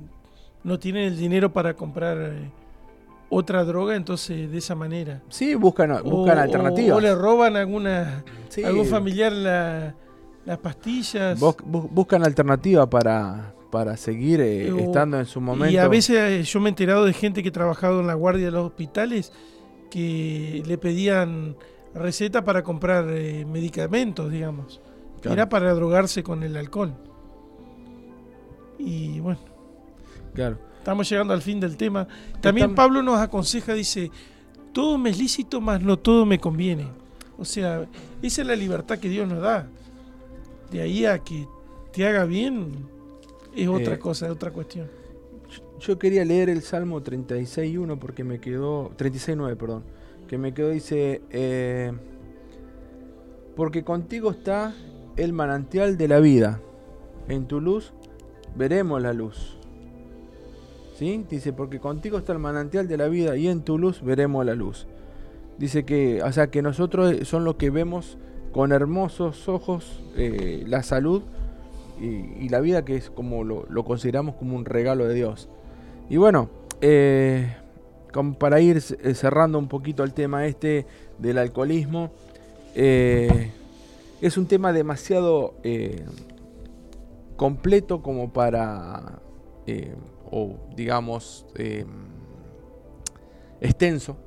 no 0.64 0.80
tienen 0.80 1.04
el 1.04 1.18
dinero 1.18 1.52
para 1.54 1.76
comprar 1.76 2.18
eh, 2.20 2.52
otra 3.34 3.64
droga, 3.64 3.96
entonces 3.96 4.52
de 4.52 4.58
esa 4.58 4.76
manera. 4.76 5.22
Sí, 5.30 5.56
buscan, 5.56 6.02
buscan 6.04 6.38
alternativas. 6.38 6.98
O, 6.98 7.02
le 7.02 7.16
roban 7.16 7.56
alguna, 7.56 8.24
algún 8.64 8.86
familiar 8.86 9.32
las 9.34 10.58
pastillas. 10.62 11.40
buscan 11.40 12.24
alternativas 12.24 12.88
para, 12.88 13.54
para 13.72 13.98
seguir 13.98 14.42
estando 14.42 15.20
en 15.20 15.26
su 15.26 15.42
momento. 15.42 15.74
Y 15.74 15.78
a 15.78 15.88
veces 15.88 16.48
yo 16.48 16.60
me 16.60 16.70
he 16.70 16.72
enterado 16.72 17.06
de 17.06 17.14
gente 17.14 17.42
que 17.42 17.50
ha 17.50 17.54
trabajado 17.54 18.02
en 18.02 18.08
la 18.08 18.14
guardia 18.14 18.46
de 18.46 18.52
los 18.52 18.68
hospitales 18.68 19.32
que 19.90 20.64
le 20.66 20.78
pedían 20.78 21.56
receta 21.94 22.44
para 22.44 22.64
comprar 22.64 23.06
eh, 23.10 23.46
medicamentos, 23.46 24.32
digamos. 24.32 24.82
Era 25.24 25.48
para 25.48 25.74
drogarse 25.74 26.22
con 26.22 26.44
el 26.44 26.58
alcohol. 26.58 26.94
Y 28.78 29.20
bueno. 29.22 29.40
Claro. 30.34 30.58
Estamos 30.84 31.10
llegando 31.10 31.34
al 31.34 31.42
fin 31.42 31.62
del 31.62 31.78
tema. 31.78 32.06
También 32.42 32.76
Pablo 32.76 33.02
nos 33.02 33.18
aconseja, 33.18 33.74
dice, 33.74 34.12
todo 34.74 34.98
me 34.98 35.12
es 35.12 35.18
lícito, 35.18 35.62
mas 35.62 35.82
no 35.82 35.98
todo 35.98 36.26
me 36.26 36.40
conviene. 36.40 36.88
O 37.38 37.46
sea, 37.46 37.88
esa 38.22 38.42
es 38.42 38.48
la 38.48 38.56
libertad 38.56 39.00
que 39.00 39.08
Dios 39.08 39.28
nos 39.28 39.42
da. 39.42 39.66
De 40.72 40.82
ahí 40.82 41.06
a 41.06 41.20
que 41.20 41.48
te 41.94 42.06
haga 42.06 42.26
bien 42.26 42.86
es 43.56 43.70
otra 43.70 43.96
eh, 43.96 44.00
cosa, 44.00 44.26
es 44.26 44.32
otra 44.34 44.52
cuestión. 44.52 44.88
Yo 45.80 45.98
quería 45.98 46.26
leer 46.26 46.50
el 46.50 46.62
Salmo 46.62 47.02
36.1 47.02 47.98
porque 47.98 48.26
me 48.26 48.40
quedó, 48.40 48.92
36.9, 48.98 49.56
perdón 49.56 49.84
que 50.28 50.38
me 50.38 50.54
quedó, 50.54 50.70
dice, 50.72 51.22
eh, 51.30 51.92
porque 53.56 53.84
contigo 53.84 54.32
está 54.32 54.74
el 55.16 55.32
manantial 55.32 55.98
de 55.98 56.08
la 56.08 56.20
vida, 56.20 56.60
en 57.28 57.48
tu 57.48 57.62
luz 57.62 57.94
veremos 58.56 59.02
la 59.02 59.14
luz. 59.14 59.58
¿Sí? 60.96 61.26
Dice, 61.30 61.54
porque 61.54 61.80
contigo 61.80 62.18
está 62.18 62.34
el 62.34 62.40
manantial 62.40 62.88
de 62.88 62.98
la 62.98 63.08
vida 63.08 63.36
y 63.36 63.48
en 63.48 63.62
tu 63.62 63.78
luz 63.78 64.04
veremos 64.04 64.46
la 64.46 64.54
luz. 64.54 64.88
Dice 65.58 65.86
que, 65.86 66.22
o 66.24 66.32
sea, 66.32 66.48
que 66.48 66.62
nosotros 66.62 67.28
son 67.28 67.46
los 67.46 67.56
que 67.56 67.70
vemos 67.70 68.18
con 68.52 68.72
hermosos 68.72 69.50
ojos 69.50 70.02
eh, 70.16 70.64
la 70.68 70.84
salud 70.84 71.24
y, 72.00 72.50
la 72.50 72.60
vida 72.60 72.84
que 72.86 72.96
es 72.96 73.10
como 73.10 73.44
lo, 73.44 73.84
consideramos 73.84 74.36
como 74.36 74.56
un 74.56 74.66
regalo 74.66 75.08
de 75.08 75.16
Dios. 75.16 75.50
Y 76.10 76.18
bueno, 76.18 76.50
eh, 76.82 77.56
para 78.38 78.60
ir 78.60 78.78
eh, 78.78 79.14
cerrando 79.14 79.58
un 79.58 79.68
poquito 79.68 80.04
el 80.04 80.14
tema 80.14 80.46
este 80.46 80.86
del 81.18 81.38
alcoholismo, 81.38 82.12
es 82.76 84.38
un 84.38 84.48
tema 84.48 84.74
demasiado 84.74 85.54
completo 87.36 88.02
como 88.02 88.34
para, 88.34 89.20
o 90.36 90.58
digamos, 90.76 91.46
extenso, 93.62 94.18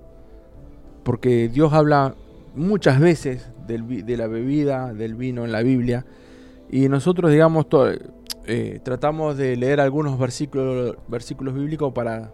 porque 1.02 1.48
Dios 1.48 1.72
habla 1.72 2.14
muchas 2.54 3.00
veces 3.00 3.50
de 3.66 4.16
la 4.16 4.26
bebida, 4.26 4.92
del 4.94 5.14
vino 5.14 5.44
en 5.44 5.52
la 5.52 5.62
Biblia, 5.62 6.06
y 6.70 6.88
nosotros, 6.88 7.30
digamos, 7.30 7.66
eh, 8.46 8.80
tratamos 8.82 9.36
de 9.36 9.56
leer 9.56 9.80
algunos 9.80 10.18
versículos, 10.18 10.96
versículos 11.08 11.54
bíblicos 11.54 11.92
para 11.92 12.32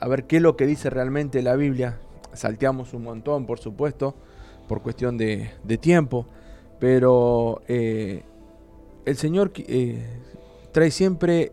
a 0.00 0.08
ver 0.08 0.24
qué 0.24 0.36
es 0.36 0.42
lo 0.42 0.56
que 0.56 0.66
dice 0.66 0.90
realmente 0.90 1.42
la 1.42 1.56
Biblia. 1.56 1.98
Salteamos 2.32 2.94
un 2.94 3.04
montón, 3.04 3.46
por 3.46 3.58
supuesto, 3.58 4.14
por 4.68 4.82
cuestión 4.82 5.16
de, 5.16 5.50
tiempo, 5.80 6.26
pero 6.78 7.62
eh, 7.68 8.22
el 9.04 9.16
Señor 9.16 9.52
eh, 9.56 10.04
trae 10.72 10.90
siempre 10.90 11.50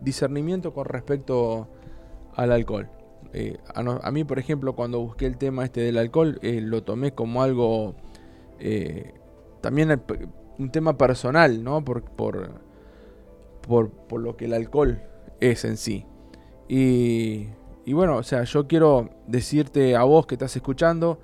discernimiento 0.00 0.72
con 0.72 0.86
respecto 0.86 1.68
al 2.34 2.52
alcohol. 2.52 2.88
Eh, 3.32 3.58
a, 3.74 4.10
mí, 4.12 4.24
por 4.24 4.38
ejemplo, 4.38 4.74
cuando 4.74 5.00
busqué 5.00 5.26
el 5.26 5.36
tema 5.36 5.64
este 5.64 5.80
del 5.80 5.98
alcohol, 5.98 6.38
eh, 6.42 6.60
lo 6.60 6.82
tomé 6.84 7.12
como 7.12 7.42
algo 7.42 7.94
eh, 8.58 9.14
también 9.60 10.02
un 10.58 10.70
tema 10.70 10.96
personal, 10.96 11.62
¿no? 11.62 11.84
Por, 11.84 12.02
por, 12.02 12.60
por, 13.60 13.90
por 13.90 14.20
lo 14.20 14.36
que 14.36 14.46
el 14.46 14.54
alcohol 14.54 15.02
es 15.40 15.64
en 15.64 15.76
sí. 15.76 16.06
Y, 16.68 17.48
y 17.84 17.92
bueno, 17.92 18.16
o 18.16 18.22
sea, 18.22 18.44
yo 18.44 18.66
quiero 18.66 19.10
decirte 19.26 19.96
a 19.96 20.04
vos 20.04 20.26
que 20.26 20.36
estás 20.36 20.56
escuchando, 20.56 21.18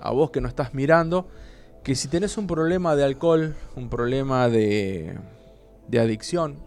a 0.00 0.12
vos 0.12 0.30
que 0.30 0.40
no 0.40 0.48
estás 0.48 0.74
mirando, 0.74 1.26
que 1.82 1.94
si 1.94 2.08
tenés 2.08 2.36
un 2.38 2.46
problema 2.46 2.96
de 2.96 3.04
alcohol, 3.04 3.56
un 3.76 3.88
problema 3.88 4.48
de, 4.48 5.18
de 5.88 5.98
adicción 5.98 6.65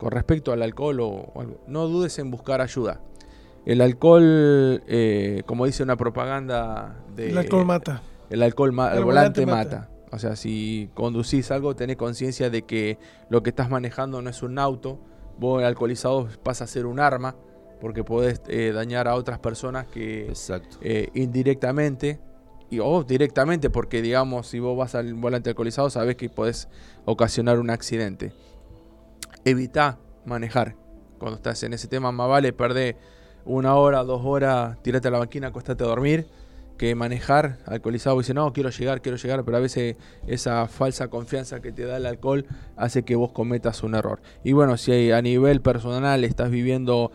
con 0.00 0.10
respecto 0.10 0.50
al 0.52 0.62
alcohol 0.62 0.98
o, 1.00 1.08
o 1.08 1.40
algo, 1.40 1.60
no 1.68 1.86
dudes 1.86 2.18
en 2.18 2.30
buscar 2.32 2.60
ayuda. 2.60 3.00
El 3.66 3.82
alcohol, 3.82 4.82
eh, 4.88 5.42
como 5.46 5.66
dice 5.66 5.82
una 5.82 5.96
propaganda 5.96 6.96
de... 7.14 7.28
El 7.30 7.38
alcohol 7.38 7.66
mata. 7.66 8.02
El 8.30 8.42
alcohol 8.42 8.72
ma- 8.72 8.94
El 8.94 9.04
volante, 9.04 9.44
volante 9.44 9.46
mata. 9.46 9.90
O 10.10 10.18
sea, 10.18 10.34
si 10.34 10.88
conducís 10.94 11.50
algo, 11.50 11.76
tenés 11.76 11.96
conciencia 11.96 12.48
de 12.50 12.62
que 12.62 12.98
lo 13.28 13.42
que 13.42 13.50
estás 13.50 13.68
manejando 13.70 14.22
no 14.22 14.30
es 14.30 14.42
un 14.42 14.58
auto. 14.58 14.98
Vos 15.38 15.62
alcoholizado 15.62 16.28
pasa 16.42 16.64
a 16.64 16.66
ser 16.66 16.86
un 16.86 16.98
arma, 17.00 17.36
porque 17.80 18.02
podés 18.02 18.40
eh, 18.48 18.72
dañar 18.74 19.06
a 19.08 19.14
otras 19.14 19.38
personas 19.38 19.86
que 19.86 20.26
Exacto. 20.28 20.78
eh, 20.80 21.08
indirectamente 21.14 22.18
y, 22.70 22.78
o 22.80 23.04
directamente, 23.04 23.68
porque 23.68 24.00
digamos, 24.02 24.46
si 24.46 24.58
vos 24.58 24.76
vas 24.76 24.94
al 24.94 25.14
volante 25.14 25.50
alcoholizado, 25.50 25.90
sabés 25.90 26.16
que 26.16 26.28
podés 26.30 26.68
ocasionar 27.04 27.58
un 27.58 27.70
accidente. 27.70 28.32
Evita 29.44 29.98
manejar. 30.24 30.76
Cuando 31.18 31.36
estás 31.36 31.62
en 31.62 31.72
ese 31.72 31.88
tema, 31.88 32.12
más 32.12 32.28
vale 32.28 32.52
perder 32.52 32.96
una 33.44 33.74
hora, 33.74 34.04
dos 34.04 34.22
horas, 34.24 34.80
tirate 34.82 35.08
a 35.08 35.10
la 35.10 35.18
banquina, 35.18 35.48
acostate 35.48 35.84
a 35.84 35.86
dormir, 35.86 36.26
que 36.78 36.94
manejar 36.94 37.58
alcoholizado. 37.66 38.18
Dice, 38.18 38.32
no, 38.32 38.52
quiero 38.52 38.70
llegar, 38.70 39.02
quiero 39.02 39.18
llegar, 39.18 39.44
pero 39.44 39.56
a 39.56 39.60
veces 39.60 39.96
esa 40.26 40.66
falsa 40.66 41.08
confianza 41.08 41.60
que 41.60 41.72
te 41.72 41.84
da 41.84 41.98
el 41.98 42.06
alcohol 42.06 42.46
hace 42.76 43.02
que 43.02 43.16
vos 43.16 43.32
cometas 43.32 43.82
un 43.82 43.94
error. 43.94 44.22
Y 44.44 44.52
bueno, 44.52 44.76
si 44.76 45.10
a 45.10 45.20
nivel 45.20 45.60
personal 45.60 46.24
estás 46.24 46.50
viviendo 46.50 47.12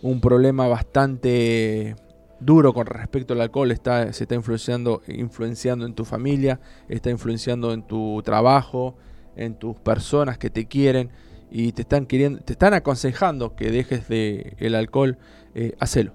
un 0.00 0.20
problema 0.20 0.66
bastante 0.66 1.94
duro 2.40 2.72
con 2.72 2.86
respecto 2.86 3.34
al 3.34 3.42
alcohol, 3.42 3.70
está, 3.70 4.12
se 4.12 4.24
está 4.24 4.34
influenciando, 4.34 5.02
influenciando 5.06 5.84
en 5.84 5.94
tu 5.94 6.04
familia, 6.04 6.60
está 6.88 7.10
influenciando 7.10 7.72
en 7.72 7.82
tu 7.82 8.22
trabajo, 8.24 8.96
en 9.36 9.54
tus 9.54 9.76
personas 9.76 10.38
que 10.38 10.50
te 10.50 10.66
quieren 10.66 11.10
y 11.54 11.72
te 11.72 11.82
están 11.82 12.06
queriendo, 12.06 12.40
te 12.40 12.54
están 12.54 12.72
aconsejando 12.72 13.54
que 13.54 13.70
dejes 13.70 14.08
de 14.08 14.56
el 14.58 14.74
alcohol, 14.74 15.18
eh, 15.54 15.74
hacelo. 15.78 16.14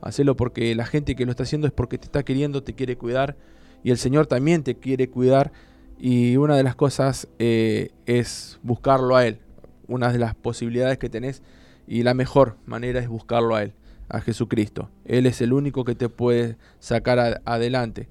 Hacelo 0.00 0.36
porque 0.36 0.72
la 0.76 0.86
gente 0.86 1.16
que 1.16 1.24
lo 1.24 1.32
está 1.32 1.42
haciendo 1.42 1.66
es 1.66 1.72
porque 1.72 1.98
te 1.98 2.04
está 2.04 2.22
queriendo, 2.22 2.62
te 2.62 2.74
quiere 2.74 2.96
cuidar 2.96 3.36
y 3.82 3.90
el 3.90 3.98
Señor 3.98 4.28
también 4.28 4.62
te 4.62 4.76
quiere 4.76 5.10
cuidar 5.10 5.50
y 5.98 6.36
una 6.36 6.56
de 6.56 6.62
las 6.62 6.76
cosas 6.76 7.26
eh, 7.40 7.90
es 8.06 8.60
buscarlo 8.62 9.16
a 9.16 9.26
Él. 9.26 9.40
Una 9.88 10.12
de 10.12 10.20
las 10.20 10.36
posibilidades 10.36 10.98
que 10.98 11.10
tenés 11.10 11.42
y 11.88 12.04
la 12.04 12.14
mejor 12.14 12.56
manera 12.64 13.00
es 13.00 13.08
buscarlo 13.08 13.56
a 13.56 13.64
Él, 13.64 13.72
a 14.08 14.20
Jesucristo. 14.20 14.88
Él 15.04 15.26
es 15.26 15.40
el 15.40 15.52
único 15.52 15.84
que 15.84 15.96
te 15.96 16.08
puede 16.08 16.56
sacar 16.78 17.42
adelante. 17.44 18.08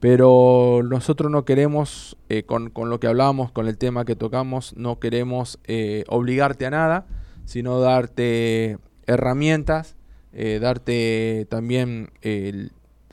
Pero 0.00 0.82
nosotros 0.84 1.30
no 1.30 1.44
queremos, 1.44 2.16
eh, 2.28 2.44
con, 2.44 2.70
con 2.70 2.88
lo 2.88 3.00
que 3.00 3.08
hablábamos, 3.08 3.50
con 3.50 3.66
el 3.66 3.78
tema 3.78 4.04
que 4.04 4.14
tocamos, 4.14 4.76
no 4.76 5.00
queremos 5.00 5.58
eh, 5.64 6.04
obligarte 6.08 6.66
a 6.66 6.70
nada, 6.70 7.06
sino 7.46 7.80
darte 7.80 8.78
herramientas, 9.06 9.96
eh, 10.32 10.60
darte 10.60 11.46
también 11.50 12.10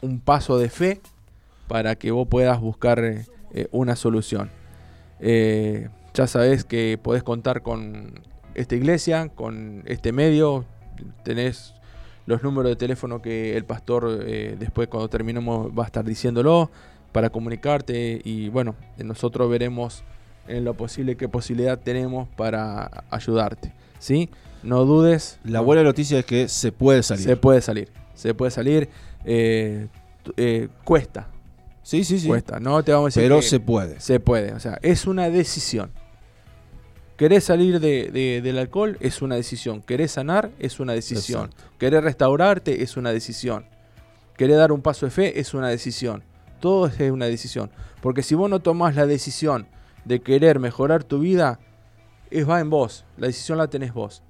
un 0.01 0.19
paso 0.19 0.59
de 0.59 0.69
fe 0.69 1.01
para 1.67 1.95
que 1.95 2.11
vos 2.11 2.27
puedas 2.27 2.59
buscar 2.59 3.25
una 3.71 3.95
solución. 3.95 4.51
Ya 5.19 6.27
sabes 6.27 6.65
que 6.65 6.99
podés 7.01 7.23
contar 7.23 7.63
con 7.63 8.19
esta 8.53 8.75
iglesia, 8.75 9.29
con 9.29 9.83
este 9.86 10.11
medio, 10.11 10.65
tenés 11.23 11.74
los 12.26 12.41
números 12.43 12.71
de 12.71 12.76
teléfono 12.76 13.21
que 13.21 13.55
el 13.55 13.65
pastor 13.65 14.19
eh, 14.26 14.55
después 14.59 14.88
cuando 14.88 15.07
terminemos 15.09 15.71
va 15.78 15.84
a 15.84 15.86
estar 15.88 16.03
diciéndolo 16.05 16.71
para 17.11 17.30
comunicarte 17.30 18.21
y 18.23 18.49
bueno, 18.49 18.76
nosotros 18.97 19.49
veremos 19.49 20.03
en 20.47 20.63
lo 20.65 20.73
posible 20.76 21.15
qué 21.15 21.30
posibilidad 21.30 21.80
tenemos 21.80 22.28
para 22.36 23.03
ayudarte, 23.09 23.73
¿sí? 23.99 24.30
No 24.63 24.86
dudes. 24.86 25.39
La 25.43 25.59
buena 25.61 25.84
noticia 25.84 26.19
es 26.19 26.26
que 26.26 26.47
se 26.47 26.71
puede 26.71 27.03
salir. 27.03 27.23
se 27.26 27.38
puede 27.38 27.61
salir, 27.61 27.89
se 28.15 28.34
puede 28.34 28.51
salir, 28.51 28.89
eh, 29.23 29.88
eh, 30.38 30.67
cuesta, 30.84 31.28
sí, 31.84 32.03
sí, 32.03 32.19
sí. 32.19 32.28
cuesta, 32.28 32.59
no 32.59 32.84
te 32.84 32.91
vamos 32.91 33.05
a 33.05 33.09
decir 33.09 33.23
Pero 33.23 33.38
que- 33.38 33.41
se 33.43 33.59
puede. 33.59 33.99
se 33.99 34.19
puede, 34.19 34.53
o 34.53 34.59
sea, 34.59 34.78
es 34.82 35.05
una 35.07 35.30
decisión. 35.30 35.91
Querés 37.18 37.45
salir 37.45 37.80
de- 37.80 38.09
de- 38.11 38.41
del 38.41 38.57
alcohol, 38.57 38.97
es 38.99 39.22
una 39.22 39.36
decisión. 39.36 39.82
Querés 39.82 40.11
sanar, 40.11 40.51
es 40.59 40.80
una 40.80 40.93
decisión. 40.93 41.51
Querés 41.78 42.03
restaurarte, 42.03 42.84
es 42.84 42.97
una 42.97 43.11
decisión. 43.11 43.66
Querés 44.38 44.57
dar 44.57 44.72
un 44.74 44.82
paso 44.82 45.05
de 45.05 45.11
fe, 45.11 45.39
es 45.39 45.53
una 45.53 45.70
decisión. 45.70 46.24
Todo 46.59 46.88
es 46.88 46.99
una 47.11 47.26
decisión. 47.28 47.72
Porque 48.01 48.22
si 48.22 48.36
vos 48.36 48.49
no 48.49 48.59
tomás 48.59 48.95
la 48.95 49.05
decisión 49.05 49.68
de 50.03 50.20
querer 50.20 50.59
mejorar 50.59 51.03
tu 51.05 51.20
vida, 51.20 51.59
es 52.32 52.47
va 52.49 52.59
en 52.59 52.70
vos. 52.70 53.05
La 53.18 53.28
decisión 53.28 53.57
la 53.59 53.68
tenés 53.70 53.93
vos. 53.93 54.22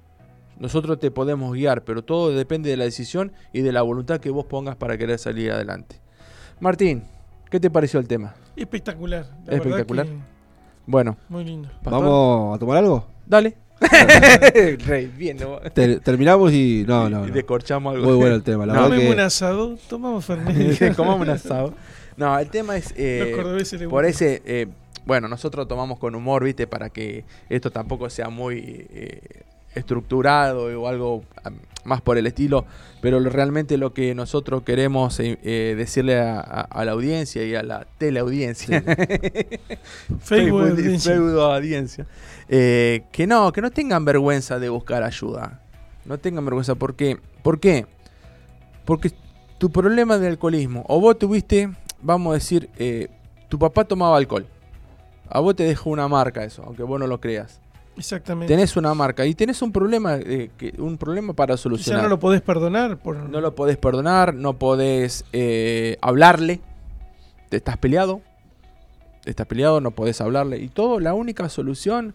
Nosotros 0.58 0.98
te 1.00 1.10
podemos 1.10 1.52
guiar, 1.54 1.82
pero 1.84 2.02
todo 2.02 2.30
depende 2.30 2.70
de 2.70 2.76
la 2.76 2.84
decisión 2.84 3.32
y 3.52 3.60
de 3.62 3.72
la 3.72 3.82
voluntad 3.82 4.20
que 4.20 4.30
vos 4.30 4.46
pongas 4.46 4.76
para 4.76 4.96
querer 4.96 5.18
salir 5.18 5.50
adelante. 5.50 6.00
Martín, 6.60 7.02
¿qué 7.50 7.58
te 7.60 7.68
pareció 7.68 7.98
el 8.00 8.06
tema? 8.08 8.34
Espectacular. 8.54 9.26
la 9.44 9.52
verdad 9.52 9.66
Espectacular. 9.80 10.06
Que 10.86 10.90
Bueno, 10.90 11.16
Muy 11.28 11.44
lindo. 11.44 11.68
Pastor. 11.82 11.92
¿Vamos 11.92 12.56
a 12.56 12.58
tomar 12.58 12.76
algo? 12.78 13.06
Dale. 13.26 13.54
Rey, 14.86 15.12
bien, 15.14 15.36
¿no? 15.36 15.58
Ter- 15.72 16.00
terminamos 16.00 16.52
y. 16.52 16.84
No, 16.86 17.10
no, 17.10 17.24
Y 17.24 17.28
no. 17.28 17.34
descorchamos 17.34 17.94
algo. 17.94 18.06
Muy 18.06 18.16
bueno 18.16 18.34
el 18.34 18.42
tema. 18.42 18.64
La 18.66 18.72
No. 18.74 18.80
verdad 18.82 18.94
Comemos 18.96 19.10
un 19.10 19.16
que 19.16 19.22
asado, 19.22 19.76
tomamos. 19.88 20.26
Comamos 20.96 21.20
un 21.20 21.30
asado. 21.30 21.74
No, 22.16 22.38
el 22.38 22.48
tema 22.48 22.76
es. 22.76 22.94
eh, 22.96 23.26
Los 23.28 23.36
cordobeses 23.38 23.80
les 23.80 23.88
por 23.88 24.06
ese. 24.06 24.42
eh, 24.46 24.66
bueno, 25.04 25.28
nosotros 25.28 25.68
tomamos 25.68 25.98
con 25.98 26.14
humor, 26.14 26.42
¿viste? 26.44 26.66
Para 26.66 26.88
que 26.90 27.24
esto 27.50 27.70
tampoco 27.70 28.08
sea 28.10 28.28
muy 28.30 28.86
eh, 28.90 29.20
estructurado 29.76 30.80
o 30.80 30.88
algo 30.88 31.22
ah, 31.44 31.50
más 31.84 32.00
por 32.00 32.18
el 32.18 32.26
estilo. 32.26 32.64
Pero 33.00 33.20
realmente 33.20 33.76
lo 33.76 33.92
que 33.94 34.14
nosotros 34.14 34.62
queremos 34.64 35.20
eh, 35.20 35.38
eh, 35.44 35.74
decirle 35.76 36.18
a, 36.18 36.40
a- 36.40 36.60
a 36.62 36.84
la 36.84 36.92
audiencia 36.92 37.44
y 37.44 37.54
a 37.54 37.62
la 37.62 37.86
teleaudiencia. 37.98 38.82
Facebook, 40.20 40.76
Pseudo- 40.98 41.54
audiencia. 41.54 42.06
Eh, 42.48 43.04
que 43.12 43.26
no, 43.26 43.52
que 43.52 43.60
no 43.60 43.70
tengan 43.70 44.04
vergüenza 44.04 44.58
de 44.58 44.68
buscar 44.68 45.02
ayuda. 45.02 45.60
No 46.04 46.18
tengan 46.18 46.44
vergüenza. 46.44 46.74
¿Por 46.74 46.94
qué? 46.94 47.18
¿Por 47.42 47.60
qué? 47.60 47.86
Porque 48.84 49.12
tu 49.58 49.70
problema 49.70 50.18
de 50.18 50.28
alcoholismo, 50.28 50.84
o 50.88 51.00
vos 51.00 51.18
tuviste, 51.18 51.70
vamos 52.00 52.30
a 52.30 52.34
decir, 52.34 52.70
eh, 52.78 53.08
tu 53.48 53.58
papá 53.58 53.84
tomaba 53.84 54.16
alcohol. 54.16 54.46
A 55.28 55.40
vos 55.40 55.56
te 55.56 55.64
dejó 55.64 55.90
una 55.90 56.06
marca 56.08 56.44
eso, 56.44 56.62
aunque 56.64 56.82
vos 56.84 57.00
no 57.00 57.06
lo 57.06 57.20
creas. 57.20 57.60
Exactamente. 57.96 58.52
Tenés 58.52 58.76
una 58.76 58.92
marca 58.94 59.24
y 59.24 59.34
tenés 59.34 59.62
un 59.62 59.72
problema, 59.72 60.16
eh, 60.16 60.50
que, 60.56 60.74
un 60.78 60.98
problema 60.98 61.32
para 61.32 61.54
ya 61.54 61.58
solucionar. 61.58 62.02
no 62.02 62.08
lo 62.08 62.20
podés 62.20 62.42
perdonar. 62.42 62.98
Por... 62.98 63.16
No 63.16 63.40
lo 63.40 63.54
podés 63.54 63.78
perdonar, 63.78 64.34
no 64.34 64.58
podés 64.58 65.24
eh, 65.32 65.96
hablarle. 66.00 66.60
Te 67.48 67.56
estás 67.56 67.78
peleado. 67.78 68.20
Te 69.24 69.30
estás 69.30 69.46
peleado, 69.46 69.80
no 69.80 69.92
podés 69.92 70.20
hablarle. 70.20 70.58
Y 70.58 70.68
todo, 70.68 71.00
la 71.00 71.14
única 71.14 71.48
solución 71.48 72.14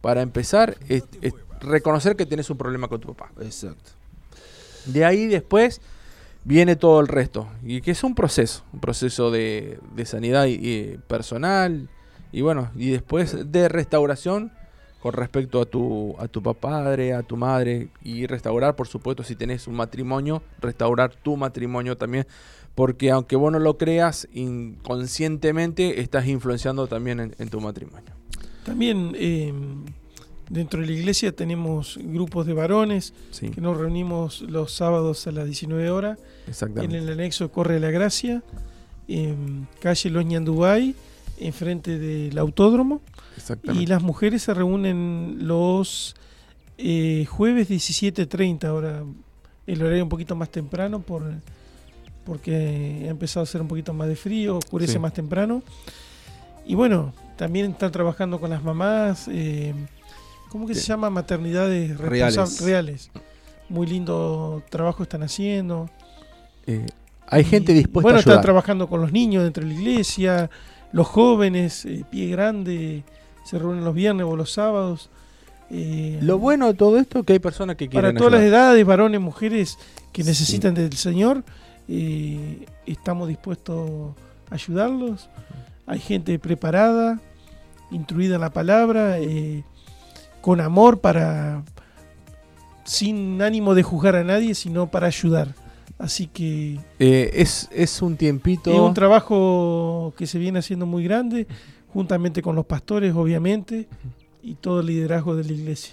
para 0.00 0.22
empezar 0.22 0.76
es, 0.88 1.04
es 1.22 1.34
reconocer 1.60 2.16
que 2.16 2.26
tenés 2.26 2.50
un 2.50 2.58
problema 2.58 2.88
con 2.88 3.00
tu 3.00 3.14
papá. 3.14 3.30
Exacto. 3.40 3.92
De 4.86 5.04
ahí 5.04 5.26
después 5.26 5.80
viene 6.44 6.74
todo 6.74 7.00
el 7.00 7.08
resto. 7.08 7.48
Y 7.62 7.82
que 7.82 7.92
es 7.92 8.02
un 8.02 8.14
proceso. 8.14 8.64
Un 8.72 8.80
proceso 8.80 9.30
de, 9.30 9.78
de 9.94 10.06
sanidad 10.06 10.46
y, 10.46 10.54
y 10.54 10.98
personal. 11.06 11.88
Y 12.32 12.42
bueno, 12.42 12.70
y 12.74 12.90
después 12.90 13.52
de 13.52 13.68
restauración 13.68 14.52
con 15.02 15.12
respecto 15.12 15.60
a 15.60 15.66
tu, 15.66 16.14
a 16.18 16.28
tu 16.28 16.42
padre, 16.42 17.14
a 17.14 17.22
tu 17.22 17.36
madre. 17.36 17.88
Y 18.02 18.26
restaurar, 18.26 18.76
por 18.76 18.88
supuesto, 18.88 19.22
si 19.22 19.34
tenés 19.36 19.66
un 19.66 19.74
matrimonio, 19.74 20.42
restaurar 20.60 21.14
tu 21.14 21.36
matrimonio 21.36 21.96
también. 21.96 22.26
Porque 22.74 23.10
aunque 23.10 23.36
vos 23.36 23.50
no 23.52 23.58
lo 23.58 23.76
creas, 23.78 24.28
inconscientemente 24.32 26.00
estás 26.00 26.26
influenciando 26.26 26.86
también 26.86 27.20
en, 27.20 27.34
en 27.38 27.48
tu 27.48 27.60
matrimonio. 27.60 28.12
También 28.64 29.12
eh, 29.16 29.52
Dentro 30.50 30.80
de 30.80 30.86
la 30.88 30.92
iglesia 30.92 31.30
tenemos 31.30 31.96
grupos 32.02 32.44
de 32.44 32.54
varones 32.54 33.14
Sí, 33.30 33.50
que 33.50 33.60
nos 33.60 33.76
reunimos 33.76 34.42
los 34.42 34.72
sábados 34.72 35.28
a 35.28 35.30
las 35.30 35.46
19 35.46 35.90
horas. 35.90 36.18
En 36.18 36.50
exactamente. 36.50 36.98
el 36.98 37.08
anexo 37.08 37.52
Corre 37.52 37.78
la 37.78 37.92
Gracia, 37.92 38.42
en 39.06 39.68
calle 39.80 40.10
Los 40.10 40.24
Ñandubay, 40.26 40.96
enfrente 41.40 41.98
del 41.98 42.36
autódromo. 42.38 43.00
exactamente. 43.36 43.82
Y 43.82 43.86
las 43.86 44.02
mujeres 44.02 44.42
se 44.42 44.54
reúnen 44.54 45.38
los 45.40 46.14
eh, 46.78 47.26
jueves 47.28 47.68
17.30, 47.70 48.64
ahora 48.64 49.02
el 49.66 49.82
horario 49.82 50.02
un 50.02 50.08
poquito 50.08 50.34
más 50.36 50.50
temprano 50.50 51.00
por, 51.00 51.22
porque 52.24 53.04
ha 53.06 53.10
empezado 53.10 53.40
a 53.42 53.44
hacer 53.44 53.60
un 53.60 53.68
poquito 53.68 53.92
más 53.92 54.08
de 54.08 54.16
frío, 54.16 54.56
oscurece 54.58 54.94
Sí. 54.94 54.98
más 54.98 55.12
temprano. 55.12 55.62
Y 56.66 56.74
bueno, 56.74 57.12
también 57.36 57.70
están 57.72 57.90
trabajando 57.92 58.38
con 58.40 58.50
las 58.50 58.62
mamás, 58.62 59.26
eh, 59.30 59.74
¿cómo 60.50 60.66
que 60.66 60.74
se 60.74 60.82
llama? 60.82 61.10
Maternidades 61.10 61.96
Reales. 61.98 62.60
reales. 62.60 63.10
Muy 63.68 63.86
lindo 63.86 64.62
trabajo 64.70 65.02
están 65.02 65.22
haciendo. 65.22 65.88
Eh, 66.66 66.86
hay 67.28 67.44
gente 67.44 67.72
dispuesta 67.72 68.02
bueno, 68.04 68.16
a 68.16 68.20
están 68.20 68.32
ayudar. 68.32 68.44
trabajando 68.44 68.88
con 68.88 69.00
los 69.00 69.12
niños 69.12 69.44
dentro 69.44 69.64
de 69.64 69.72
la 69.72 69.78
iglesia, 69.80 70.50
los 70.92 71.06
jóvenes, 71.06 71.84
eh, 71.84 72.04
pie 72.10 72.28
grande, 72.28 73.04
se 73.44 73.58
reúnen 73.58 73.84
los 73.84 73.94
viernes 73.94 74.26
o 74.26 74.36
los 74.36 74.52
sábados. 74.52 75.10
eh, 75.70 76.18
Lo 76.22 76.38
bueno 76.38 76.66
de 76.66 76.74
todo 76.74 76.98
esto 76.98 77.20
es 77.20 77.26
que 77.26 77.34
hay 77.34 77.38
personas 77.38 77.76
que 77.76 77.86
para 77.86 78.08
quieren 78.08 78.16
todas 78.16 78.32
las 78.32 78.42
edades, 78.42 78.84
varones, 78.84 79.20
mujeres 79.20 79.78
que 80.12 80.22
Sí. 80.22 80.28
necesitan 80.30 80.74
del 80.74 80.92
Señor, 80.94 81.44
eh, 81.88 82.66
estamos 82.86 83.28
dispuestos 83.28 84.14
a 84.50 84.54
ayudarlos. 84.54 85.28
Hay 85.86 85.98
gente 86.00 86.38
preparada, 86.38 87.20
instruida 87.90 88.34
en 88.36 88.40
la 88.40 88.50
palabra, 88.50 89.16
con 90.40 90.60
amor 90.60 91.00
para, 91.00 91.62
sin 92.84 93.40
ánimo 93.42 93.74
de 93.74 93.82
juzgar 93.82 94.16
a 94.16 94.24
nadie, 94.24 94.54
sino 94.54 94.90
para 94.90 95.06
ayudar. 95.08 95.54
Así 96.00 96.26
que 96.26 96.78
Eh, 96.98 97.30
es, 97.34 97.68
es 97.72 98.00
un 98.00 98.16
tiempito. 98.16 98.72
es 98.72 98.80
un 98.80 98.94
trabajo 98.94 100.14
que 100.16 100.26
se 100.26 100.38
viene 100.38 100.58
haciendo 100.58 100.86
muy 100.86 101.04
grande, 101.04 101.46
juntamente 101.92 102.40
con 102.40 102.56
los 102.56 102.64
pastores, 102.64 103.14
obviamente, 103.14 103.86
y 104.42 104.54
todo 104.54 104.80
el 104.80 104.86
liderazgo 104.86 105.36
de 105.36 105.44
la 105.44 105.52
iglesia. 105.52 105.92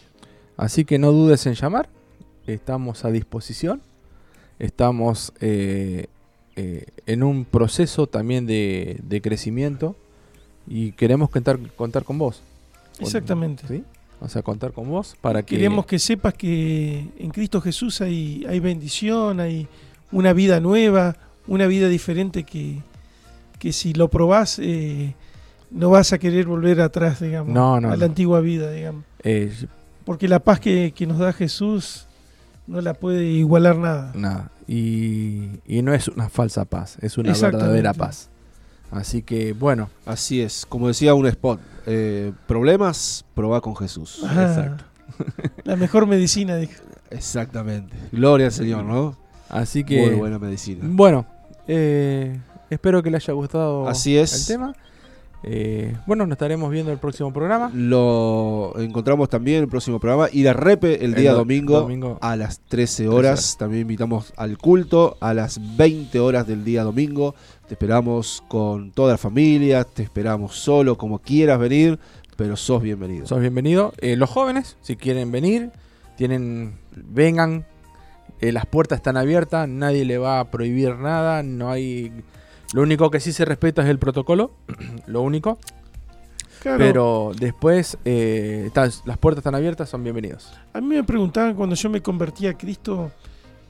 Así 0.56 0.86
que 0.86 0.98
no 0.98 1.12
dudes 1.12 1.46
en 1.46 1.54
llamar. 1.56 1.90
Estamos 2.48 3.04
a 3.04 3.12
disposición. 3.12 3.82
Estamos 4.60 5.34
eh, 5.42 6.08
eh, 6.56 6.86
en 7.06 7.22
un 7.22 7.44
proceso 7.46 8.08
también 8.08 8.46
de, 8.48 9.00
de 9.04 9.22
crecimiento 9.22 9.96
y 10.66 10.94
queremos 10.94 11.30
contar, 11.30 11.60
contar 11.76 12.04
con 12.06 12.18
vos. 12.18 12.42
Exactamente. 13.00 13.68
¿sí? 13.68 13.84
O 14.22 14.28
sea, 14.30 14.42
contar 14.42 14.72
con 14.72 14.90
vos 14.90 15.16
para 15.22 15.44
que... 15.44 15.58
Queremos 15.58 15.86
que 15.86 16.00
sepas 16.00 16.34
que 16.34 17.10
en 17.20 17.30
Cristo 17.30 17.62
Jesús 17.62 18.02
hay, 18.02 18.46
hay 18.50 18.60
bendición, 18.60 19.40
hay 19.40 19.68
una 20.12 20.34
vida 20.34 20.60
nueva, 20.60 21.16
una 21.48 21.68
vida 21.68 21.88
diferente 21.88 22.44
que, 22.44 22.82
que 23.60 23.72
si 23.74 23.94
lo 23.94 24.10
probás 24.10 24.60
eh, 24.60 25.16
no 25.72 25.90
vas 25.90 26.14
a 26.14 26.18
querer 26.18 26.46
volver 26.46 26.82
atrás, 26.82 27.20
digamos, 27.20 27.54
No, 27.54 27.80
no, 27.82 27.90
a 27.90 27.92
no. 27.92 27.98
la 27.98 28.06
antigua 28.06 28.40
vida, 28.42 28.72
digamos. 28.72 29.04
eh, 29.24 29.52
Porque 30.06 30.28
la 30.28 30.40
paz 30.40 30.60
que, 30.60 30.94
que 30.96 31.06
nos 31.08 31.18
da 31.20 31.34
Jesús 31.34 32.06
no 32.68 32.82
la 32.82 32.94
puede 32.94 33.26
igualar 33.26 33.78
nada. 33.78 34.12
nada. 34.16 34.52
Y, 34.68 35.48
y 35.66 35.82
no 35.82 35.94
es 35.94 36.08
una 36.10 36.30
falsa 36.30 36.66
paz, 36.66 36.98
es 37.02 37.18
una 37.18 37.34
verdadera 37.34 37.94
paz. 37.94 38.30
Así 38.92 39.22
que, 39.22 39.52
bueno, 39.54 39.90
Así 40.06 40.42
es, 40.42 40.66
como 40.66 40.88
decía 40.88 41.14
un 41.14 41.26
spot, 41.28 41.60
eh, 41.86 42.32
problemas, 42.48 43.26
probá 43.36 43.60
con 43.62 43.76
Jesús. 43.76 44.22
Ajá. 44.26 44.44
exacto. 44.48 44.84
La 45.66 45.76
mejor 45.76 46.08
medicina, 46.08 46.56
dijo. 46.58 46.74
Exactamente. 47.10 47.96
Gloria 48.12 48.48
al 48.48 48.52
Señor, 48.54 48.84
¿no? 48.86 49.18
Así 49.50 49.84
que... 49.84 50.02
Muy 50.06 50.16
buena 50.16 50.40
medicina. 50.40 50.82
Bueno, 50.84 51.26
eh, 51.68 52.40
espero 52.70 53.02
que 53.04 53.10
le 53.12 53.18
haya 53.18 53.34
gustado 53.34 53.88
Así 53.88 54.18
es. 54.18 54.48
el 54.50 54.56
tema. 54.56 54.76
Eh, 55.44 55.96
bueno, 56.08 56.26
nos 56.26 56.34
estaremos 56.36 56.72
viendo 56.72 56.92
el 56.92 56.98
próximo 56.98 57.32
programa. 57.32 57.70
Lo 57.74 58.74
encontramos 58.80 59.30
también 59.30 59.58
en 59.58 59.64
el 59.66 59.70
próximo 59.70 60.00
programa. 60.00 60.28
Ir 60.34 60.50
a 60.50 60.54
Repe 60.54 61.06
el 61.06 61.14
día 61.14 61.32
do- 61.34 61.38
domingo, 61.40 61.80
domingo. 61.82 62.18
a 62.22 62.36
las 62.36 62.60
13 62.62 63.08
horas. 63.08 63.18
horas. 63.18 63.58
También 63.60 63.82
invitamos 63.84 64.34
al 64.36 64.58
culto 64.58 65.16
a 65.22 65.34
las 65.36 65.60
20 65.78 66.20
horas 66.20 66.48
del 66.48 66.66
día 66.66 66.84
domingo. 66.84 67.36
Te 67.68 67.76
esperamos 67.76 68.44
con 68.48 68.92
toda 68.92 69.12
la 69.14 69.18
familia, 69.18 69.84
te 69.84 70.02
esperamos 70.04 70.56
solo, 70.56 70.98
como 70.98 71.20
quieras 71.20 71.60
venir, 71.60 72.00
pero 72.36 72.56
sos 72.56 72.82
bienvenido. 72.82 73.28
Sos 73.28 73.40
bienvenido. 73.40 73.94
Eh, 74.00 74.16
los 74.16 74.30
jóvenes, 74.32 74.76
si 74.82 74.96
quieren 74.96 75.32
venir, 75.32 75.70
tienen, 76.18 76.78
vengan. 76.96 77.66
Eh, 78.42 78.52
las 78.52 78.66
puertas 78.66 78.98
están 78.98 79.18
abiertas, 79.18 79.68
nadie 79.68 80.06
le 80.06 80.18
va 80.18 80.40
a 80.40 80.52
prohibir 80.52 80.96
nada. 80.96 81.44
No 81.44 81.70
hay. 81.72 82.12
Lo 82.74 82.82
único 82.82 83.10
que 83.10 83.20
sí 83.20 83.32
se 83.34 83.46
respeta 83.46 83.82
es 83.84 83.90
el 83.90 84.00
protocolo. 84.00 84.52
lo 85.08 85.22
único. 85.22 85.58
Claro, 86.62 86.78
Pero 86.80 87.32
después 87.40 87.98
eh, 88.04 88.64
están- 88.68 88.92
las 89.06 89.18
puertas 89.20 89.42
están 89.42 89.56
abiertas, 89.56 89.90
son 89.90 90.04
bienvenidos. 90.04 90.52
A 90.74 90.82
mí 90.82 90.88
me 90.88 91.04
preguntaban 91.04 91.54
cuando 91.54 91.76
yo 91.76 91.90
me 91.90 92.02
convertí 92.02 92.48
a 92.48 92.56
Cristo 92.58 93.12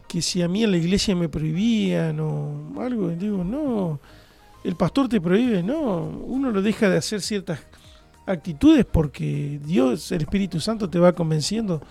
que 0.08 0.22
si 0.22 0.42
a 0.42 0.48
mí 0.48 0.64
en 0.64 0.72
la 0.72 0.78
iglesia 0.78 1.14
me 1.16 1.28
prohibían 1.28 2.18
o 2.22 2.74
algo. 2.82 3.12
Y 3.12 3.16
digo, 3.16 3.44
no, 3.44 4.00
el 4.64 4.76
pastor 4.76 5.10
te 5.10 5.20
prohíbe, 5.20 5.62
no. 5.64 6.04
Uno 6.08 6.50
lo 6.50 6.62
deja 6.62 6.90
de 6.90 6.98
hacer 6.98 7.22
ciertas 7.22 7.60
actitudes 8.26 8.86
porque 8.86 9.60
Dios, 9.64 10.12
el 10.14 10.22
Espíritu 10.22 10.60
Santo, 10.62 10.90
te 10.90 10.98
va 10.98 11.12
convenciendo 11.14 11.82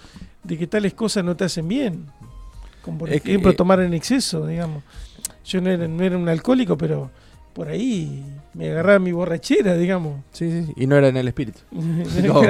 de 0.44 0.56
que 0.56 0.66
tales 0.66 0.94
cosas 0.94 1.22
no 1.24 1.36
te 1.36 1.44
hacen 1.44 1.68
bien. 1.68 2.06
Por 2.98 3.10
ejemplo 3.12 3.50
eh, 3.50 3.54
tomar 3.54 3.80
en 3.80 3.94
exceso, 3.94 4.46
digamos. 4.46 4.82
Yo 5.44 5.60
no 5.60 5.70
era, 5.70 5.86
no 5.88 6.02
era 6.04 6.16
un 6.16 6.28
alcohólico, 6.28 6.76
pero 6.78 7.10
por 7.52 7.68
ahí 7.68 8.24
me 8.54 8.70
agarraba 8.70 8.98
mi 8.98 9.12
borrachera, 9.12 9.74
digamos. 9.76 10.22
Sí, 10.32 10.50
sí, 10.50 10.64
sí. 10.66 10.72
Y 10.76 10.86
no 10.86 10.96
era 10.96 11.08
en 11.08 11.16
el 11.16 11.28
espíritu. 11.28 11.60
No. 11.70 12.42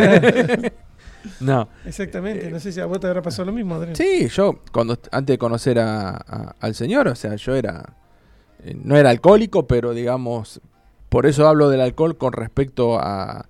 No. 1.40 1.68
Exactamente, 1.84 2.50
no 2.50 2.60
sé 2.60 2.70
si 2.72 2.80
a 2.80 2.86
vos 2.86 3.00
te 3.00 3.06
habrá 3.08 3.20
pasado 3.22 3.46
lo 3.46 3.52
mismo, 3.52 3.74
Adrián. 3.74 3.96
Sí, 3.96 4.28
yo 4.28 4.60
cuando 4.72 4.98
antes 5.10 5.34
de 5.34 5.38
conocer 5.38 5.78
a- 5.78 6.10
a- 6.10 6.54
al 6.60 6.74
Señor, 6.74 7.08
o 7.08 7.14
sea, 7.16 7.34
yo 7.36 7.54
era 7.54 7.94
eh, 8.62 8.74
no 8.82 8.96
era 8.96 9.10
alcohólico, 9.10 9.66
pero 9.66 9.92
digamos, 9.92 10.60
por 11.08 11.26
eso 11.26 11.46
hablo 11.48 11.68
del 11.68 11.80
alcohol 11.80 12.16
con 12.16 12.32
respecto 12.32 12.98
a, 12.98 13.46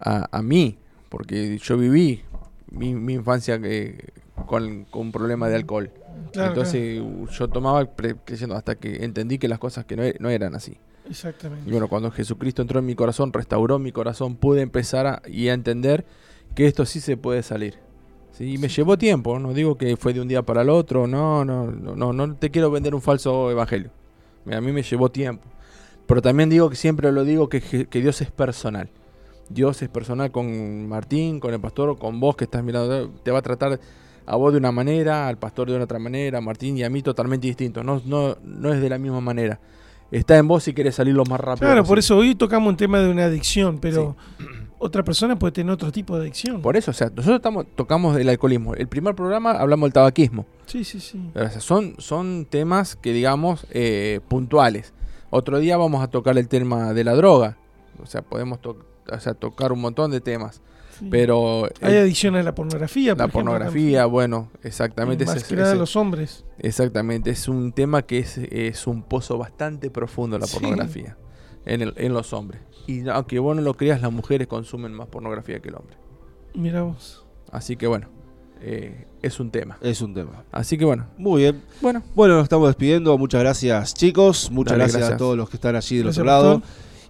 a, 0.00 0.28
a 0.30 0.42
mí, 0.42 0.78
porque 1.10 1.58
yo 1.58 1.76
viví 1.76 2.22
mi, 2.70 2.94
mi 2.94 3.14
infancia 3.14 3.60
que- 3.60 4.12
con, 4.46 4.84
con 4.84 5.02
un 5.02 5.12
problema 5.12 5.48
de 5.48 5.56
alcohol. 5.56 5.90
Claro, 6.32 6.48
Entonces 6.48 7.02
yo 7.30 7.48
tomaba 7.48 7.86
creyendo 7.86 8.54
hasta 8.56 8.74
que 8.76 9.04
entendí 9.04 9.38
que 9.38 9.48
las 9.48 9.58
cosas 9.58 9.84
que 9.84 9.96
no, 9.96 10.02
e- 10.04 10.16
no 10.20 10.30
eran 10.30 10.54
así. 10.54 10.72
claro, 10.72 11.10
exactamente. 11.10 11.68
Y 11.68 11.72
bueno, 11.72 11.88
cuando 11.88 12.10
Jesucristo 12.10 12.62
entró 12.62 12.78
en 12.80 12.86
mi 12.86 12.94
corazón, 12.94 13.32
restauró 13.32 13.78
mi 13.78 13.92
corazón, 13.92 14.36
pude 14.36 14.60
empezar 14.62 15.06
a, 15.06 15.22
y 15.26 15.48
a 15.48 15.54
entender 15.54 16.04
que 16.54 16.66
esto 16.66 16.84
sí 16.86 17.00
se 17.00 17.16
puede 17.16 17.42
salir. 17.42 17.74
¿sí? 18.32 18.54
Y 18.54 18.58
me 18.58 18.68
llevó 18.68 18.98
tiempo, 18.98 19.38
no 19.38 19.52
digo 19.54 19.76
que 19.76 19.96
fue 19.96 20.12
de 20.12 20.20
un 20.20 20.28
día 20.28 20.42
para 20.42 20.62
el 20.62 20.70
otro, 20.70 21.06
no, 21.06 21.44
no, 21.44 21.70
no, 21.70 21.94
no, 21.96 22.12
no 22.12 22.34
te 22.36 22.50
quiero 22.50 22.70
vender 22.70 22.94
un 22.94 23.02
falso 23.02 23.50
evangelio. 23.50 23.90
A 24.50 24.60
mí 24.60 24.72
me 24.72 24.82
llevó 24.82 25.10
tiempo. 25.10 25.44
Pero 26.06 26.22
también 26.22 26.48
digo 26.48 26.70
que 26.70 26.76
siempre 26.76 27.12
lo 27.12 27.24
digo 27.24 27.48
que, 27.48 27.60
que 27.60 28.00
Dios 28.00 28.20
es 28.22 28.30
personal. 28.30 28.88
Dios 29.50 29.82
es 29.82 29.88
personal 29.88 30.30
con 30.30 30.88
Martín, 30.88 31.40
con 31.40 31.52
el 31.52 31.60
pastor, 31.60 31.98
con 31.98 32.20
vos 32.20 32.36
que 32.36 32.44
estás 32.44 32.62
mirando. 32.62 33.10
Te 33.22 33.30
va 33.30 33.38
a 33.38 33.42
tratar 33.42 33.78
a 34.28 34.36
vos 34.36 34.52
de 34.52 34.58
una 34.58 34.70
manera, 34.72 35.26
al 35.28 35.38
pastor 35.38 35.70
de 35.70 35.78
otra 35.80 35.98
manera, 35.98 36.38
a 36.38 36.40
Martín 36.40 36.76
y 36.78 36.84
a 36.84 36.90
mí 36.90 37.02
totalmente 37.02 37.46
distinto. 37.46 37.82
No, 37.82 38.02
no, 38.04 38.36
no 38.44 38.72
es 38.72 38.80
de 38.80 38.88
la 38.88 38.98
misma 38.98 39.20
manera. 39.20 39.58
Está 40.10 40.36
en 40.38 40.48
vos 40.48 40.62
si 40.64 40.72
querés 40.72 40.94
salir 40.94 41.14
lo 41.14 41.24
más 41.24 41.38
rápido. 41.40 41.66
Claro, 41.66 41.84
por 41.84 41.98
eso 41.98 42.16
hoy 42.16 42.34
tocamos 42.34 42.68
un 42.70 42.76
tema 42.76 42.98
de 43.00 43.08
una 43.10 43.24
adicción, 43.24 43.78
pero 43.78 44.16
otra 44.78 45.02
persona 45.04 45.38
puede 45.38 45.52
tener 45.52 45.72
otro 45.72 45.90
tipo 45.92 46.16
de 46.16 46.22
adicción. 46.22 46.62
Por 46.62 46.76
eso, 46.76 46.90
o 46.90 46.94
sea, 46.94 47.08
nosotros 47.08 47.36
estamos, 47.36 47.66
tocamos 47.74 48.16
el 48.16 48.28
alcoholismo. 48.28 48.74
El 48.74 48.88
primer 48.88 49.14
programa 49.14 49.52
hablamos 49.52 49.86
del 49.86 49.92
tabaquismo. 49.92 50.46
Sí, 50.66 50.84
sí, 50.84 51.00
sí. 51.00 51.20
O 51.34 51.38
sea, 51.38 51.60
son, 51.60 51.94
son 51.98 52.46
temas 52.48 52.96
que, 52.96 53.12
digamos, 53.12 53.66
eh, 53.70 54.20
puntuales. 54.28 54.92
Otro 55.30 55.58
día 55.58 55.76
vamos 55.76 56.02
a 56.02 56.08
tocar 56.08 56.38
el 56.38 56.48
tema 56.48 56.92
de 56.94 57.04
la 57.04 57.14
droga. 57.14 57.58
O 58.02 58.06
sea, 58.06 58.22
podemos 58.22 58.60
to- 58.60 58.78
o 59.10 59.20
sea, 59.20 59.34
tocar 59.34 59.72
un 59.72 59.80
montón 59.80 60.10
de 60.10 60.20
temas. 60.20 60.60
Sí. 60.98 61.06
Pero 61.10 61.64
Hay 61.80 61.94
eh, 61.94 62.00
adicción 62.00 62.34
a 62.36 62.42
la 62.42 62.54
pornografía. 62.54 63.12
por 63.14 63.18
la 63.18 63.24
ejemplo, 63.24 63.52
pornografía, 63.52 64.06
bueno, 64.06 64.50
exactamente. 64.62 65.24
Más 65.24 65.44
que 65.44 65.56
nada 65.56 65.70
ese- 65.70 65.78
los 65.78 65.96
hombres. 65.96 66.44
exactamente, 66.58 67.30
es 67.30 67.48
un 67.48 67.72
tema 67.72 68.02
que 68.02 68.18
es, 68.18 68.38
es 68.38 68.86
un 68.86 69.02
pozo 69.02 69.38
bastante 69.38 69.90
profundo 69.90 70.38
la 70.38 70.46
Sí. 70.46 70.54
pornografía 70.58 71.16
en, 71.64 71.82
el- 71.82 71.94
en 71.96 72.12
los 72.12 72.32
hombres. 72.32 72.60
Y 72.86 73.06
aunque 73.08 73.38
vos 73.38 73.54
no 73.54 73.62
lo 73.62 73.74
creas, 73.74 74.00
las 74.00 74.12
mujeres 74.12 74.46
consumen 74.48 74.92
más 74.92 75.08
pornografía 75.08 75.60
que 75.60 75.68
el 75.68 75.74
hombre. 75.74 75.96
Mira 76.54 76.82
vos. 76.82 77.24
Así 77.52 77.76
que 77.76 77.86
bueno, 77.86 78.08
eh, 78.60 79.06
es 79.22 79.38
un 79.40 79.50
tema. 79.50 79.76
Es 79.82 80.00
un 80.00 80.14
tema. 80.14 80.44
Así 80.50 80.78
que 80.78 80.84
bueno, 80.84 81.06
Muy 81.18 81.42
bien. 81.42 81.62
bueno, 81.80 82.02
Bueno, 82.14 82.34
nos 82.36 82.44
estamos 82.44 82.68
despidiendo. 82.68 83.16
Muchas 83.18 83.40
gracias, 83.42 83.94
chicos. 83.94 84.50
Muchas 84.50 84.78
Dale, 84.78 84.90
gracias, 84.90 85.12
a 85.12 85.16
todos 85.16 85.36
los 85.36 85.48
que 85.50 85.56
están 85.58 85.76
allí 85.76 85.96
del 85.96 86.04
Gracias, 86.06 86.22
otro 86.22 86.26
lado. 86.32 86.62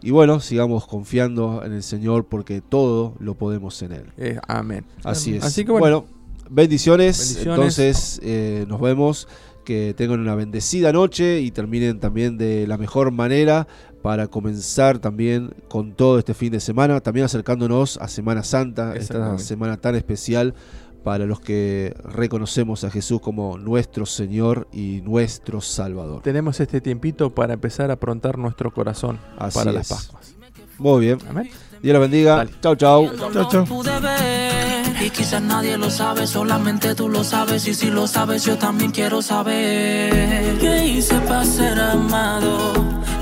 Y 0.02 0.10
bueno, 0.10 0.40
sigamos 0.40 0.86
confiando 0.86 1.62
en 1.64 1.72
el 1.72 1.82
Señor 1.82 2.26
porque 2.26 2.60
todo 2.60 3.14
lo 3.18 3.34
podemos 3.34 3.80
en 3.82 3.92
Él. 3.92 4.04
Eh, 4.16 4.38
amén. 4.46 4.84
Así 5.04 5.36
es. 5.36 5.44
Así 5.44 5.64
que 5.64 5.72
bueno. 5.72 6.06
bendiciones. 6.48 7.18
Bendiciones. 7.18 7.46
Entonces, 7.46 8.20
eh, 8.22 8.64
nos 8.68 8.80
vemos. 8.80 9.28
Que 9.64 9.92
tengan 9.94 10.20
una 10.20 10.34
bendecida 10.34 10.94
noche 10.94 11.42
y 11.42 11.50
terminen 11.50 12.00
también 12.00 12.38
de 12.38 12.66
la 12.66 12.78
mejor 12.78 13.10
manera 13.10 13.68
para 14.00 14.26
comenzar 14.26 14.98
también 14.98 15.52
con 15.68 15.92
todo 15.92 16.18
este 16.18 16.32
fin 16.32 16.52
de 16.52 16.60
semana. 16.60 17.00
También 17.00 17.26
acercándonos 17.26 17.98
a 17.98 18.08
Semana 18.08 18.44
Santa, 18.44 18.96
esta 18.96 19.36
semana 19.36 19.76
tan 19.76 19.94
especial 19.94 20.54
para 21.02 21.26
los 21.26 21.40
que 21.40 21.94
reconocemos 22.04 22.84
a 22.84 22.90
Jesús 22.90 23.20
como 23.20 23.58
nuestro 23.58 24.06
Señor 24.06 24.68
y 24.72 25.00
nuestro 25.02 25.60
Salvador. 25.60 26.22
Tenemos 26.22 26.60
este 26.60 26.80
tiempito 26.80 27.34
para 27.34 27.54
empezar 27.54 27.90
a 27.90 27.94
aprontar 27.94 28.38
nuestro 28.38 28.72
corazón 28.72 29.18
Así 29.38 29.58
para 29.58 29.70
es. 29.70 29.76
las 29.76 29.88
Pascuas. 29.88 30.34
Muy 30.78 31.00
bien. 31.00 31.18
Amén. 31.28 31.50
Dios 31.82 31.92
los 31.92 32.02
bendiga. 32.02 32.36
Dale. 32.36 32.50
Chau, 32.60 32.76
chau. 32.76 33.10
Chao, 33.32 33.48
chao. 33.48 33.64
pude 33.64 34.00
ver 34.00 34.68
y 35.00 35.10
quizás 35.10 35.40
nadie 35.42 35.76
lo 35.78 35.90
sabe, 35.90 36.26
solamente 36.26 36.94
tú 36.94 37.08
lo 37.08 37.22
sabes 37.22 37.66
y 37.68 37.74
si 37.74 37.90
lo 37.90 38.06
sabes 38.06 38.44
yo 38.44 38.58
también 38.58 38.90
quiero 38.90 39.22
saber 39.22 40.58
qué 40.58 40.86
hice 40.86 41.20
para 41.20 41.44
ser 41.44 41.80
amado, 41.80 42.72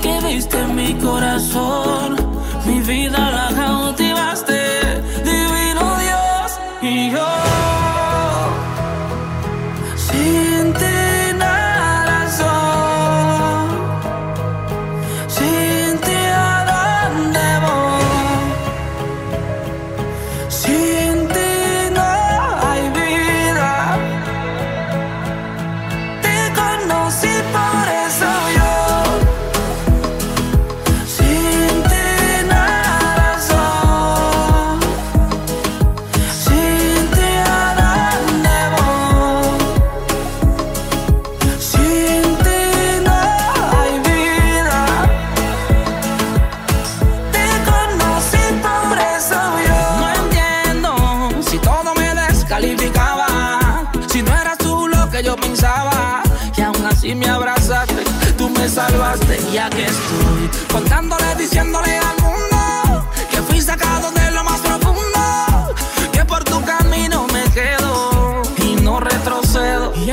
qué 0.01 0.19
viste 0.27 0.59
en 0.59 0.75
mi 0.75 0.93
corazón, 0.95 2.15
mi 2.65 2.79
vida 2.81 3.31
la 3.31 3.56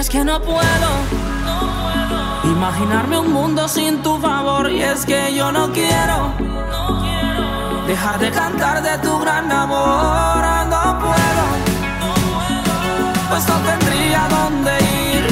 es 0.05 0.11
que 0.11 0.23
no 0.23 0.39
puedo 0.39 0.91
Imaginarme 2.45 3.19
un 3.19 3.33
mundo 3.33 3.67
sin 3.69 4.03
tu 4.03 4.19
favor 4.19 4.71
y 4.71 4.83
es 4.83 5.07
que 5.07 5.35
yo 5.35 5.51
no 5.51 5.73
quiero 5.73 6.33
dejar 7.87 8.19
de 8.19 8.31
cantar 8.31 8.83
de 8.83 8.99
tu 8.99 9.19
gran 9.19 9.51
amor. 9.51 10.43
No 10.75 10.99
puedo, 11.05 11.45
pues 13.31 13.49
no 13.49 13.57
tendría 13.71 14.29
dónde 14.29 14.73
ir. 15.15 15.25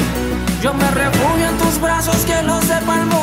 Yo 0.61 0.73
me 0.73 0.89
refugio 0.91 1.49
en 1.49 1.57
tus 1.59 1.79
brazos, 1.79 2.17
que 2.25 2.41
lo 2.41 2.59
sepa 2.61 2.95
el 2.95 3.05
mundo. 3.05 3.22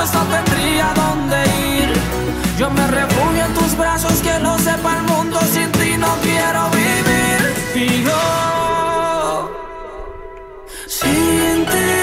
No 0.00 0.06
no 0.06 0.24
tendría 0.34 0.94
dónde 0.94 1.36
ir. 1.76 1.92
Yo 2.58 2.70
me 2.70 2.86
refugio 2.86 3.44
en 3.44 3.52
tus 3.52 3.76
brazos, 3.76 4.14
que 4.22 4.38
lo 4.38 4.58
sepa 4.58 4.96
el 4.96 5.02
mundo. 5.02 5.38
Sin 5.52 5.70
ti 5.72 5.94
no 5.98 6.08
quiero 6.22 6.70
vivir. 6.70 7.40
Y 7.74 8.04
yo, 8.04 9.50
sin 10.86 11.66
ti 11.66 11.99